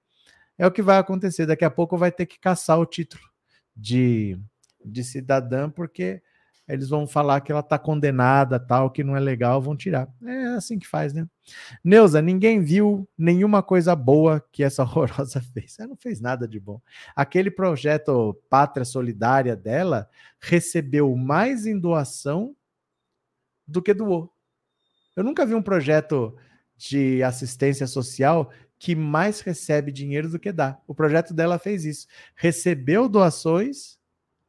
é 0.58 0.66
o 0.66 0.72
que 0.72 0.82
vai 0.82 0.98
acontecer. 0.98 1.46
Daqui 1.46 1.66
a 1.66 1.70
pouco 1.70 1.98
vai 1.98 2.12
ter 2.12 2.26
que 2.26 2.40
caçar 2.40 2.80
o 2.80 2.86
título 2.86 3.24
de, 3.76 4.40
de 4.84 5.04
cidadã, 5.04 5.70
porque 5.70 6.22
eles 6.68 6.90
vão 6.90 7.06
falar 7.06 7.42
que 7.42 7.52
ela 7.52 7.62
está 7.62 7.78
condenada, 7.78 8.60
tal, 8.60 8.90
que 8.90 9.04
não 9.04 9.16
é 9.16 9.20
legal, 9.20 9.62
vão 9.62 9.76
tirar. 9.76 10.08
É 10.24 10.46
assim 10.56 10.80
que 10.80 10.88
faz, 10.88 11.14
né? 11.14 11.28
Neuza, 11.84 12.22
ninguém 12.22 12.62
viu 12.62 13.08
nenhuma 13.18 13.62
coisa 13.62 13.96
boa 13.96 14.44
que 14.52 14.64
essa 14.64 14.84
horrorosa 14.84 15.42
fez. 15.42 15.78
Ela 15.78 15.90
não 15.90 15.98
fez 15.98 16.22
nada 16.22 16.48
de 16.48 16.60
bom. 16.60 16.82
Aquele 17.16 17.52
projeto 17.52 18.34
Pátria 18.50 18.86
Solidária 18.86 19.56
dela 19.56 20.10
recebeu 20.40 21.14
mais 21.18 21.66
em 21.66 21.78
doação 21.78 22.56
do 23.68 23.82
que 23.82 23.94
doou. 23.94 24.34
Eu 25.16 25.24
nunca 25.24 25.46
vi 25.46 25.54
um 25.54 25.62
projeto 25.62 26.36
de 26.78 27.22
assistência 27.24 27.88
social 27.88 28.52
que 28.80 28.96
mais 28.96 29.42
recebe 29.42 29.92
dinheiro 29.92 30.30
do 30.30 30.40
que 30.40 30.52
dá. 30.52 30.78
O 30.88 30.96
projeto 30.96 31.34
dela 31.34 31.60
fez 31.60 31.86
isso. 31.86 32.08
Recebeu 32.36 33.08
doações, 33.08 33.98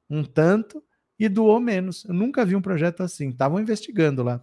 um 0.08 0.24
tanto, 0.24 0.82
e 1.18 1.28
doou 1.28 1.60
menos. 1.60 2.04
Eu 2.04 2.14
nunca 2.14 2.44
vi 2.44 2.56
um 2.56 2.60
projeto 2.60 3.02
assim. 3.02 3.28
Estavam 3.28 3.60
investigando 3.60 4.22
lá. 4.22 4.42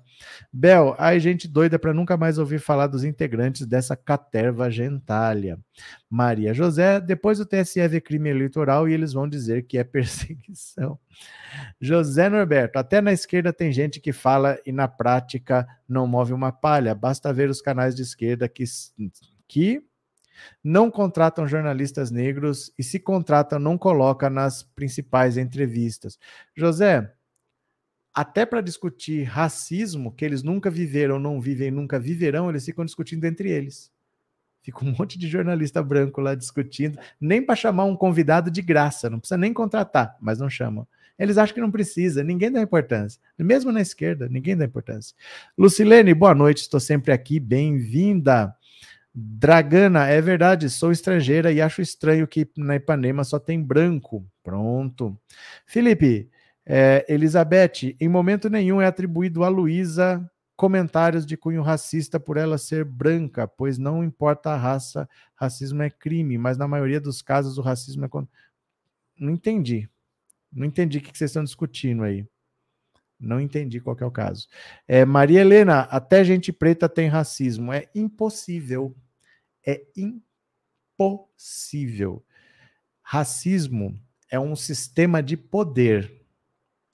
Bel, 0.51 0.95
ai, 0.97 1.19
gente 1.19 1.47
doida 1.47 1.77
para 1.77 1.93
nunca 1.93 2.15
mais 2.15 2.37
ouvir 2.37 2.59
falar 2.59 2.87
dos 2.87 3.03
integrantes 3.03 3.65
dessa 3.65 3.95
caterva 3.95 4.69
gentalha. 4.69 5.59
Maria 6.09 6.53
José, 6.53 6.99
depois 6.99 7.39
o 7.39 7.45
TSE 7.45 7.85
vê 7.87 7.99
crime 7.99 8.29
eleitoral 8.29 8.87
e 8.87 8.93
eles 8.93 9.13
vão 9.13 9.27
dizer 9.27 9.63
que 9.63 9.77
é 9.77 9.83
perseguição. 9.85 10.97
José 11.79 12.29
Norberto, 12.29 12.79
até 12.79 13.01
na 13.01 13.11
esquerda 13.11 13.51
tem 13.51 13.71
gente 13.71 13.99
que 13.99 14.13
fala 14.13 14.57
e 14.65 14.71
na 14.71 14.87
prática 14.87 15.67
não 15.87 16.07
move 16.07 16.33
uma 16.33 16.51
palha. 16.51 16.95
Basta 16.95 17.33
ver 17.33 17.49
os 17.49 17.61
canais 17.61 17.95
de 17.95 18.01
esquerda 18.01 18.47
que 18.47 18.63
que 19.47 19.83
não 20.63 20.89
contratam 20.89 21.47
jornalistas 21.47 22.11
negros 22.11 22.73
e 22.77 22.83
se 22.83 22.99
contratam, 22.99 23.59
não 23.59 23.77
coloca 23.77 24.29
nas 24.29 24.63
principais 24.63 25.37
entrevistas. 25.37 26.17
José, 26.55 27.13
até 28.13 28.45
para 28.45 28.61
discutir 28.61 29.23
racismo, 29.23 30.11
que 30.11 30.25
eles 30.25 30.43
nunca 30.43 30.69
viveram, 30.69 31.17
não 31.17 31.39
vivem, 31.39 31.71
nunca 31.71 31.99
viverão, 31.99 32.49
eles 32.49 32.65
ficam 32.65 32.83
discutindo 32.83 33.25
entre 33.25 33.49
eles. 33.49 33.91
Fica 34.61 34.85
um 34.85 34.93
monte 34.97 35.17
de 35.17 35.27
jornalista 35.27 35.81
branco 35.81 36.21
lá 36.21 36.35
discutindo, 36.35 36.99
nem 37.19 37.43
para 37.43 37.55
chamar 37.55 37.85
um 37.85 37.95
convidado 37.95 38.51
de 38.51 38.61
graça, 38.61 39.09
não 39.09 39.19
precisa 39.19 39.37
nem 39.37 39.53
contratar, 39.53 40.15
mas 40.21 40.39
não 40.39 40.49
chamam. 40.49 40.87
Eles 41.17 41.37
acham 41.37 41.53
que 41.53 41.61
não 41.61 41.71
precisa, 41.71 42.23
ninguém 42.23 42.51
dá 42.51 42.61
importância. 42.61 43.21
Mesmo 43.37 43.71
na 43.71 43.81
esquerda, 43.81 44.27
ninguém 44.27 44.57
dá 44.57 44.65
importância. 44.65 45.15
Lucilene, 45.57 46.13
boa 46.13 46.33
noite, 46.33 46.61
estou 46.61 46.79
sempre 46.79 47.11
aqui, 47.11 47.39
bem-vinda. 47.39 48.55
Dragana, 49.13 50.07
é 50.07 50.21
verdade, 50.21 50.69
sou 50.69 50.91
estrangeira 50.91 51.51
e 51.51 51.61
acho 51.61 51.81
estranho 51.81 52.27
que 52.27 52.49
na 52.55 52.77
Ipanema 52.77 53.23
só 53.23 53.37
tem 53.39 53.61
branco. 53.61 54.25
Pronto. 54.43 55.19
Felipe, 55.65 56.29
é, 56.65 57.05
Elizabeth, 57.09 57.95
em 57.99 58.07
momento 58.07 58.49
nenhum 58.49 58.81
é 58.81 58.85
atribuído 58.85 59.43
a 59.43 59.49
Luísa 59.49 60.25
comentários 60.61 61.25
de 61.25 61.35
cunho 61.35 61.63
racista 61.63 62.19
por 62.19 62.37
ela 62.37 62.55
ser 62.55 62.85
branca, 62.85 63.47
pois 63.47 63.79
não 63.79 64.03
importa 64.03 64.51
a 64.51 64.55
raça, 64.55 65.09
racismo 65.33 65.81
é 65.81 65.89
crime, 65.89 66.37
mas 66.37 66.55
na 66.55 66.67
maioria 66.67 67.01
dos 67.01 67.19
casos 67.19 67.57
o 67.57 67.63
racismo 67.63 68.05
é. 68.05 68.09
Não 69.19 69.31
entendi. 69.31 69.89
Não 70.53 70.63
entendi 70.63 70.99
o 70.99 71.01
que 71.01 71.17
vocês 71.17 71.31
estão 71.31 71.43
discutindo 71.43 72.03
aí. 72.03 72.27
Não 73.21 73.39
entendi 73.39 73.79
qual 73.79 73.95
é 73.99 74.05
o 74.05 74.11
caso. 74.11 74.47
É, 74.87 75.05
Maria 75.05 75.41
Helena, 75.41 75.81
até 75.81 76.23
gente 76.23 76.51
preta 76.51 76.89
tem 76.89 77.07
racismo. 77.07 77.71
É 77.71 77.87
impossível. 77.93 78.95
É 79.65 79.83
impossível. 80.97 82.25
Racismo 83.03 83.95
é 84.29 84.39
um 84.39 84.55
sistema 84.55 85.21
de 85.21 85.37
poder. 85.37 86.11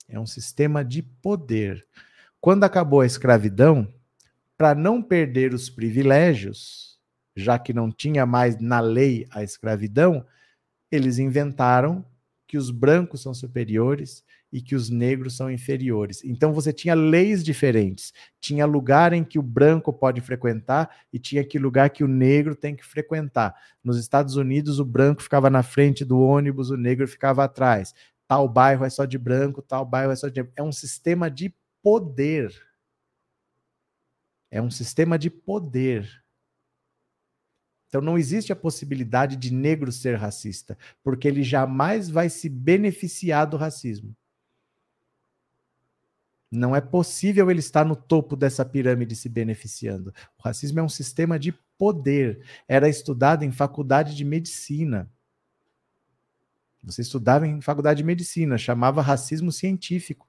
É 0.06 0.20
um 0.20 0.26
sistema 0.26 0.84
de 0.84 1.02
poder. 1.02 1.86
Quando 2.40 2.64
acabou 2.64 3.00
a 3.00 3.06
escravidão, 3.06 3.90
para 4.56 4.74
não 4.74 5.00
perder 5.00 5.54
os 5.54 5.70
privilégios, 5.70 6.98
já 7.34 7.58
que 7.58 7.72
não 7.72 7.90
tinha 7.90 8.26
mais 8.26 8.60
na 8.60 8.80
lei 8.80 9.26
a 9.30 9.42
escravidão, 9.42 10.26
eles 10.90 11.18
inventaram 11.18 12.04
que 12.46 12.58
os 12.58 12.70
brancos 12.70 13.22
são 13.22 13.32
superiores 13.32 14.24
e 14.52 14.60
que 14.60 14.74
os 14.74 14.88
negros 14.88 15.36
são 15.36 15.50
inferiores. 15.50 16.24
Então 16.24 16.52
você 16.52 16.72
tinha 16.72 16.94
leis 16.94 17.44
diferentes. 17.44 18.12
Tinha 18.40 18.64
lugar 18.64 19.12
em 19.12 19.22
que 19.22 19.38
o 19.38 19.42
branco 19.42 19.92
pode 19.92 20.20
frequentar 20.20 20.90
e 21.12 21.18
tinha 21.18 21.44
que 21.44 21.58
lugar 21.58 21.90
que 21.90 22.02
o 22.02 22.08
negro 22.08 22.54
tem 22.56 22.74
que 22.74 22.84
frequentar. 22.84 23.54
Nos 23.84 23.98
Estados 23.98 24.36
Unidos, 24.36 24.78
o 24.78 24.84
branco 24.84 25.22
ficava 25.22 25.50
na 25.50 25.62
frente 25.62 26.04
do 26.04 26.18
ônibus, 26.18 26.70
o 26.70 26.76
negro 26.76 27.06
ficava 27.06 27.44
atrás. 27.44 27.94
Tal 28.26 28.48
bairro 28.48 28.84
é 28.84 28.90
só 28.90 29.04
de 29.04 29.18
branco, 29.18 29.62
tal 29.62 29.84
bairro 29.84 30.12
é 30.12 30.16
só 30.16 30.28
de. 30.28 30.46
É 30.56 30.62
um 30.62 30.72
sistema 30.72 31.30
de 31.30 31.54
poder. 31.82 32.52
É 34.50 34.62
um 34.62 34.70
sistema 34.70 35.18
de 35.18 35.30
poder. 35.30 36.08
Então 37.88 38.02
não 38.02 38.18
existe 38.18 38.52
a 38.52 38.56
possibilidade 38.56 39.36
de 39.36 39.52
negro 39.52 39.90
ser 39.90 40.14
racista, 40.16 40.76
porque 41.02 41.26
ele 41.26 41.42
jamais 41.42 42.10
vai 42.10 42.28
se 42.28 42.48
beneficiar 42.48 43.46
do 43.46 43.56
racismo. 43.56 44.14
Não 46.50 46.74
é 46.74 46.80
possível 46.80 47.50
ele 47.50 47.60
estar 47.60 47.84
no 47.84 47.94
topo 47.96 48.36
dessa 48.36 48.64
pirâmide 48.64 49.14
se 49.14 49.28
beneficiando. 49.28 50.12
O 50.38 50.42
racismo 50.42 50.80
é 50.80 50.82
um 50.82 50.88
sistema 50.88 51.38
de 51.38 51.52
poder. 51.76 52.42
Era 52.66 52.88
estudado 52.88 53.44
em 53.44 53.52
faculdade 53.52 54.14
de 54.14 54.24
medicina. 54.24 55.10
Você 56.82 57.02
estudava 57.02 57.46
em 57.46 57.60
faculdade 57.60 57.98
de 57.98 58.04
medicina, 58.04 58.56
chamava 58.56 59.02
racismo 59.02 59.50
científico 59.50 60.27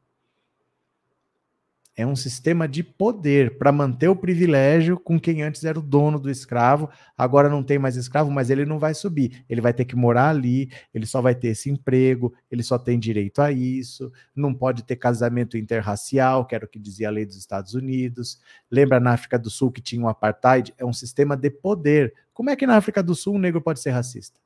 é 1.99 2.07
um 2.07 2.15
sistema 2.15 2.65
de 2.65 2.81
poder 2.81 3.57
para 3.57 3.73
manter 3.73 4.07
o 4.07 4.15
privilégio 4.15 4.97
com 4.97 5.19
quem 5.19 5.41
antes 5.41 5.65
era 5.65 5.77
o 5.77 5.81
dono 5.81 6.17
do 6.17 6.29
escravo, 6.31 6.89
agora 7.17 7.49
não 7.49 7.61
tem 7.61 7.77
mais 7.77 7.97
escravo, 7.97 8.31
mas 8.31 8.49
ele 8.49 8.65
não 8.65 8.79
vai 8.79 8.93
subir. 8.93 9.43
Ele 9.49 9.59
vai 9.59 9.73
ter 9.73 9.83
que 9.83 9.97
morar 9.97 10.29
ali, 10.29 10.71
ele 10.93 11.05
só 11.05 11.21
vai 11.21 11.35
ter 11.35 11.49
esse 11.49 11.69
emprego, 11.69 12.33
ele 12.49 12.63
só 12.63 12.79
tem 12.79 12.97
direito 12.97 13.41
a 13.41 13.51
isso, 13.51 14.13
não 14.33 14.53
pode 14.53 14.83
ter 14.83 14.95
casamento 14.95 15.57
interracial, 15.57 16.45
que 16.45 16.55
era 16.55 16.63
o 16.63 16.69
que 16.69 16.79
dizia 16.79 17.09
a 17.09 17.11
lei 17.11 17.25
dos 17.25 17.35
Estados 17.35 17.73
Unidos. 17.73 18.39
Lembra 18.71 18.97
na 19.01 19.11
África 19.11 19.37
do 19.37 19.49
Sul 19.49 19.69
que 19.69 19.81
tinha 19.81 20.01
um 20.01 20.07
apartheid? 20.07 20.73
É 20.77 20.85
um 20.85 20.93
sistema 20.93 21.35
de 21.35 21.49
poder. 21.49 22.13
Como 22.33 22.49
é 22.49 22.55
que 22.55 22.65
na 22.65 22.77
África 22.77 23.03
do 23.03 23.13
Sul 23.13 23.35
um 23.35 23.39
negro 23.39 23.61
pode 23.61 23.81
ser 23.81 23.89
racista? 23.89 24.39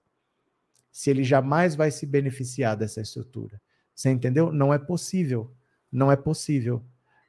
Se 0.91 1.11
ele 1.11 1.23
jamais 1.23 1.75
vai 1.75 1.91
se 1.91 2.07
beneficiar 2.07 2.75
dessa 2.75 2.99
estrutura. 2.99 3.61
Você 3.93 4.09
entendeu? 4.09 4.51
Não 4.51 4.73
é 4.73 4.79
possível. 4.79 5.53
Não 5.91 6.11
é 6.11 6.15
possível. 6.15 6.83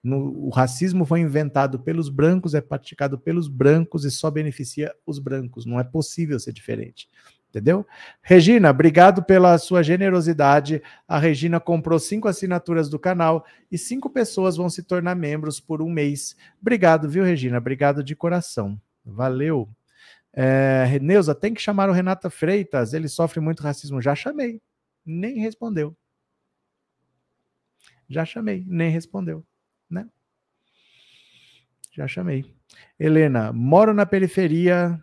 No, 0.05 0.49
o 0.49 0.51
racismo 0.51 1.07
foi 1.07 1.21
inventado 1.21 1.81
pelos 1.81 2.11
brancos, 2.11 2.53
é 2.53 2.61
praticado 2.61 3.19
pelos 3.19 3.49
brancos 3.49 4.05
e 4.05 4.11
só 4.11 4.31
beneficia 4.31 4.95
os 5.07 5.19
brancos. 5.19 5.65
Não 5.65 5.81
é 5.81 5.85
possível 5.85 6.39
ser 6.39 6.53
diferente. 6.53 7.09
Entendeu? 7.49 7.87
Regina, 8.21 8.69
obrigado 8.69 9.23
pela 9.23 9.57
sua 9.57 9.83
generosidade. 9.83 10.83
A 11.09 11.19
Regina 11.19 11.59
comprou 11.59 11.99
cinco 11.99 12.29
assinaturas 12.29 12.91
do 12.91 12.99
canal 12.99 13.47
e 13.73 13.79
cinco 13.79 14.11
pessoas 14.11 14.59
vão 14.59 14.69
se 14.69 14.83
tornar 14.83 15.15
membros 15.15 15.59
por 15.59 15.81
um 15.81 15.89
mês. 15.89 16.37
Obrigado, 16.61 17.09
viu, 17.09 17.25
Regina? 17.25 17.57
Obrigado 17.57 18.05
de 18.05 18.15
coração. 18.15 18.79
Valeu. 19.03 19.67
É, 20.35 20.99
Neuza, 21.01 21.35
tem 21.35 21.55
que 21.55 21.63
chamar 21.63 21.89
o 21.89 21.93
Renata 21.93 22.29
Freitas. 22.29 22.93
Ele 22.93 23.09
sofre 23.09 23.41
muito 23.41 23.63
racismo. 23.63 24.03
Já 24.03 24.15
chamei. 24.15 24.61
Nem 25.07 25.39
respondeu. 25.39 25.97
Já 28.07 28.27
chamei, 28.27 28.65
nem 28.69 28.91
respondeu 28.91 29.43
né? 29.91 30.09
Já 31.93 32.09
chamei. 32.09 32.45
Helena, 32.99 33.53
moro 33.53 33.95
na 33.95 34.05
periferia 34.05 35.03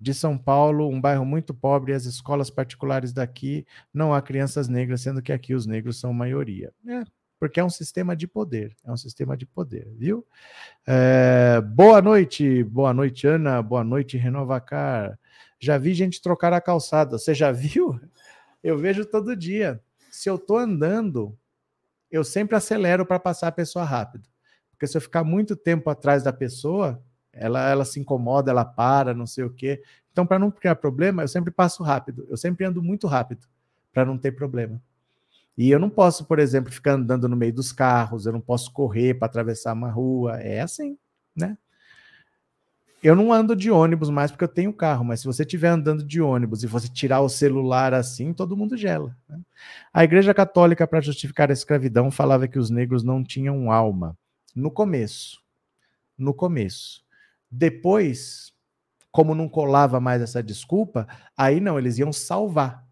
de 0.00 0.14
São 0.14 0.38
Paulo, 0.38 0.88
um 0.88 1.00
bairro 1.00 1.24
muito 1.24 1.52
pobre, 1.52 1.92
as 1.92 2.04
escolas 2.04 2.50
particulares 2.50 3.12
daqui 3.12 3.66
não 3.92 4.14
há 4.14 4.22
crianças 4.22 4.68
negras, 4.68 5.00
sendo 5.00 5.20
que 5.20 5.32
aqui 5.32 5.54
os 5.54 5.66
negros 5.66 5.98
são 5.98 6.12
maioria. 6.12 6.72
É, 6.86 7.02
porque 7.38 7.58
é 7.58 7.64
um 7.64 7.70
sistema 7.70 8.14
de 8.14 8.26
poder, 8.26 8.76
é 8.84 8.92
um 8.92 8.96
sistema 8.96 9.36
de 9.36 9.46
poder, 9.46 9.88
viu? 9.96 10.26
É, 10.86 11.60
boa 11.60 12.00
noite, 12.00 12.62
boa 12.64 12.94
noite, 12.94 13.26
Ana, 13.26 13.60
boa 13.60 13.82
noite, 13.82 14.16
Renovacar. 14.16 15.18
Já 15.58 15.76
vi 15.78 15.94
gente 15.94 16.22
trocar 16.22 16.52
a 16.52 16.60
calçada, 16.60 17.18
você 17.18 17.34
já 17.34 17.50
viu? 17.52 18.00
Eu 18.62 18.78
vejo 18.78 19.04
todo 19.04 19.36
dia. 19.36 19.80
Se 20.10 20.28
eu 20.28 20.36
estou 20.36 20.58
andando 20.58 21.36
eu 22.10 22.24
sempre 22.24 22.56
acelero 22.56 23.04
para 23.06 23.18
passar 23.18 23.48
a 23.48 23.52
pessoa 23.52 23.84
rápido. 23.84 24.28
Porque 24.72 24.86
se 24.86 24.96
eu 24.96 25.00
ficar 25.00 25.24
muito 25.24 25.56
tempo 25.56 25.90
atrás 25.90 26.22
da 26.22 26.32
pessoa, 26.32 27.02
ela, 27.32 27.68
ela 27.68 27.84
se 27.84 28.00
incomoda, 28.00 28.50
ela 28.50 28.64
para, 28.64 29.12
não 29.12 29.26
sei 29.26 29.44
o 29.44 29.50
quê. 29.50 29.82
Então, 30.12 30.26
para 30.26 30.38
não 30.38 30.50
criar 30.50 30.76
problema, 30.76 31.22
eu 31.22 31.28
sempre 31.28 31.50
passo 31.50 31.82
rápido. 31.82 32.26
Eu 32.28 32.36
sempre 32.36 32.64
ando 32.64 32.82
muito 32.82 33.06
rápido 33.06 33.46
para 33.92 34.04
não 34.04 34.16
ter 34.16 34.32
problema. 34.32 34.80
E 35.56 35.70
eu 35.70 35.78
não 35.80 35.90
posso, 35.90 36.24
por 36.24 36.38
exemplo, 36.38 36.72
ficar 36.72 36.92
andando 36.92 37.28
no 37.28 37.36
meio 37.36 37.52
dos 37.52 37.72
carros, 37.72 38.26
eu 38.26 38.32
não 38.32 38.40
posso 38.40 38.72
correr 38.72 39.14
para 39.14 39.26
atravessar 39.26 39.72
uma 39.72 39.90
rua. 39.90 40.38
É 40.40 40.60
assim, 40.60 40.96
né? 41.34 41.58
Eu 43.00 43.14
não 43.14 43.32
ando 43.32 43.54
de 43.54 43.70
ônibus 43.70 44.10
mais 44.10 44.30
porque 44.30 44.42
eu 44.42 44.48
tenho 44.48 44.72
carro, 44.72 45.04
mas 45.04 45.20
se 45.20 45.26
você 45.26 45.42
estiver 45.42 45.68
andando 45.68 46.04
de 46.04 46.20
ônibus 46.20 46.64
e 46.64 46.66
você 46.66 46.88
tirar 46.88 47.20
o 47.20 47.28
celular 47.28 47.94
assim, 47.94 48.32
todo 48.32 48.56
mundo 48.56 48.76
gela. 48.76 49.16
Né? 49.28 49.38
A 49.92 50.02
Igreja 50.02 50.34
Católica, 50.34 50.86
para 50.86 51.00
justificar 51.00 51.48
a 51.48 51.52
escravidão, 51.52 52.10
falava 52.10 52.48
que 52.48 52.58
os 52.58 52.70
negros 52.70 53.04
não 53.04 53.22
tinham 53.22 53.70
alma. 53.70 54.18
No 54.54 54.70
começo. 54.70 55.40
No 56.16 56.34
começo. 56.34 57.04
Depois, 57.48 58.52
como 59.12 59.32
não 59.32 59.48
colava 59.48 60.00
mais 60.00 60.20
essa 60.20 60.42
desculpa, 60.42 61.06
aí 61.36 61.60
não, 61.60 61.78
eles 61.78 61.98
iam 61.98 62.12
salvar. 62.12 62.84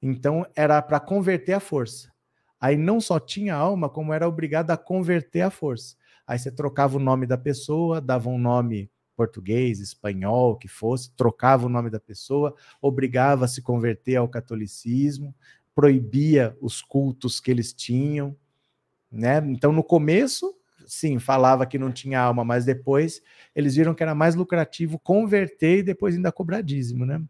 Então 0.00 0.46
era 0.54 0.80
para 0.80 1.00
converter 1.00 1.54
a 1.54 1.60
força. 1.60 2.12
Aí 2.60 2.76
não 2.76 3.00
só 3.00 3.18
tinha 3.18 3.56
alma, 3.56 3.88
como 3.88 4.12
era 4.12 4.28
obrigado 4.28 4.70
a 4.70 4.76
converter 4.76 5.40
a 5.40 5.50
força. 5.50 5.96
Aí 6.24 6.38
você 6.38 6.50
trocava 6.52 6.96
o 6.96 7.00
nome 7.00 7.26
da 7.26 7.36
pessoa, 7.36 8.00
dava 8.00 8.28
um 8.28 8.38
nome 8.38 8.88
português, 9.18 9.80
espanhol, 9.80 10.56
que 10.56 10.68
fosse, 10.68 11.10
trocava 11.16 11.66
o 11.66 11.68
nome 11.68 11.90
da 11.90 11.98
pessoa, 11.98 12.54
obrigava 12.80 13.46
a 13.46 13.48
se 13.48 13.60
converter 13.60 14.14
ao 14.14 14.28
catolicismo, 14.28 15.34
proibia 15.74 16.56
os 16.60 16.80
cultos 16.80 17.40
que 17.40 17.50
eles 17.50 17.72
tinham, 17.72 18.36
né? 19.10 19.38
Então, 19.48 19.72
no 19.72 19.82
começo, 19.82 20.54
sim, 20.86 21.18
falava 21.18 21.66
que 21.66 21.78
não 21.78 21.90
tinha 21.90 22.20
alma, 22.20 22.44
mas 22.44 22.64
depois 22.64 23.20
eles 23.56 23.74
viram 23.74 23.92
que 23.92 24.04
era 24.04 24.14
mais 24.14 24.36
lucrativo 24.36 25.00
converter 25.00 25.78
e 25.78 25.82
depois 25.82 26.14
ainda 26.14 26.30
cobrar 26.30 26.60
dízimo, 26.60 27.04
né? 27.04 27.20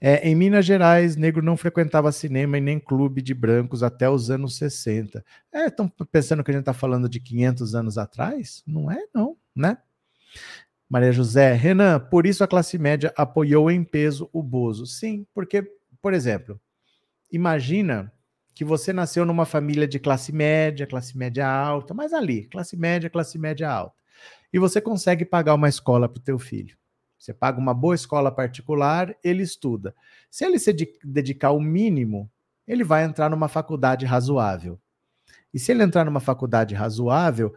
É, 0.00 0.28
em 0.28 0.34
Minas 0.36 0.64
Gerais, 0.64 1.16
negro 1.16 1.42
não 1.42 1.56
frequentava 1.56 2.12
cinema 2.12 2.58
e 2.58 2.60
nem 2.60 2.78
clube 2.78 3.20
de 3.20 3.34
brancos 3.34 3.82
até 3.82 4.08
os 4.08 4.30
anos 4.30 4.56
60. 4.56 5.24
É, 5.52 5.66
estão 5.66 5.88
pensando 6.12 6.44
que 6.44 6.50
a 6.50 6.54
gente 6.54 6.62
está 6.62 6.74
falando 6.74 7.08
de 7.08 7.18
500 7.18 7.74
anos 7.74 7.98
atrás? 7.98 8.62
Não 8.66 8.88
é, 8.90 9.04
não, 9.12 9.36
né? 9.54 9.78
Maria 10.88 11.12
José, 11.12 11.52
Renan, 11.52 12.00
por 12.00 12.26
isso 12.26 12.42
a 12.42 12.48
classe 12.48 12.78
média 12.78 13.12
apoiou 13.16 13.70
em 13.70 13.84
peso 13.84 14.30
o 14.32 14.42
Bozo. 14.42 14.86
Sim, 14.86 15.26
porque, 15.34 15.62
por 16.00 16.14
exemplo, 16.14 16.58
imagina 17.30 18.12
que 18.54 18.64
você 18.64 18.92
nasceu 18.92 19.24
numa 19.24 19.44
família 19.44 19.86
de 19.86 19.98
classe 19.98 20.32
média, 20.32 20.86
classe 20.86 21.16
média 21.16 21.46
alta, 21.46 21.92
mas 21.92 22.12
ali, 22.12 22.46
classe 22.46 22.76
média, 22.76 23.10
classe 23.10 23.38
média 23.38 23.70
alta. 23.70 23.94
E 24.52 24.58
você 24.58 24.80
consegue 24.80 25.24
pagar 25.24 25.54
uma 25.54 25.68
escola 25.68 26.08
para 26.08 26.18
o 26.18 26.22
teu 26.22 26.38
filho. 26.38 26.76
Você 27.18 27.34
paga 27.34 27.58
uma 27.58 27.74
boa 27.74 27.94
escola 27.94 28.32
particular, 28.32 29.14
ele 29.22 29.42
estuda. 29.42 29.94
Se 30.30 30.44
ele 30.44 30.58
se 30.58 30.72
dedicar 31.04 31.50
o 31.50 31.60
mínimo, 31.60 32.30
ele 32.66 32.82
vai 32.82 33.04
entrar 33.04 33.28
numa 33.28 33.48
faculdade 33.48 34.06
razoável. 34.06 34.80
E 35.52 35.58
se 35.58 35.72
ele 35.72 35.82
entrar 35.82 36.04
numa 36.04 36.20
faculdade 36.20 36.74
razoável, 36.74 37.54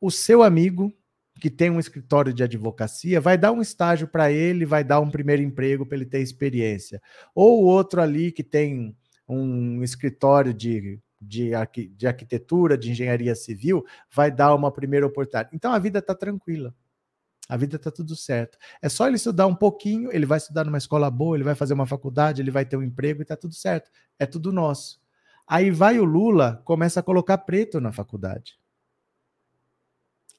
o 0.00 0.10
seu 0.10 0.42
amigo 0.42 0.92
que 1.40 1.50
tem 1.50 1.70
um 1.70 1.80
escritório 1.80 2.32
de 2.32 2.42
advocacia, 2.42 3.20
vai 3.20 3.36
dar 3.36 3.52
um 3.52 3.60
estágio 3.60 4.06
para 4.06 4.30
ele, 4.30 4.64
vai 4.64 4.84
dar 4.84 5.00
um 5.00 5.10
primeiro 5.10 5.42
emprego 5.42 5.84
para 5.84 5.96
ele 5.96 6.06
ter 6.06 6.20
experiência. 6.20 7.02
Ou 7.34 7.64
outro 7.64 8.00
ali 8.00 8.30
que 8.30 8.44
tem 8.44 8.96
um 9.28 9.82
escritório 9.82 10.54
de, 10.54 11.00
de, 11.20 11.50
de 11.96 12.06
arquitetura, 12.06 12.78
de 12.78 12.90
engenharia 12.90 13.34
civil, 13.34 13.84
vai 14.12 14.30
dar 14.30 14.54
uma 14.54 14.70
primeira 14.70 15.06
oportunidade. 15.06 15.50
Então 15.52 15.72
a 15.72 15.78
vida 15.78 15.98
está 15.98 16.14
tranquila. 16.14 16.74
A 17.48 17.56
vida 17.56 17.76
está 17.76 17.90
tudo 17.90 18.16
certo. 18.16 18.56
É 18.80 18.88
só 18.88 19.06
ele 19.06 19.16
estudar 19.16 19.46
um 19.46 19.54
pouquinho, 19.54 20.10
ele 20.12 20.24
vai 20.24 20.38
estudar 20.38 20.64
numa 20.64 20.78
escola 20.78 21.10
boa, 21.10 21.36
ele 21.36 21.44
vai 21.44 21.54
fazer 21.54 21.74
uma 21.74 21.86
faculdade, 21.86 22.40
ele 22.40 22.50
vai 22.50 22.64
ter 22.64 22.76
um 22.76 22.82
emprego 22.82 23.20
e 23.20 23.22
está 23.22 23.36
tudo 23.36 23.54
certo. 23.54 23.90
É 24.18 24.24
tudo 24.24 24.52
nosso. 24.52 24.98
Aí 25.46 25.70
vai 25.70 25.98
o 25.98 26.04
Lula, 26.04 26.62
começa 26.64 27.00
a 27.00 27.02
colocar 27.02 27.36
preto 27.38 27.80
na 27.80 27.92
faculdade. 27.92 28.58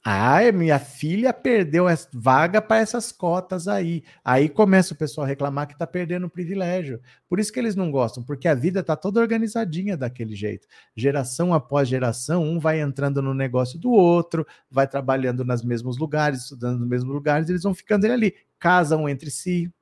Ah, 0.07 0.51
minha 0.51 0.77
filha 0.77 1.33
perdeu 1.33 1.87
a 1.87 1.95
vaga 2.13 2.61
para 2.61 2.79
essas 2.79 3.11
cotas 3.11 3.67
aí. 3.67 4.03
Aí 4.23 4.47
começa 4.47 4.93
o 4.93 4.95
pessoal 4.95 5.25
a 5.25 5.27
reclamar 5.27 5.65
que 5.65 5.73
está 5.73 5.87
perdendo 5.87 6.27
o 6.27 6.29
privilégio. 6.29 7.01
Por 7.27 7.39
isso 7.39 7.51
que 7.51 7.59
eles 7.59 7.75
não 7.75 7.89
gostam, 7.89 8.21
porque 8.21 8.47
a 8.47 8.53
vida 8.53 8.81
está 8.81 8.95
toda 8.95 9.19
organizadinha 9.19 9.97
daquele 9.97 10.35
jeito. 10.35 10.67
Geração 10.95 11.55
após 11.55 11.89
geração, 11.89 12.43
um 12.43 12.59
vai 12.59 12.81
entrando 12.81 13.19
no 13.19 13.33
negócio 13.33 13.79
do 13.79 13.89
outro, 13.89 14.45
vai 14.69 14.87
trabalhando 14.87 15.43
nos 15.43 15.63
mesmos 15.63 15.97
lugares, 15.97 16.43
estudando 16.43 16.77
nos 16.77 16.87
mesmos 16.87 17.11
lugares, 17.11 17.49
eles 17.49 17.63
vão 17.63 17.73
ficando 17.73 18.05
ali. 18.05 18.35
Casam 18.59 19.09
entre 19.09 19.31
si, 19.31 19.73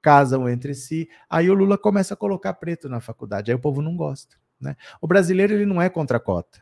casam 0.00 0.48
entre 0.48 0.72
si. 0.72 1.08
Aí 1.28 1.50
o 1.50 1.54
Lula 1.54 1.76
começa 1.76 2.14
a 2.14 2.16
colocar 2.16 2.54
preto 2.54 2.88
na 2.88 3.00
faculdade. 3.00 3.50
Aí 3.50 3.56
o 3.56 3.60
povo 3.60 3.82
não 3.82 3.96
gosta. 3.96 4.36
Né? 4.60 4.76
O 5.00 5.08
brasileiro 5.08 5.52
ele 5.54 5.66
não 5.66 5.82
é 5.82 5.88
contra 5.88 6.18
a 6.18 6.20
cota. 6.20 6.60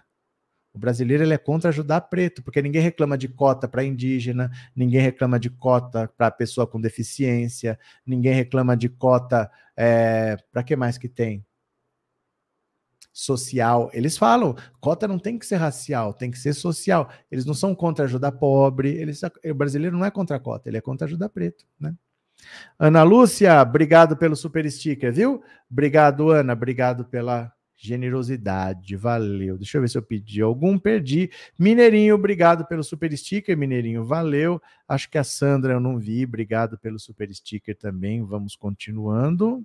O 0.73 0.79
brasileiro 0.79 1.25
ele 1.25 1.35
é 1.35 1.39
contra 1.39 1.71
ajudar 1.71 2.03
preto, 2.03 2.43
porque 2.43 2.62
ninguém 2.62 2.81
reclama 2.81 3.18
de 3.18 3.27
cota 3.27 3.66
para 3.66 3.85
indígena, 3.85 4.51
ninguém 4.75 5.01
reclama 5.01 5.39
de 5.39 5.51
cota 5.51 6.09
para 6.16 6.31
pessoa 6.31 6.66
com 6.66 6.81
deficiência, 6.81 7.79
ninguém 8.07 8.33
reclama 8.33 8.77
de 8.77 8.89
cota 8.89 9.51
é, 9.77 10.37
para 10.53 10.62
que 10.62 10.77
mais 10.77 10.97
que 10.97 11.09
tem? 11.09 11.45
Social. 13.12 13.91
Eles 13.93 14.16
falam, 14.16 14.55
cota 14.81 15.09
não 15.09 15.18
tem 15.18 15.37
que 15.39 15.45
ser 15.45 15.57
racial, 15.57 16.14
tem 16.14 16.31
que 16.31 16.39
ser 16.39 16.55
social. 16.55 17.11
Eles 17.31 17.45
não 17.45 17.55
são 17.55 17.75
contra 17.75 18.05
ajudar 18.05 18.33
pobre, 18.33 18.91
eles, 18.91 19.21
o 19.23 19.55
brasileiro 19.55 19.99
não 19.99 20.05
é 20.07 20.11
contra 20.11 20.37
a 20.37 20.41
cota, 20.41 20.68
ele 20.68 20.79
é 20.79 20.81
contra 20.81 21.07
ajudar 21.07 21.29
preto, 21.31 21.66
né? 21.79 21.95
Ana 22.79 23.03
Lúcia, 23.03 23.61
obrigado 23.61 24.16
pelo 24.16 24.37
super 24.37 24.71
sticker, 24.71 25.12
viu? 25.12 25.43
Obrigado, 25.71 26.31
Ana, 26.31 26.53
obrigado 26.53 27.05
pela 27.05 27.53
Generosidade, 27.83 28.95
valeu. 28.95 29.57
Deixa 29.57 29.78
eu 29.78 29.81
ver 29.81 29.89
se 29.89 29.97
eu 29.97 30.03
pedi 30.03 30.43
algum, 30.43 30.78
perdi. 30.78 31.31
Mineirinho, 31.59 32.14
obrigado 32.14 32.66
pelo 32.66 32.85
super 32.85 33.11
sticker, 33.16 33.57
Mineirinho, 33.57 34.05
valeu. 34.05 34.61
Acho 34.87 35.09
que 35.09 35.16
a 35.16 35.24
Sandra 35.24 35.72
eu 35.72 35.81
não 35.81 35.99
vi, 35.99 36.24
obrigado 36.26 36.78
pelo 36.78 36.99
super 36.99 37.35
sticker 37.35 37.74
também. 37.74 38.22
Vamos 38.22 38.55
continuando. 38.55 39.64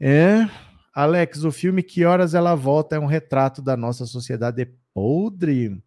É. 0.00 0.48
Alex, 0.94 1.44
o 1.44 1.52
filme 1.52 1.82
Que 1.82 2.06
Horas 2.06 2.32
Ela 2.32 2.54
Volta 2.54 2.96
é 2.96 2.98
um 2.98 3.04
retrato 3.04 3.60
da 3.60 3.76
nossa 3.76 4.06
sociedade 4.06 4.66
podre. 4.94 5.78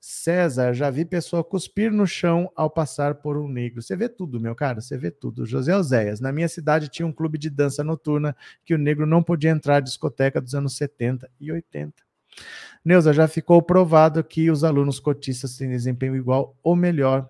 César, 0.00 0.72
já 0.72 0.90
vi 0.90 1.04
pessoa 1.04 1.42
cuspir 1.42 1.92
no 1.92 2.06
chão 2.06 2.50
ao 2.54 2.70
passar 2.70 3.16
por 3.16 3.36
um 3.36 3.48
negro. 3.48 3.82
Você 3.82 3.96
vê 3.96 4.08
tudo, 4.08 4.40
meu 4.40 4.54
cara, 4.54 4.80
você 4.80 4.96
vê 4.96 5.10
tudo. 5.10 5.46
José 5.46 5.76
Oséias, 5.76 6.20
na 6.20 6.32
minha 6.32 6.48
cidade 6.48 6.88
tinha 6.88 7.06
um 7.06 7.12
clube 7.12 7.38
de 7.38 7.50
dança 7.50 7.82
noturna 7.82 8.36
que 8.64 8.74
o 8.74 8.78
negro 8.78 9.06
não 9.06 9.22
podia 9.22 9.50
entrar 9.50 9.80
discoteca 9.80 10.40
dos 10.40 10.54
anos 10.54 10.76
70 10.76 11.30
e 11.40 11.50
80. 11.50 11.92
Neuza, 12.84 13.12
já 13.12 13.26
ficou 13.26 13.60
provado 13.62 14.22
que 14.22 14.50
os 14.50 14.62
alunos 14.62 15.00
cotistas 15.00 15.56
têm 15.56 15.70
desempenho 15.70 16.16
igual 16.16 16.56
ou 16.62 16.76
melhor 16.76 17.28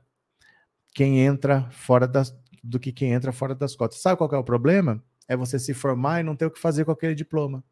quem 0.94 1.20
entra 1.20 1.68
fora 1.70 2.07
das, 2.07 2.34
do 2.62 2.80
que 2.80 2.92
quem 2.92 3.12
entra 3.12 3.32
fora 3.32 3.55
das 3.55 3.76
cotas. 3.76 4.01
Sabe 4.01 4.18
qual 4.18 4.30
é 4.32 4.38
o 4.38 4.44
problema? 4.44 5.03
É 5.28 5.36
você 5.36 5.59
se 5.59 5.74
formar 5.74 6.20
e 6.20 6.22
não 6.22 6.36
ter 6.36 6.47
o 6.47 6.51
que 6.51 6.59
fazer 6.59 6.84
com 6.84 6.90
aquele 6.90 7.14
diploma. 7.14 7.62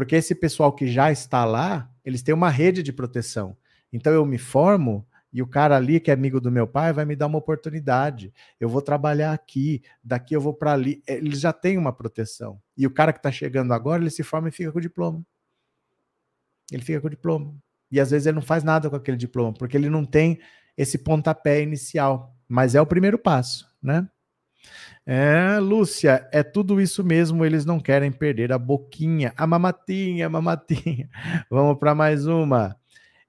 Porque 0.00 0.16
esse 0.16 0.34
pessoal 0.34 0.72
que 0.72 0.86
já 0.86 1.12
está 1.12 1.44
lá, 1.44 1.92
eles 2.02 2.22
têm 2.22 2.34
uma 2.34 2.48
rede 2.48 2.82
de 2.82 2.90
proteção. 2.90 3.54
Então 3.92 4.10
eu 4.10 4.24
me 4.24 4.38
formo 4.38 5.06
e 5.30 5.42
o 5.42 5.46
cara 5.46 5.76
ali 5.76 6.00
que 6.00 6.10
é 6.10 6.14
amigo 6.14 6.40
do 6.40 6.50
meu 6.50 6.66
pai 6.66 6.90
vai 6.90 7.04
me 7.04 7.14
dar 7.14 7.26
uma 7.26 7.36
oportunidade. 7.36 8.32
Eu 8.58 8.66
vou 8.66 8.80
trabalhar 8.80 9.34
aqui, 9.34 9.82
daqui 10.02 10.34
eu 10.34 10.40
vou 10.40 10.54
para 10.54 10.72
ali. 10.72 11.02
É, 11.06 11.16
eles 11.16 11.38
já 11.38 11.52
têm 11.52 11.76
uma 11.76 11.92
proteção. 11.92 12.58
E 12.74 12.86
o 12.86 12.90
cara 12.90 13.12
que 13.12 13.18
está 13.18 13.30
chegando 13.30 13.74
agora, 13.74 14.02
ele 14.02 14.08
se 14.08 14.22
forma 14.22 14.48
e 14.48 14.50
fica 14.50 14.72
com 14.72 14.78
o 14.78 14.80
diploma. 14.80 15.22
Ele 16.72 16.82
fica 16.82 16.98
com 16.98 17.08
o 17.08 17.10
diploma. 17.10 17.54
E 17.90 18.00
às 18.00 18.10
vezes 18.10 18.26
ele 18.26 18.36
não 18.36 18.42
faz 18.42 18.64
nada 18.64 18.88
com 18.88 18.96
aquele 18.96 19.18
diploma, 19.18 19.52
porque 19.52 19.76
ele 19.76 19.90
não 19.90 20.06
tem 20.06 20.40
esse 20.78 20.96
pontapé 20.96 21.60
inicial. 21.60 22.34
Mas 22.48 22.74
é 22.74 22.80
o 22.80 22.86
primeiro 22.86 23.18
passo, 23.18 23.68
né? 23.82 24.08
É, 25.06 25.58
Lúcia, 25.58 26.28
é 26.32 26.42
tudo 26.42 26.80
isso 26.80 27.02
mesmo, 27.02 27.44
eles 27.44 27.64
não 27.64 27.80
querem 27.80 28.12
perder 28.12 28.52
a 28.52 28.58
boquinha, 28.58 29.32
a 29.36 29.46
mamatinha, 29.46 30.26
a 30.26 30.30
mamatinha. 30.30 31.08
Vamos 31.50 31.78
para 31.78 31.94
mais 31.94 32.26
uma. 32.26 32.76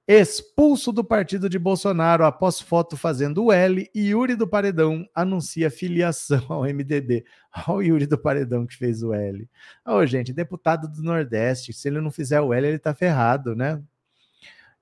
Expulso 0.06 0.92
do 0.92 1.04
partido 1.04 1.48
de 1.48 1.58
Bolsonaro 1.58 2.24
após 2.24 2.60
foto 2.60 2.96
fazendo 2.96 3.44
o 3.44 3.52
L, 3.52 3.88
Yuri 3.96 4.34
do 4.34 4.48
Paredão 4.48 5.08
anuncia 5.14 5.70
filiação 5.70 6.44
ao 6.48 6.64
MDB. 6.64 7.24
Olha 7.68 7.76
o 7.76 7.82
Yuri 7.82 8.06
do 8.06 8.18
Paredão 8.18 8.66
que 8.66 8.76
fez 8.76 9.02
o 9.02 9.14
L. 9.14 9.48
Ô, 9.86 9.92
oh, 9.92 10.06
gente, 10.06 10.32
deputado 10.32 10.88
do 10.88 11.02
Nordeste, 11.02 11.72
se 11.72 11.88
ele 11.88 12.00
não 12.00 12.10
fizer 12.10 12.40
o 12.40 12.52
L, 12.52 12.66
ele 12.66 12.78
tá 12.80 12.92
ferrado, 12.94 13.54
né? 13.54 13.80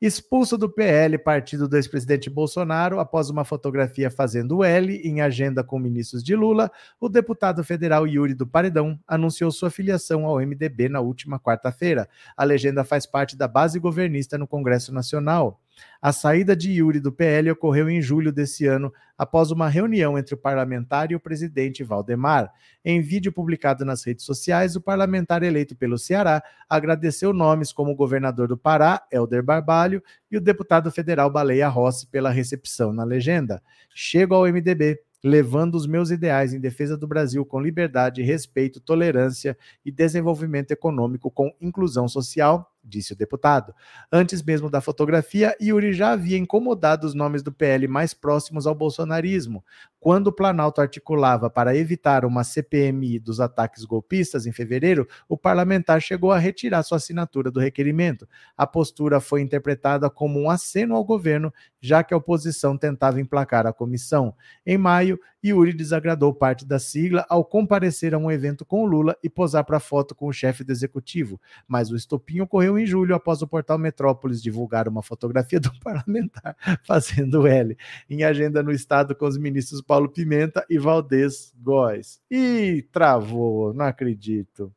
Expulso 0.01 0.57
do 0.57 0.69
PL, 0.69 1.19
partido 1.19 1.69
do 1.69 1.77
ex-presidente 1.77 2.31
Bolsonaro, 2.31 2.99
após 2.99 3.29
uma 3.29 3.45
fotografia 3.45 4.11
fazendo 4.11 4.65
L 4.65 4.97
em 5.05 5.21
agenda 5.21 5.63
com 5.63 5.79
ministros 5.79 6.25
de 6.25 6.35
Lula, 6.35 6.71
o 6.99 7.09
deputado 7.09 7.63
federal 7.63 8.07
Yuri 8.07 8.33
do 8.33 8.47
Paredão 8.47 8.99
anunciou 9.07 9.51
sua 9.51 9.71
filiação 9.71 10.25
ao 10.25 10.41
MDB 10.41 10.89
na 10.89 11.01
última 11.01 11.39
quarta-feira. 11.39 12.09
A 12.37 12.45
legenda 12.45 12.83
faz 12.83 13.05
parte 13.05 13.37
da 13.37 13.47
base 13.47 13.79
governista 13.79 14.39
no 14.39 14.47
Congresso 14.47 14.93
Nacional. 14.93 15.61
A 16.01 16.13
saída 16.13 16.57
de 16.57 16.73
Yuri 16.73 17.01
do 17.01 17.13
PL 17.13 17.51
ocorreu 17.51 17.91
em 17.91 18.01
julho 18.01 18.33
desse 18.33 18.67
ano, 18.67 18.93
após 19.19 19.51
uma 19.51 19.69
reunião 19.69 20.19
entre 20.19 20.35
o 20.35 20.39
parlamentar 20.39 21.11
e 21.11 21.15
o 21.15 21.21
presidente 21.21 21.85
Valdemar. 21.85 22.51
Em 22.85 23.01
vídeo 23.01 23.33
publicado 23.33 23.85
nas 23.85 24.05
redes 24.05 24.25
sociais, 24.25 24.77
o 24.77 24.81
parlamentar 24.81 25.43
eleito 25.43 25.77
pelo 25.77 25.99
Ceará 25.99 26.43
agradeceu 26.69 27.33
nomes 27.33 27.73
como 27.73 27.93
o 27.93 27.97
governador 27.97 28.49
do 28.49 28.57
Pará, 28.57 29.03
Helder 29.13 29.43
Barbalho, 29.43 30.03
e 30.31 30.37
o 30.37 30.41
deputado 30.41 30.91
federal 30.91 31.31
Baleia 31.31 31.69
Rossi 31.69 32.07
pela 32.07 32.31
recepção 32.31 32.93
na 32.93 33.05
legenda. 33.05 33.63
Chego 33.95 34.35
ao 34.35 34.45
MDB 34.45 34.99
levando 35.23 35.75
os 35.75 35.87
meus 35.87 36.11
ideais 36.11 36.55
em 36.55 36.61
defesa 36.61 36.97
do 36.97 37.07
Brasil 37.07 37.45
com 37.45 37.61
liberdade, 37.61 38.23
respeito, 38.23 38.81
tolerância 38.81 39.57
e 39.85 39.93
desenvolvimento 39.93 40.71
econômico 40.71 41.31
com 41.31 41.55
inclusão 41.61 42.09
social, 42.09 42.73
disse 42.83 43.13
o 43.13 43.17
deputado. 43.17 43.75
Antes 44.11 44.43
mesmo 44.43 44.71
da 44.71 44.81
fotografia, 44.81 45.57
Yuri 45.61 45.93
já 45.93 46.13
havia 46.13 46.39
incomodado 46.39 47.07
os 47.07 47.15
nomes 47.15 47.43
do 47.43 47.53
PL 47.53 47.87
mais 47.87 48.15
próximos 48.15 48.67
ao 48.67 48.75
bolsonarismo. 48.75 49.65
Quando 49.99 50.29
o 50.29 50.33
Planalto 50.33 50.81
articulava 50.81 51.51
para 51.51 51.77
evitar 51.77 52.25
uma 52.25 52.43
CPMI 52.43 53.19
dos 53.19 53.39
ataques 53.39 53.85
golpistas 53.85 54.47
em 54.47 54.53
fevereiro, 54.53 55.07
o 55.29 55.37
parlamentar 55.37 56.01
chegou 56.01 56.33
a 56.33 56.39
retirar 56.39 56.83
sua 56.83 56.97
assinatura 56.97 57.51
do 57.51 57.61
requerimento. 57.61 58.27
A 58.57 58.67
postura 58.67 59.21
foi 59.21 59.43
interpretada 59.43 60.09
como 60.09 60.41
um 60.41 60.49
aceno 60.49 60.97
ao 60.97 61.05
governo, 61.05 61.53
já 61.81 62.03
que 62.03 62.15
a 62.15 62.17
oposição 62.17 62.79
tentava 62.79 63.21
emplacar 63.21 63.67
a 63.67 63.75
comissão. 63.75 64.35
Em 64.65 64.79
maio, 64.79 65.21
Yuri 65.45 65.73
desagradou 65.73 66.35
parte 66.35 66.67
da 66.67 66.79
sigla 66.79 67.25
ao 67.29 67.45
comparecer 67.45 68.15
a 68.15 68.19
um 68.19 68.31
evento 68.31 68.65
com 68.65 68.85
Lula 68.85 69.17
e 69.23 69.29
posar 69.29 69.65
para 69.65 69.81
foto 69.81 70.15
com 70.15 70.27
o 70.27 70.33
chefe 70.33 70.63
do 70.63 70.73
executivo, 70.73 71.41
mas 71.67 71.91
o 71.91 71.97
estopim 71.97 72.41
ocorreu 72.41 72.79
em 72.79 72.87
julho 72.87 73.15
após 73.15 73.41
o 73.43 73.49
portal 73.49 73.79
Metrópolis 73.79 74.43
divulgar 74.43 74.87
uma 74.87 75.03
fotografia 75.03 75.59
do 75.59 75.73
parlamentar 75.81 76.57
fazendo 76.85 77.47
L 77.47 77.77
em 78.09 78.23
agenda 78.23 78.63
no 78.63 78.73
estado 78.73 79.15
com 79.15 79.27
os 79.27 79.39
ministros 79.39 79.81
Paulo 79.81 80.09
Pimenta 80.09 80.65
e 80.69 80.79
Valdez 80.79 81.55
Góes. 81.59 82.21
E 82.31 82.87
travou, 82.93 83.73
não 83.73 83.87
acredito. 83.87 84.73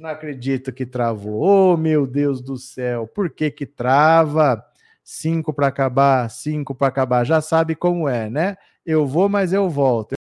Não 0.00 0.08
acredito 0.08 0.72
que 0.72 0.86
travou. 0.86 1.42
Oh, 1.42 1.76
meu 1.76 2.06
Deus 2.06 2.40
do 2.40 2.56
céu, 2.56 3.06
por 3.06 3.28
que 3.28 3.50
que 3.50 3.66
trava? 3.66 4.64
Cinco 5.02 5.52
para 5.52 5.66
acabar, 5.66 6.30
cinco 6.30 6.74
para 6.74 6.88
acabar. 6.88 7.24
Já 7.24 7.40
sabe 7.40 7.74
como 7.74 8.08
é, 8.08 8.30
né? 8.30 8.56
Eu 8.86 9.06
vou, 9.06 9.28
mas 9.28 9.52
eu 9.52 9.68
volto. 9.68 10.19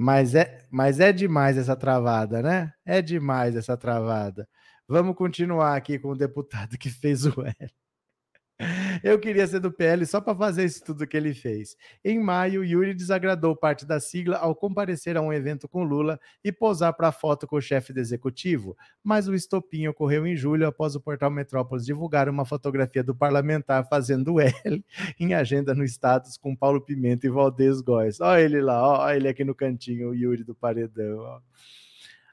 Mas 0.00 0.34
é, 0.36 0.64
mas 0.70 1.00
é 1.00 1.12
demais 1.12 1.58
essa 1.58 1.74
travada, 1.76 2.40
né? 2.40 2.72
É 2.86 3.02
demais 3.02 3.56
essa 3.56 3.76
travada. 3.76 4.48
Vamos 4.86 5.16
continuar 5.16 5.76
aqui 5.76 5.98
com 5.98 6.10
o 6.10 6.16
deputado 6.16 6.78
que 6.78 6.88
fez 6.88 7.26
o 7.26 7.42
L. 7.42 7.54
Eu 9.04 9.18
queria 9.20 9.46
ser 9.46 9.60
do 9.60 9.70
PL 9.70 10.04
só 10.04 10.20
para 10.20 10.34
fazer 10.34 10.64
isso 10.64 10.82
tudo 10.84 11.06
que 11.06 11.16
ele 11.16 11.32
fez. 11.32 11.76
Em 12.04 12.18
maio, 12.18 12.64
Yuri 12.64 12.92
desagradou 12.92 13.54
parte 13.54 13.86
da 13.86 14.00
sigla 14.00 14.36
ao 14.36 14.54
comparecer 14.54 15.16
a 15.16 15.22
um 15.22 15.32
evento 15.32 15.68
com 15.68 15.84
Lula 15.84 16.18
e 16.42 16.50
posar 16.50 16.92
para 16.94 17.12
foto 17.12 17.46
com 17.46 17.56
o 17.56 17.60
chefe 17.60 17.92
do 17.92 18.00
executivo, 18.00 18.76
mas 19.02 19.28
o 19.28 19.34
estopim 19.34 19.86
ocorreu 19.86 20.26
em 20.26 20.34
julho 20.34 20.66
após 20.66 20.96
o 20.96 21.00
portal 21.00 21.30
Metrópolis 21.30 21.86
divulgar 21.86 22.28
uma 22.28 22.44
fotografia 22.44 23.04
do 23.04 23.14
parlamentar 23.14 23.86
fazendo 23.88 24.40
L 24.40 24.84
em 25.20 25.34
agenda 25.34 25.74
no 25.74 25.84
status 25.84 26.36
com 26.36 26.56
Paulo 26.56 26.80
Pimenta 26.80 27.26
e 27.26 27.30
Valdez 27.30 27.80
Góes. 27.80 28.20
Olha 28.20 28.40
ele 28.40 28.60
lá, 28.60 29.04
olha 29.04 29.16
ele 29.16 29.28
aqui 29.28 29.44
no 29.44 29.54
cantinho, 29.54 30.10
o 30.10 30.14
Yuri 30.14 30.42
do 30.42 30.54
Paredão. 30.54 31.18
Ó. 31.18 31.40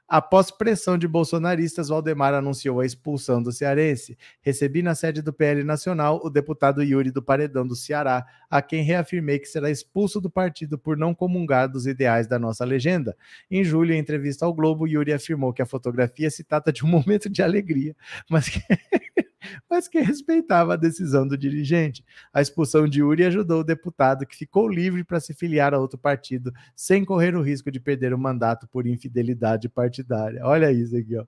Após 0.08 0.52
pressão 0.52 0.96
de 0.96 1.08
bolsonaristas, 1.08 1.88
Valdemar 1.88 2.32
anunciou 2.32 2.80
a 2.80 2.86
expulsão 2.86 3.42
do 3.42 3.50
cearense. 3.50 4.16
Recebi 4.40 4.80
na 4.80 4.94
sede 4.94 5.20
do 5.20 5.32
PL 5.32 5.64
Nacional 5.64 6.20
o 6.22 6.30
deputado 6.30 6.80
Yuri 6.80 7.10
do 7.10 7.20
Paredão 7.20 7.66
do 7.66 7.74
Ceará, 7.74 8.24
a 8.48 8.62
quem 8.62 8.84
reafirmei 8.84 9.40
que 9.40 9.46
será 9.46 9.68
expulso 9.68 10.20
do 10.20 10.30
partido 10.30 10.78
por 10.78 10.96
não 10.96 11.12
comungar 11.12 11.68
dos 11.68 11.88
ideais 11.88 12.28
da 12.28 12.38
nossa 12.38 12.64
legenda. 12.64 13.16
Em 13.50 13.64
julho, 13.64 13.92
em 13.92 13.98
entrevista 13.98 14.46
ao 14.46 14.54
Globo, 14.54 14.86
Yuri 14.86 15.12
afirmou 15.12 15.52
que 15.52 15.62
a 15.62 15.66
fotografia 15.66 16.30
se 16.30 16.44
trata 16.44 16.72
de 16.72 16.84
um 16.84 16.88
momento 16.88 17.28
de 17.28 17.42
alegria, 17.42 17.96
mas 18.30 18.48
que 18.48 18.60
mas 19.68 19.88
que 19.88 20.00
respeitava 20.00 20.74
a 20.74 20.76
decisão 20.76 21.26
do 21.26 21.36
dirigente. 21.36 22.04
A 22.32 22.40
expulsão 22.40 22.88
de 22.88 23.02
Uri 23.02 23.24
ajudou 23.24 23.60
o 23.60 23.64
deputado, 23.64 24.26
que 24.26 24.36
ficou 24.36 24.68
livre 24.68 25.04
para 25.04 25.20
se 25.20 25.34
filiar 25.34 25.74
a 25.74 25.78
outro 25.78 25.98
partido, 25.98 26.52
sem 26.74 27.04
correr 27.04 27.34
o 27.36 27.42
risco 27.42 27.70
de 27.70 27.80
perder 27.80 28.14
o 28.14 28.18
mandato 28.18 28.68
por 28.68 28.86
infidelidade 28.86 29.68
partidária. 29.68 30.40
Olha 30.44 30.70
isso 30.72 30.96
aqui, 30.96 31.16
ó. 31.16 31.24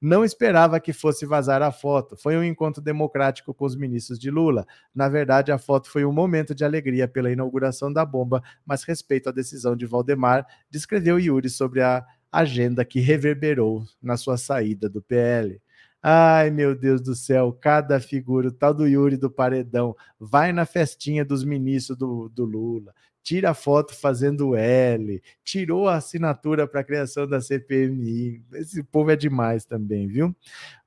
Não 0.00 0.22
esperava 0.22 0.78
que 0.78 0.92
fosse 0.92 1.24
vazar 1.24 1.62
a 1.62 1.72
foto. 1.72 2.16
Foi 2.16 2.36
um 2.36 2.44
encontro 2.44 2.82
democrático 2.82 3.54
com 3.54 3.64
os 3.64 3.74
ministros 3.74 4.18
de 4.18 4.30
Lula. 4.30 4.66
Na 4.94 5.08
verdade, 5.08 5.50
a 5.50 5.58
foto 5.58 5.88
foi 5.88 6.04
um 6.04 6.12
momento 6.12 6.54
de 6.54 6.64
alegria 6.64 7.08
pela 7.08 7.30
inauguração 7.30 7.90
da 7.90 8.04
bomba, 8.04 8.42
mas 8.64 8.84
respeito 8.84 9.30
à 9.30 9.32
decisão 9.32 9.74
de 9.74 9.86
Valdemar, 9.86 10.46
descreveu 10.70 11.18
Yuri 11.18 11.48
sobre 11.48 11.80
a 11.80 12.04
agenda 12.30 12.84
que 12.84 13.00
reverberou 13.00 13.84
na 14.02 14.18
sua 14.18 14.36
saída 14.36 14.88
do 14.88 15.00
PL. 15.00 15.60
Ai, 16.08 16.52
meu 16.52 16.72
Deus 16.76 17.00
do 17.00 17.16
céu, 17.16 17.52
cada 17.52 17.98
figura, 17.98 18.46
o 18.46 18.52
tal 18.52 18.72
do 18.72 18.86
Yuri 18.86 19.16
do 19.16 19.28
Paredão, 19.28 19.96
vai 20.20 20.52
na 20.52 20.64
festinha 20.64 21.24
dos 21.24 21.44
ministros 21.44 21.98
do, 21.98 22.28
do 22.28 22.44
Lula, 22.44 22.94
tira 23.24 23.52
foto 23.54 23.92
fazendo 23.92 24.54
L, 24.54 25.20
tirou 25.42 25.88
a 25.88 25.96
assinatura 25.96 26.64
para 26.68 26.80
a 26.80 26.84
criação 26.84 27.26
da 27.26 27.40
CPMI. 27.40 28.40
Esse 28.52 28.84
povo 28.84 29.10
é 29.10 29.16
demais 29.16 29.64
também, 29.64 30.06
viu? 30.06 30.32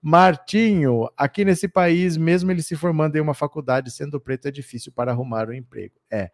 Martinho, 0.01 1.09
aqui 1.17 1.43
nesse 1.43 1.67
país, 1.67 2.15
mesmo 2.15 2.49
ele 2.49 2.63
se 2.63 2.78
formando 2.78 3.17
em 3.17 3.20
uma 3.20 3.34
faculdade, 3.34 3.91
sendo 3.91 4.22
preto, 4.22 4.47
é 4.47 4.51
difícil 4.51 4.93
para 4.93 5.11
arrumar 5.11 5.49
um 5.49 5.53
emprego. 5.53 5.95
É. 6.09 6.32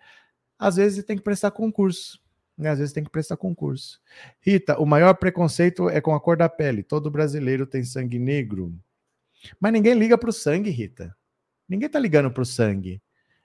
Às 0.60 0.76
vezes 0.76 1.04
tem 1.04 1.18
que 1.18 1.24
prestar 1.24 1.50
concurso. 1.50 2.20
Né? 2.58 2.70
Às 2.70 2.80
vezes 2.80 2.94
tem 2.94 3.04
que 3.04 3.10
prestar 3.10 3.38
concurso. 3.38 4.00
Rita, 4.40 4.80
o 4.80 4.86
maior 4.86 5.14
preconceito 5.16 5.90
é 5.90 6.00
com 6.00 6.14
a 6.14 6.20
cor 6.20 6.38
da 6.38 6.50
pele. 6.50 6.84
Todo 6.84 7.12
brasileiro 7.12 7.66
tem 7.66 7.84
sangue 7.84 8.20
negro. 8.20 8.74
Mas 9.60 9.74
ninguém 9.74 9.94
liga 9.94 10.18
para 10.18 10.30
o 10.30 10.34
sangue, 10.34 10.70
Rita. 10.70 11.16
Ninguém 11.68 11.90
tá 11.90 12.00
ligando 12.00 12.32
para 12.32 12.44
o 12.44 12.46
sangue. 12.46 13.02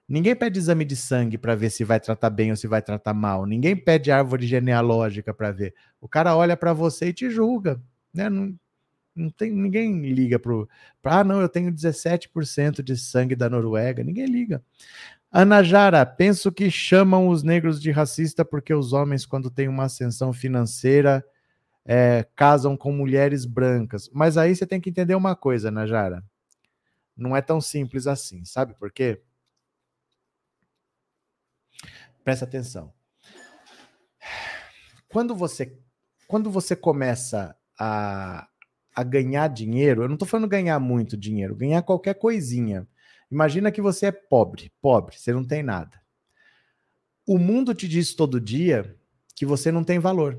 Ninguém 0.08 0.34
pede 0.34 0.58
exame 0.58 0.84
de 0.84 0.96
sangue 0.96 1.38
para 1.38 1.54
ver 1.54 1.70
se 1.70 1.84
vai 1.84 2.00
tratar 2.00 2.30
bem 2.30 2.50
ou 2.50 2.56
se 2.56 2.66
vai 2.66 2.82
tratar 2.82 3.14
mal. 3.14 3.46
Ninguém 3.46 3.76
pede 3.76 4.10
árvore 4.10 4.46
genealógica 4.46 5.32
para 5.32 5.52
ver. 5.52 5.72
O 6.00 6.08
cara 6.08 6.36
olha 6.36 6.56
para 6.56 6.72
você 6.72 7.06
e 7.06 7.12
te 7.12 7.30
julga, 7.30 7.80
né? 8.12 8.28
Não, 8.28 8.52
não 9.14 9.30
tem 9.30 9.52
ninguém 9.52 10.12
liga 10.12 10.38
pro, 10.38 10.68
ah, 11.04 11.22
não, 11.22 11.40
eu 11.40 11.48
tenho 11.48 11.72
17% 11.72 12.82
de 12.82 12.96
sangue 12.96 13.36
da 13.36 13.48
Noruega. 13.48 14.02
Ninguém 14.02 14.26
liga. 14.26 14.62
Ana 15.32 15.62
Jara, 15.62 16.04
penso 16.04 16.50
que 16.50 16.68
chamam 16.70 17.28
os 17.28 17.44
negros 17.44 17.80
de 17.80 17.92
racista 17.92 18.44
porque 18.44 18.74
os 18.74 18.92
homens, 18.92 19.24
quando 19.24 19.48
têm 19.48 19.68
uma 19.68 19.84
ascensão 19.84 20.32
financeira, 20.32 21.24
é, 21.84 22.26
casam 22.34 22.76
com 22.76 22.90
mulheres 22.92 23.44
brancas. 23.44 24.10
Mas 24.12 24.36
aí 24.36 24.54
você 24.56 24.66
tem 24.66 24.80
que 24.80 24.90
entender 24.90 25.14
uma 25.14 25.36
coisa, 25.36 25.68
Ana 25.68 25.86
Jara. 25.86 26.24
Não 27.16 27.36
é 27.36 27.40
tão 27.40 27.60
simples 27.60 28.08
assim, 28.08 28.44
sabe 28.44 28.74
por 28.74 28.90
quê? 28.90 29.22
Presta 32.24 32.44
atenção. 32.44 32.92
Quando 35.08 35.34
você, 35.34 35.78
quando 36.26 36.50
você 36.50 36.74
começa 36.74 37.56
a, 37.78 38.48
a 38.94 39.04
ganhar 39.04 39.48
dinheiro, 39.48 40.02
eu 40.02 40.08
não 40.08 40.14
estou 40.14 40.26
falando 40.26 40.48
ganhar 40.48 40.78
muito 40.80 41.16
dinheiro, 41.16 41.54
ganhar 41.54 41.82
qualquer 41.82 42.14
coisinha 42.14 42.86
Imagina 43.30 43.70
que 43.70 43.80
você 43.80 44.06
é 44.06 44.12
pobre, 44.12 44.72
pobre, 44.80 45.16
você 45.18 45.32
não 45.32 45.44
tem 45.44 45.62
nada. 45.62 46.00
O 47.26 47.38
mundo 47.38 47.74
te 47.74 47.86
diz 47.86 48.14
todo 48.14 48.40
dia 48.40 48.96
que 49.36 49.46
você 49.46 49.70
não 49.70 49.84
tem 49.84 49.98
valor. 49.98 50.38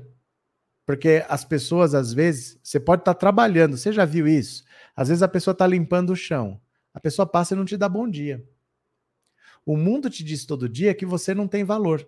Porque 0.84 1.24
as 1.28 1.44
pessoas, 1.44 1.94
às 1.94 2.12
vezes, 2.12 2.58
você 2.62 2.78
pode 2.78 3.02
estar 3.02 3.14
trabalhando, 3.14 3.76
você 3.76 3.92
já 3.92 4.04
viu 4.04 4.26
isso? 4.26 4.64
Às 4.94 5.08
vezes 5.08 5.22
a 5.22 5.28
pessoa 5.28 5.52
está 5.52 5.66
limpando 5.66 6.10
o 6.10 6.16
chão, 6.16 6.60
a 6.92 7.00
pessoa 7.00 7.24
passa 7.24 7.54
e 7.54 7.56
não 7.56 7.64
te 7.64 7.76
dá 7.76 7.88
bom 7.88 8.08
dia. 8.08 8.44
O 9.64 9.76
mundo 9.76 10.10
te 10.10 10.24
diz 10.24 10.44
todo 10.44 10.68
dia 10.68 10.94
que 10.94 11.06
você 11.06 11.34
não 11.34 11.46
tem 11.46 11.64
valor. 11.64 12.06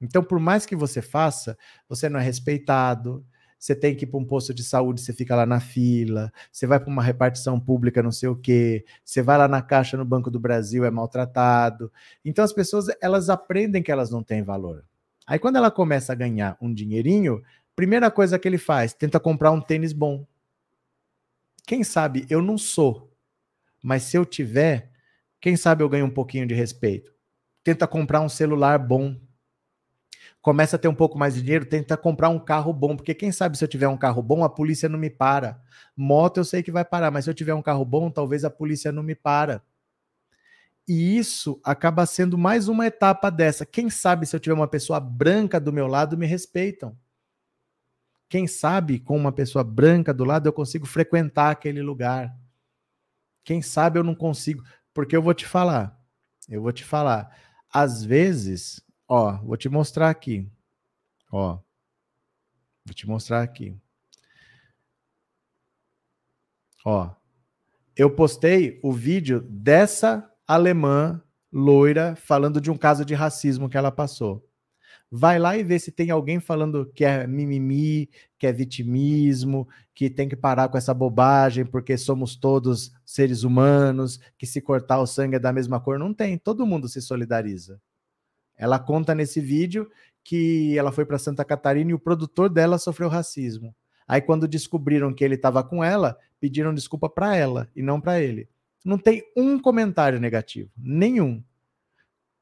Então, 0.00 0.22
por 0.22 0.38
mais 0.38 0.64
que 0.64 0.76
você 0.76 1.02
faça, 1.02 1.58
você 1.88 2.08
não 2.08 2.20
é 2.20 2.22
respeitado, 2.22 3.26
você 3.60 3.74
tem 3.74 3.94
que 3.94 4.04
ir 4.04 4.06
para 4.06 4.18
um 4.18 4.24
posto 4.24 4.54
de 4.54 4.64
saúde, 4.64 5.02
você 5.02 5.12
fica 5.12 5.36
lá 5.36 5.44
na 5.44 5.60
fila, 5.60 6.32
você 6.50 6.66
vai 6.66 6.80
para 6.80 6.88
uma 6.88 7.02
repartição 7.02 7.60
pública, 7.60 8.02
não 8.02 8.10
sei 8.10 8.30
o 8.30 8.34
quê, 8.34 8.86
você 9.04 9.20
vai 9.20 9.36
lá 9.36 9.46
na 9.46 9.60
caixa 9.60 9.98
no 9.98 10.04
Banco 10.04 10.30
do 10.30 10.40
Brasil, 10.40 10.82
é 10.82 10.90
maltratado. 10.90 11.92
Então 12.24 12.42
as 12.42 12.54
pessoas, 12.54 12.86
elas 13.02 13.28
aprendem 13.28 13.82
que 13.82 13.92
elas 13.92 14.10
não 14.10 14.22
têm 14.22 14.42
valor. 14.42 14.82
Aí 15.26 15.38
quando 15.38 15.56
ela 15.56 15.70
começa 15.70 16.10
a 16.10 16.16
ganhar 16.16 16.56
um 16.58 16.72
dinheirinho, 16.72 17.42
primeira 17.76 18.10
coisa 18.10 18.38
que 18.38 18.48
ele 18.48 18.56
faz, 18.56 18.94
tenta 18.94 19.20
comprar 19.20 19.50
um 19.50 19.60
tênis 19.60 19.92
bom. 19.92 20.26
Quem 21.66 21.84
sabe 21.84 22.26
eu 22.30 22.40
não 22.40 22.56
sou, 22.56 23.12
mas 23.82 24.04
se 24.04 24.16
eu 24.16 24.24
tiver, 24.24 24.90
quem 25.38 25.54
sabe 25.54 25.84
eu 25.84 25.88
ganho 25.88 26.06
um 26.06 26.10
pouquinho 26.10 26.46
de 26.46 26.54
respeito. 26.54 27.12
Tenta 27.62 27.86
comprar 27.86 28.22
um 28.22 28.28
celular 28.28 28.78
bom 28.78 29.20
começa 30.40 30.76
a 30.76 30.78
ter 30.78 30.88
um 30.88 30.94
pouco 30.94 31.18
mais 31.18 31.34
de 31.34 31.42
dinheiro, 31.42 31.66
tenta 31.66 31.96
comprar 31.96 32.28
um 32.30 32.38
carro 32.38 32.72
bom, 32.72 32.96
porque 32.96 33.14
quem 33.14 33.30
sabe 33.30 33.58
se 33.58 33.64
eu 33.64 33.68
tiver 33.68 33.88
um 33.88 33.96
carro 33.96 34.22
bom, 34.22 34.42
a 34.42 34.48
polícia 34.48 34.88
não 34.88 34.98
me 34.98 35.10
para. 35.10 35.60
Moto 35.96 36.38
eu 36.38 36.44
sei 36.44 36.62
que 36.62 36.72
vai 36.72 36.84
parar, 36.84 37.10
mas 37.10 37.24
se 37.24 37.30
eu 37.30 37.34
tiver 37.34 37.54
um 37.54 37.62
carro 37.62 37.84
bom, 37.84 38.10
talvez 38.10 38.44
a 38.44 38.50
polícia 38.50 38.90
não 38.90 39.02
me 39.02 39.14
para. 39.14 39.62
E 40.88 41.16
isso 41.16 41.60
acaba 41.62 42.06
sendo 42.06 42.38
mais 42.38 42.68
uma 42.68 42.86
etapa 42.86 43.30
dessa. 43.30 43.66
Quem 43.66 43.90
sabe 43.90 44.26
se 44.26 44.34
eu 44.34 44.40
tiver 44.40 44.54
uma 44.54 44.66
pessoa 44.66 44.98
branca 44.98 45.60
do 45.60 45.72
meu 45.72 45.86
lado, 45.86 46.16
me 46.16 46.26
respeitam. 46.26 46.96
Quem 48.28 48.46
sabe 48.46 48.98
com 48.98 49.16
uma 49.16 49.32
pessoa 49.32 49.62
branca 49.62 50.14
do 50.14 50.24
lado 50.24 50.48
eu 50.48 50.52
consigo 50.52 50.86
frequentar 50.86 51.50
aquele 51.50 51.82
lugar. 51.82 52.34
Quem 53.44 53.60
sabe 53.60 53.98
eu 53.98 54.04
não 54.04 54.14
consigo, 54.14 54.62
porque 54.94 55.16
eu 55.16 55.22
vou 55.22 55.34
te 55.34 55.46
falar. 55.46 55.98
Eu 56.48 56.62
vou 56.62 56.72
te 56.72 56.84
falar. 56.84 57.36
Às 57.72 58.02
vezes 58.02 58.82
Ó, 59.12 59.36
vou 59.38 59.56
te 59.56 59.68
mostrar 59.68 60.08
aqui. 60.08 60.48
Ó. 61.32 61.58
Vou 62.84 62.94
te 62.94 63.08
mostrar 63.08 63.42
aqui. 63.42 63.76
Ó. 66.84 67.10
Eu 67.96 68.14
postei 68.14 68.78
o 68.84 68.92
vídeo 68.92 69.40
dessa 69.40 70.32
alemã 70.46 71.20
loira 71.52 72.14
falando 72.14 72.60
de 72.60 72.70
um 72.70 72.78
caso 72.78 73.04
de 73.04 73.12
racismo 73.12 73.68
que 73.68 73.76
ela 73.76 73.90
passou. 73.90 74.48
Vai 75.10 75.40
lá 75.40 75.56
e 75.56 75.64
vê 75.64 75.76
se 75.76 75.90
tem 75.90 76.12
alguém 76.12 76.38
falando 76.38 76.86
que 76.94 77.04
é 77.04 77.26
mimimi, 77.26 78.08
que 78.38 78.46
é 78.46 78.52
vitimismo, 78.52 79.68
que 79.92 80.08
tem 80.08 80.28
que 80.28 80.36
parar 80.36 80.68
com 80.68 80.78
essa 80.78 80.94
bobagem 80.94 81.66
porque 81.66 81.98
somos 81.98 82.36
todos 82.36 82.92
seres 83.04 83.42
humanos, 83.42 84.20
que 84.38 84.46
se 84.46 84.60
cortar 84.60 85.00
o 85.00 85.06
sangue 85.06 85.34
é 85.34 85.40
da 85.40 85.52
mesma 85.52 85.80
cor. 85.80 85.98
Não 85.98 86.14
tem, 86.14 86.38
todo 86.38 86.64
mundo 86.64 86.88
se 86.88 87.02
solidariza. 87.02 87.82
Ela 88.60 88.78
conta 88.78 89.14
nesse 89.14 89.40
vídeo 89.40 89.90
que 90.22 90.76
ela 90.76 90.92
foi 90.92 91.06
para 91.06 91.18
Santa 91.18 91.42
Catarina 91.46 91.92
e 91.92 91.94
o 91.94 91.98
produtor 91.98 92.50
dela 92.50 92.76
sofreu 92.76 93.08
racismo. 93.08 93.74
Aí 94.06 94.20
quando 94.20 94.46
descobriram 94.46 95.14
que 95.14 95.24
ele 95.24 95.34
estava 95.34 95.64
com 95.64 95.82
ela, 95.82 96.18
pediram 96.38 96.74
desculpa 96.74 97.08
para 97.08 97.34
ela 97.34 97.70
e 97.74 97.82
não 97.82 97.98
para 97.98 98.20
ele. 98.20 98.50
Não 98.84 98.98
tem 98.98 99.24
um 99.34 99.58
comentário 99.58 100.20
negativo, 100.20 100.70
nenhum. 100.76 101.42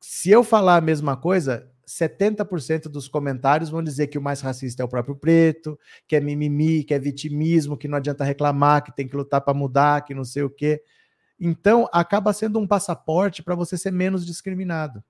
Se 0.00 0.28
eu 0.28 0.42
falar 0.42 0.76
a 0.76 0.80
mesma 0.80 1.16
coisa, 1.16 1.70
70% 1.86 2.88
dos 2.88 3.06
comentários 3.06 3.70
vão 3.70 3.82
dizer 3.82 4.08
que 4.08 4.18
o 4.18 4.22
mais 4.22 4.40
racista 4.40 4.82
é 4.82 4.84
o 4.84 4.88
próprio 4.88 5.14
preto, 5.14 5.78
que 6.08 6.16
é 6.16 6.20
mimimi, 6.20 6.82
que 6.82 6.94
é 6.94 6.98
vitimismo, 6.98 7.76
que 7.76 7.86
não 7.86 7.98
adianta 7.98 8.24
reclamar, 8.24 8.82
que 8.82 8.94
tem 8.94 9.06
que 9.06 9.16
lutar 9.16 9.40
para 9.40 9.54
mudar, 9.54 10.04
que 10.04 10.14
não 10.14 10.24
sei 10.24 10.42
o 10.42 10.50
quê. 10.50 10.82
Então, 11.38 11.88
acaba 11.92 12.32
sendo 12.32 12.58
um 12.58 12.66
passaporte 12.66 13.40
para 13.40 13.54
você 13.54 13.78
ser 13.78 13.92
menos 13.92 14.26
discriminado 14.26 15.00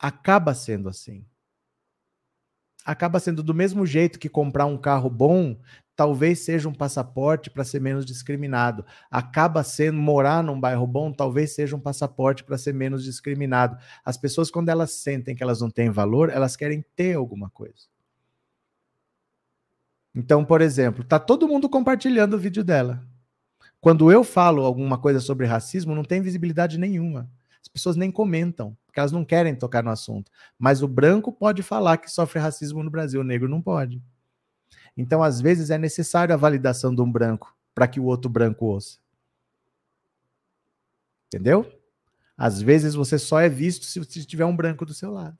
acaba 0.00 0.54
sendo 0.54 0.88
assim. 0.88 1.24
acaba 2.84 3.20
sendo 3.20 3.42
do 3.42 3.54
mesmo 3.54 3.84
jeito 3.86 4.18
que 4.18 4.28
comprar 4.28 4.66
um 4.66 4.78
carro 4.78 5.10
bom 5.10 5.56
talvez 6.00 6.38
seja 6.38 6.66
um 6.66 6.72
passaporte 6.72 7.50
para 7.50 7.62
ser 7.62 7.78
menos 7.78 8.06
discriminado. 8.06 8.86
Acaba 9.10 9.62
sendo 9.62 9.98
morar 9.98 10.42
num 10.42 10.58
bairro 10.58 10.86
bom, 10.86 11.12
talvez 11.12 11.54
seja 11.54 11.76
um 11.76 11.80
passaporte 11.80 12.42
para 12.42 12.56
ser 12.56 12.72
menos 12.72 13.04
discriminado. 13.04 13.76
As 14.02 14.16
pessoas, 14.16 14.50
quando 14.50 14.70
elas 14.70 14.92
sentem 14.92 15.36
que 15.36 15.42
elas 15.42 15.60
não 15.60 15.70
têm 15.70 15.90
valor, 15.90 16.30
elas 16.30 16.56
querem 16.56 16.82
ter 16.96 17.16
alguma 17.16 17.50
coisa. 17.50 17.86
Então, 20.14 20.42
por 20.42 20.62
exemplo, 20.62 21.04
tá 21.04 21.18
todo 21.18 21.46
mundo 21.46 21.68
compartilhando 21.68 22.32
o 22.32 22.38
vídeo 22.38 22.64
dela. 22.64 23.06
Quando 23.78 24.10
eu 24.10 24.24
falo 24.24 24.64
alguma 24.64 24.96
coisa 24.96 25.20
sobre 25.20 25.44
racismo, 25.44 25.94
não 25.94 26.02
tem 26.02 26.22
visibilidade 26.22 26.78
nenhuma. 26.78 27.30
As 27.62 27.68
pessoas 27.68 27.96
nem 27.96 28.10
comentam, 28.10 28.76
porque 28.86 28.98
elas 28.98 29.12
não 29.12 29.24
querem 29.24 29.54
tocar 29.54 29.82
no 29.82 29.90
assunto. 29.90 30.30
Mas 30.58 30.82
o 30.82 30.88
branco 30.88 31.32
pode 31.32 31.62
falar 31.62 31.98
que 31.98 32.10
sofre 32.10 32.38
racismo 32.40 32.82
no 32.82 32.90
Brasil, 32.90 33.20
o 33.20 33.24
negro 33.24 33.48
não 33.48 33.60
pode. 33.62 34.02
Então, 34.96 35.22
às 35.22 35.40
vezes, 35.40 35.70
é 35.70 35.78
necessário 35.78 36.34
a 36.34 36.38
validação 36.38 36.94
de 36.94 37.00
um 37.00 37.10
branco 37.10 37.56
para 37.74 37.86
que 37.86 38.00
o 38.00 38.04
outro 38.04 38.30
branco 38.30 38.66
ouça. 38.66 38.98
Entendeu? 41.28 41.70
Às 42.36 42.60
vezes 42.60 42.94
você 42.94 43.18
só 43.18 43.38
é 43.40 43.48
visto 43.48 43.84
se 43.84 44.24
tiver 44.24 44.44
um 44.44 44.56
branco 44.56 44.84
do 44.84 44.94
seu 44.94 45.12
lado. 45.12 45.38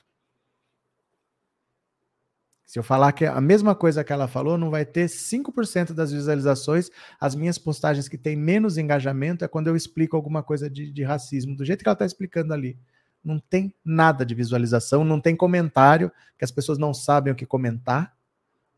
Se 2.71 2.79
eu 2.79 2.85
falar 2.85 3.11
que 3.11 3.27
a 3.27 3.41
mesma 3.41 3.75
coisa 3.75 4.05
que 4.05 4.13
ela 4.13 4.29
falou, 4.29 4.57
não 4.57 4.71
vai 4.71 4.85
ter 4.85 5.07
5% 5.07 5.93
das 5.93 6.13
visualizações. 6.13 6.89
As 7.21 7.35
minhas 7.35 7.59
postagens 7.59 8.09
que 8.09 8.17
têm 8.17 8.37
menos 8.37 8.79
engajamento 8.79 9.45
é 9.45 9.49
quando 9.49 9.67
eu 9.67 9.75
explico 9.75 10.15
alguma 10.15 10.41
coisa 10.41 10.71
de, 10.71 10.89
de 10.93 11.03
racismo, 11.03 11.57
do 11.57 11.65
jeito 11.65 11.83
que 11.83 11.89
ela 11.89 11.95
está 11.95 12.07
explicando 12.07 12.55
ali. 12.55 12.79
Não 13.25 13.41
tem 13.41 13.75
nada 13.85 14.25
de 14.25 14.37
visualização, 14.37 15.03
não 15.03 15.21
tem 15.21 15.35
comentário, 15.35 16.13
que 16.39 16.45
as 16.45 16.53
pessoas 16.53 16.79
não 16.79 16.95
sabem 16.95 17.33
o 17.33 17.37
que 17.37 17.45
comentar, 17.45 18.17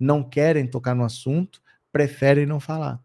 não 0.00 0.24
querem 0.24 0.66
tocar 0.66 0.94
no 0.94 1.04
assunto, 1.04 1.60
preferem 1.92 2.46
não 2.46 2.58
falar. 2.58 2.98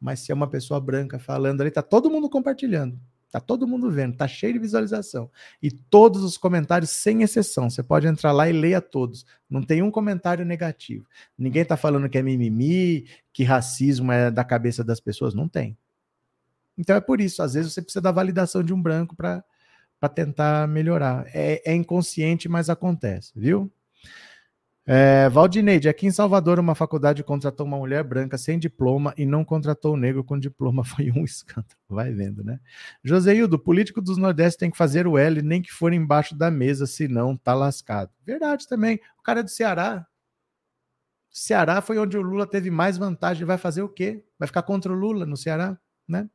Mas 0.00 0.18
se 0.18 0.32
é 0.32 0.34
uma 0.34 0.50
pessoa 0.50 0.80
branca 0.80 1.20
falando 1.20 1.60
ali, 1.60 1.70
tá 1.70 1.82
todo 1.82 2.10
mundo 2.10 2.28
compartilhando. 2.28 2.98
Tá 3.32 3.40
todo 3.40 3.66
mundo 3.66 3.90
vendo, 3.90 4.14
tá 4.14 4.28
cheio 4.28 4.52
de 4.52 4.58
visualização. 4.58 5.30
E 5.62 5.70
todos 5.70 6.22
os 6.22 6.36
comentários, 6.36 6.90
sem 6.90 7.22
exceção. 7.22 7.70
Você 7.70 7.82
pode 7.82 8.06
entrar 8.06 8.30
lá 8.30 8.46
e 8.46 8.52
ler 8.52 8.74
a 8.74 8.80
todos. 8.82 9.24
Não 9.48 9.62
tem 9.62 9.80
um 9.80 9.90
comentário 9.90 10.44
negativo. 10.44 11.06
Ninguém 11.38 11.64
tá 11.64 11.74
falando 11.74 12.10
que 12.10 12.18
é 12.18 12.22
mimimi, 12.22 13.06
que 13.32 13.42
racismo 13.42 14.12
é 14.12 14.30
da 14.30 14.44
cabeça 14.44 14.84
das 14.84 15.00
pessoas. 15.00 15.32
Não 15.32 15.48
tem. 15.48 15.78
Então 16.76 16.94
é 16.94 17.00
por 17.00 17.22
isso. 17.22 17.42
Às 17.42 17.54
vezes 17.54 17.72
você 17.72 17.80
precisa 17.80 18.02
da 18.02 18.12
validação 18.12 18.62
de 18.62 18.74
um 18.74 18.82
branco 18.82 19.16
para 19.16 19.42
tentar 20.14 20.68
melhorar. 20.68 21.24
É, 21.32 21.72
é 21.72 21.74
inconsciente, 21.74 22.50
mas 22.50 22.68
acontece, 22.68 23.32
viu? 23.34 23.72
É, 24.84 25.28
Valdineide, 25.28 25.88
aqui 25.88 26.06
em 26.06 26.10
Salvador, 26.10 26.58
uma 26.58 26.74
faculdade 26.74 27.22
contratou 27.22 27.64
uma 27.64 27.78
mulher 27.78 28.02
branca 28.02 28.36
sem 28.36 28.58
diploma 28.58 29.14
e 29.16 29.24
não 29.24 29.44
contratou 29.44 29.94
o 29.94 29.96
negro 29.96 30.24
com 30.24 30.38
diploma. 30.38 30.82
Foi 30.84 31.10
um 31.12 31.24
escândalo. 31.24 31.76
Vai 31.88 32.12
vendo, 32.12 32.42
né? 32.42 32.58
Joseildo, 33.04 33.58
político 33.58 34.00
dos 34.00 34.16
Nordeste 34.16 34.58
tem 34.58 34.70
que 34.70 34.76
fazer 34.76 35.06
o 35.06 35.16
L, 35.16 35.40
nem 35.42 35.62
que 35.62 35.70
for 35.70 35.92
embaixo 35.92 36.36
da 36.36 36.50
mesa, 36.50 36.86
senão 36.86 37.36
tá 37.36 37.54
lascado. 37.54 38.10
Verdade 38.26 38.66
também. 38.66 38.98
O 39.18 39.22
cara 39.22 39.40
é 39.40 39.42
do 39.42 39.50
Ceará. 39.50 40.04
Ceará 41.30 41.80
foi 41.80 41.98
onde 41.98 42.18
o 42.18 42.22
Lula 42.22 42.46
teve 42.46 42.70
mais 42.70 42.98
vantagem. 42.98 43.46
Vai 43.46 43.58
fazer 43.58 43.82
o 43.82 43.88
quê? 43.88 44.24
Vai 44.38 44.48
ficar 44.48 44.62
contra 44.62 44.92
o 44.92 44.96
Lula 44.96 45.24
no 45.24 45.36
Ceará, 45.36 45.78
né? 46.08 46.28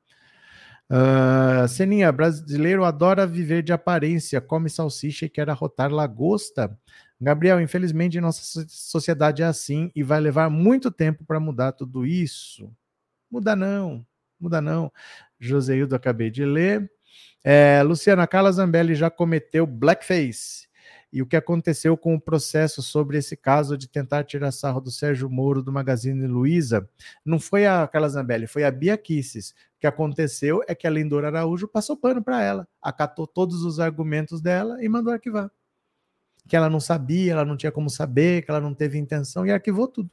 Uh, 0.89 1.67
Seninha, 1.67 2.09
brasileiro 2.13 2.85
adora 2.85 3.27
viver 3.27 3.61
de 3.61 3.73
aparência, 3.73 4.39
come 4.39 4.69
salsicha 4.69 5.25
e 5.25 5.29
quer 5.29 5.49
arrotar 5.49 5.91
lagosta. 5.91 6.77
Gabriel, 7.19 7.59
infelizmente 7.59 8.21
nossa 8.21 8.65
sociedade 8.67 9.41
é 9.41 9.45
assim 9.45 9.91
e 9.95 10.03
vai 10.03 10.19
levar 10.19 10.49
muito 10.49 10.91
tempo 10.91 11.25
para 11.25 11.39
mudar 11.39 11.71
tudo 11.71 12.05
isso. 12.05 12.71
Muda 13.29 13.55
não, 13.55 14.05
muda 14.39 14.61
não. 14.61 14.91
Joseildo, 15.39 15.95
acabei 15.95 16.29
de 16.29 16.45
ler. 16.45 16.89
É, 17.43 17.81
Luciana 17.83 18.27
Carla 18.27 18.51
Zambelli 18.51 18.93
já 18.93 19.09
cometeu 19.09 19.65
blackface. 19.65 20.67
E 21.11 21.21
o 21.21 21.25
que 21.25 21.37
aconteceu 21.37 21.97
com 21.97 22.13
o 22.13 22.21
processo 22.21 22.83
sobre 22.83 23.17
esse 23.17 23.35
caso 23.35 23.77
de 23.77 23.87
tentar 23.87 24.23
tirar 24.25 24.51
sarro 24.51 24.81
do 24.81 24.91
Sérgio 24.91 25.29
Moro 25.29 25.63
do 25.63 25.71
Magazine 25.71 26.27
Luiza? 26.27 26.87
Não 27.25 27.39
foi 27.39 27.65
a 27.65 27.87
Carla 27.87 28.09
Zambelli, 28.09 28.45
foi 28.45 28.63
a 28.63 28.71
Bia 28.71 28.97
Kisses. 28.97 29.51
O 29.51 29.79
que 29.79 29.87
aconteceu 29.87 30.61
é 30.67 30.75
que 30.75 30.85
a 30.85 30.89
Lindora 30.89 31.27
Araújo 31.27 31.67
passou 31.67 31.95
pano 31.95 32.21
para 32.21 32.43
ela, 32.43 32.67
acatou 32.81 33.25
todos 33.25 33.63
os 33.63 33.79
argumentos 33.79 34.41
dela 34.41 34.83
e 34.83 34.89
mandou 34.89 35.13
arquivar 35.13 35.49
que 36.47 36.55
ela 36.55 36.69
não 36.69 36.79
sabia, 36.79 37.33
ela 37.33 37.45
não 37.45 37.57
tinha 37.57 37.71
como 37.71 37.89
saber, 37.89 38.43
que 38.43 38.49
ela 38.49 38.61
não 38.61 38.73
teve 38.73 38.97
intenção 38.97 39.45
e 39.45 39.51
arquivou 39.51 39.87
tudo. 39.87 40.09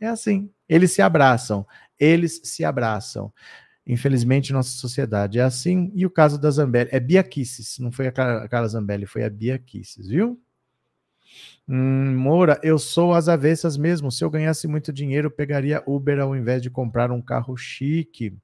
É 0.00 0.06
assim. 0.06 0.50
Eles 0.68 0.92
se 0.92 1.02
abraçam. 1.02 1.66
Eles 1.98 2.40
se 2.44 2.64
abraçam. 2.64 3.32
Infelizmente, 3.86 4.52
nossa 4.52 4.70
sociedade 4.70 5.38
é 5.38 5.42
assim. 5.42 5.90
E 5.94 6.04
o 6.04 6.10
caso 6.10 6.38
da 6.38 6.50
Zambelli 6.50 6.90
é 6.92 6.98
Bia 6.98 7.22
Kisses, 7.22 7.78
não 7.78 7.92
foi 7.92 8.08
a 8.08 8.12
Carla 8.12 8.68
Zambelli, 8.68 9.06
foi 9.06 9.22
a 9.22 9.30
Bia 9.30 9.58
Kisses, 9.58 10.08
viu? 10.08 10.40
Hum, 11.68 12.16
Moura, 12.16 12.60
eu 12.62 12.78
sou 12.78 13.12
as 13.12 13.28
avessas 13.28 13.76
mesmo. 13.76 14.10
Se 14.10 14.24
eu 14.24 14.30
ganhasse 14.30 14.66
muito 14.66 14.92
dinheiro, 14.92 15.30
pegaria 15.30 15.82
Uber 15.86 16.20
ao 16.20 16.34
invés 16.34 16.62
de 16.62 16.70
comprar 16.70 17.10
um 17.10 17.22
carro 17.22 17.56
chique. 17.56 18.36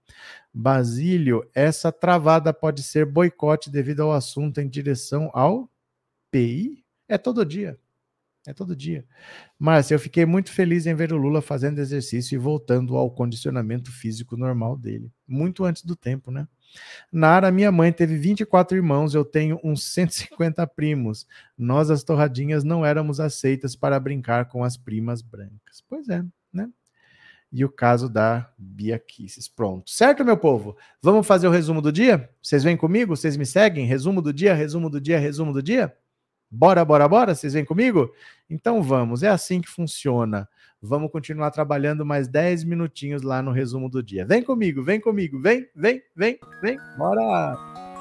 Basílio, 0.53 1.49
essa 1.55 1.91
travada 1.91 2.53
pode 2.53 2.83
ser 2.83 3.07
boicote 3.07 3.71
devido 3.71 4.01
ao 4.01 4.13
assunto 4.13 4.61
em 4.61 4.69
direção 4.69 5.31
ao 5.33 5.69
CPI 6.33 6.83
é 7.07 7.19
todo 7.19 7.45
dia. 7.45 7.79
É 8.45 8.53
todo 8.53 8.75
dia. 8.75 9.05
Márcia, 9.57 9.95
eu 9.95 10.01
fiquei 10.01 10.27
muito 10.27 10.51
feliz 10.51 10.85
em 10.87 10.95
ver 10.95 11.13
o 11.13 11.17
Lula 11.17 11.41
fazendo 11.41 11.79
exercício 11.79 12.35
e 12.35 12.39
voltando 12.39 12.97
ao 12.97 13.09
condicionamento 13.09 13.93
físico 13.93 14.37
normal 14.37 14.77
dele. 14.77 15.13
Muito 15.29 15.65
antes 15.65 15.85
do 15.85 15.95
tempo, 15.95 16.33
né? 16.33 16.49
Nara, 17.13 17.53
minha 17.53 17.71
mãe 17.71 17.93
teve 17.93 18.17
24 18.17 18.77
irmãos, 18.77 19.15
eu 19.15 19.25
tenho 19.25 19.61
uns 19.63 19.85
150 19.93 20.67
primos. 20.67 21.25
Nós, 21.57 21.89
as 21.89 22.03
torradinhas, 22.03 22.65
não 22.65 22.85
éramos 22.85 23.21
aceitas 23.21 23.77
para 23.77 24.01
brincar 24.01 24.47
com 24.47 24.65
as 24.65 24.77
primas 24.77 25.23
brancas. 25.23 25.81
Pois 25.89 26.09
é, 26.09 26.25
né? 26.53 26.69
E 27.53 27.65
o 27.65 27.69
caso 27.69 28.09
da 28.09 28.51
Bia 28.59 28.99
Kisses. 28.99 29.47
Pronto. 29.47 29.89
Certo, 29.89 30.25
meu 30.25 30.39
povo? 30.39 30.77
Vamos 31.01 31.27
fazer 31.27 31.47
o 31.47 31.51
resumo 31.51 31.81
do 31.81 31.93
dia? 31.93 32.29
Vocês 32.43 32.65
vêm 32.65 32.77
comigo? 32.77 33.15
Vocês 33.15 33.37
me 33.37 33.47
seguem? 33.47 33.87
Resumo 33.87 34.21
do 34.21 34.33
dia, 34.33 34.55
resumo 34.55 34.91
do 34.91 35.01
dia, 35.01 35.19
resumo 35.19 35.53
do 35.53 35.63
dia? 35.63 35.95
Bora, 36.55 36.85
bora, 36.85 37.09
bora? 37.09 37.35
Vocês 37.35 37.55
vêm 37.55 37.65
comigo? 37.65 38.13
Então 38.51 38.83
vamos, 38.83 39.23
é 39.23 39.29
assim 39.29 39.63
que 39.63 39.71
funciona. 39.71 40.47
Vamos 40.83 41.11
continuar 41.11 41.51
trabalhando 41.51 42.05
mais 42.05 42.29
10 42.29 42.65
minutinhos 42.65 43.23
lá 43.23 43.41
no 43.41 43.53
resumo 43.53 43.89
do 43.89 44.03
dia. 44.03 44.27
Vem 44.27 44.43
comigo, 44.43 44.83
vem 44.83 45.01
comigo, 45.01 45.41
vem, 45.41 45.67
vem, 45.75 46.03
vem, 46.15 46.39
vem, 46.61 46.77
bora! 46.99 47.92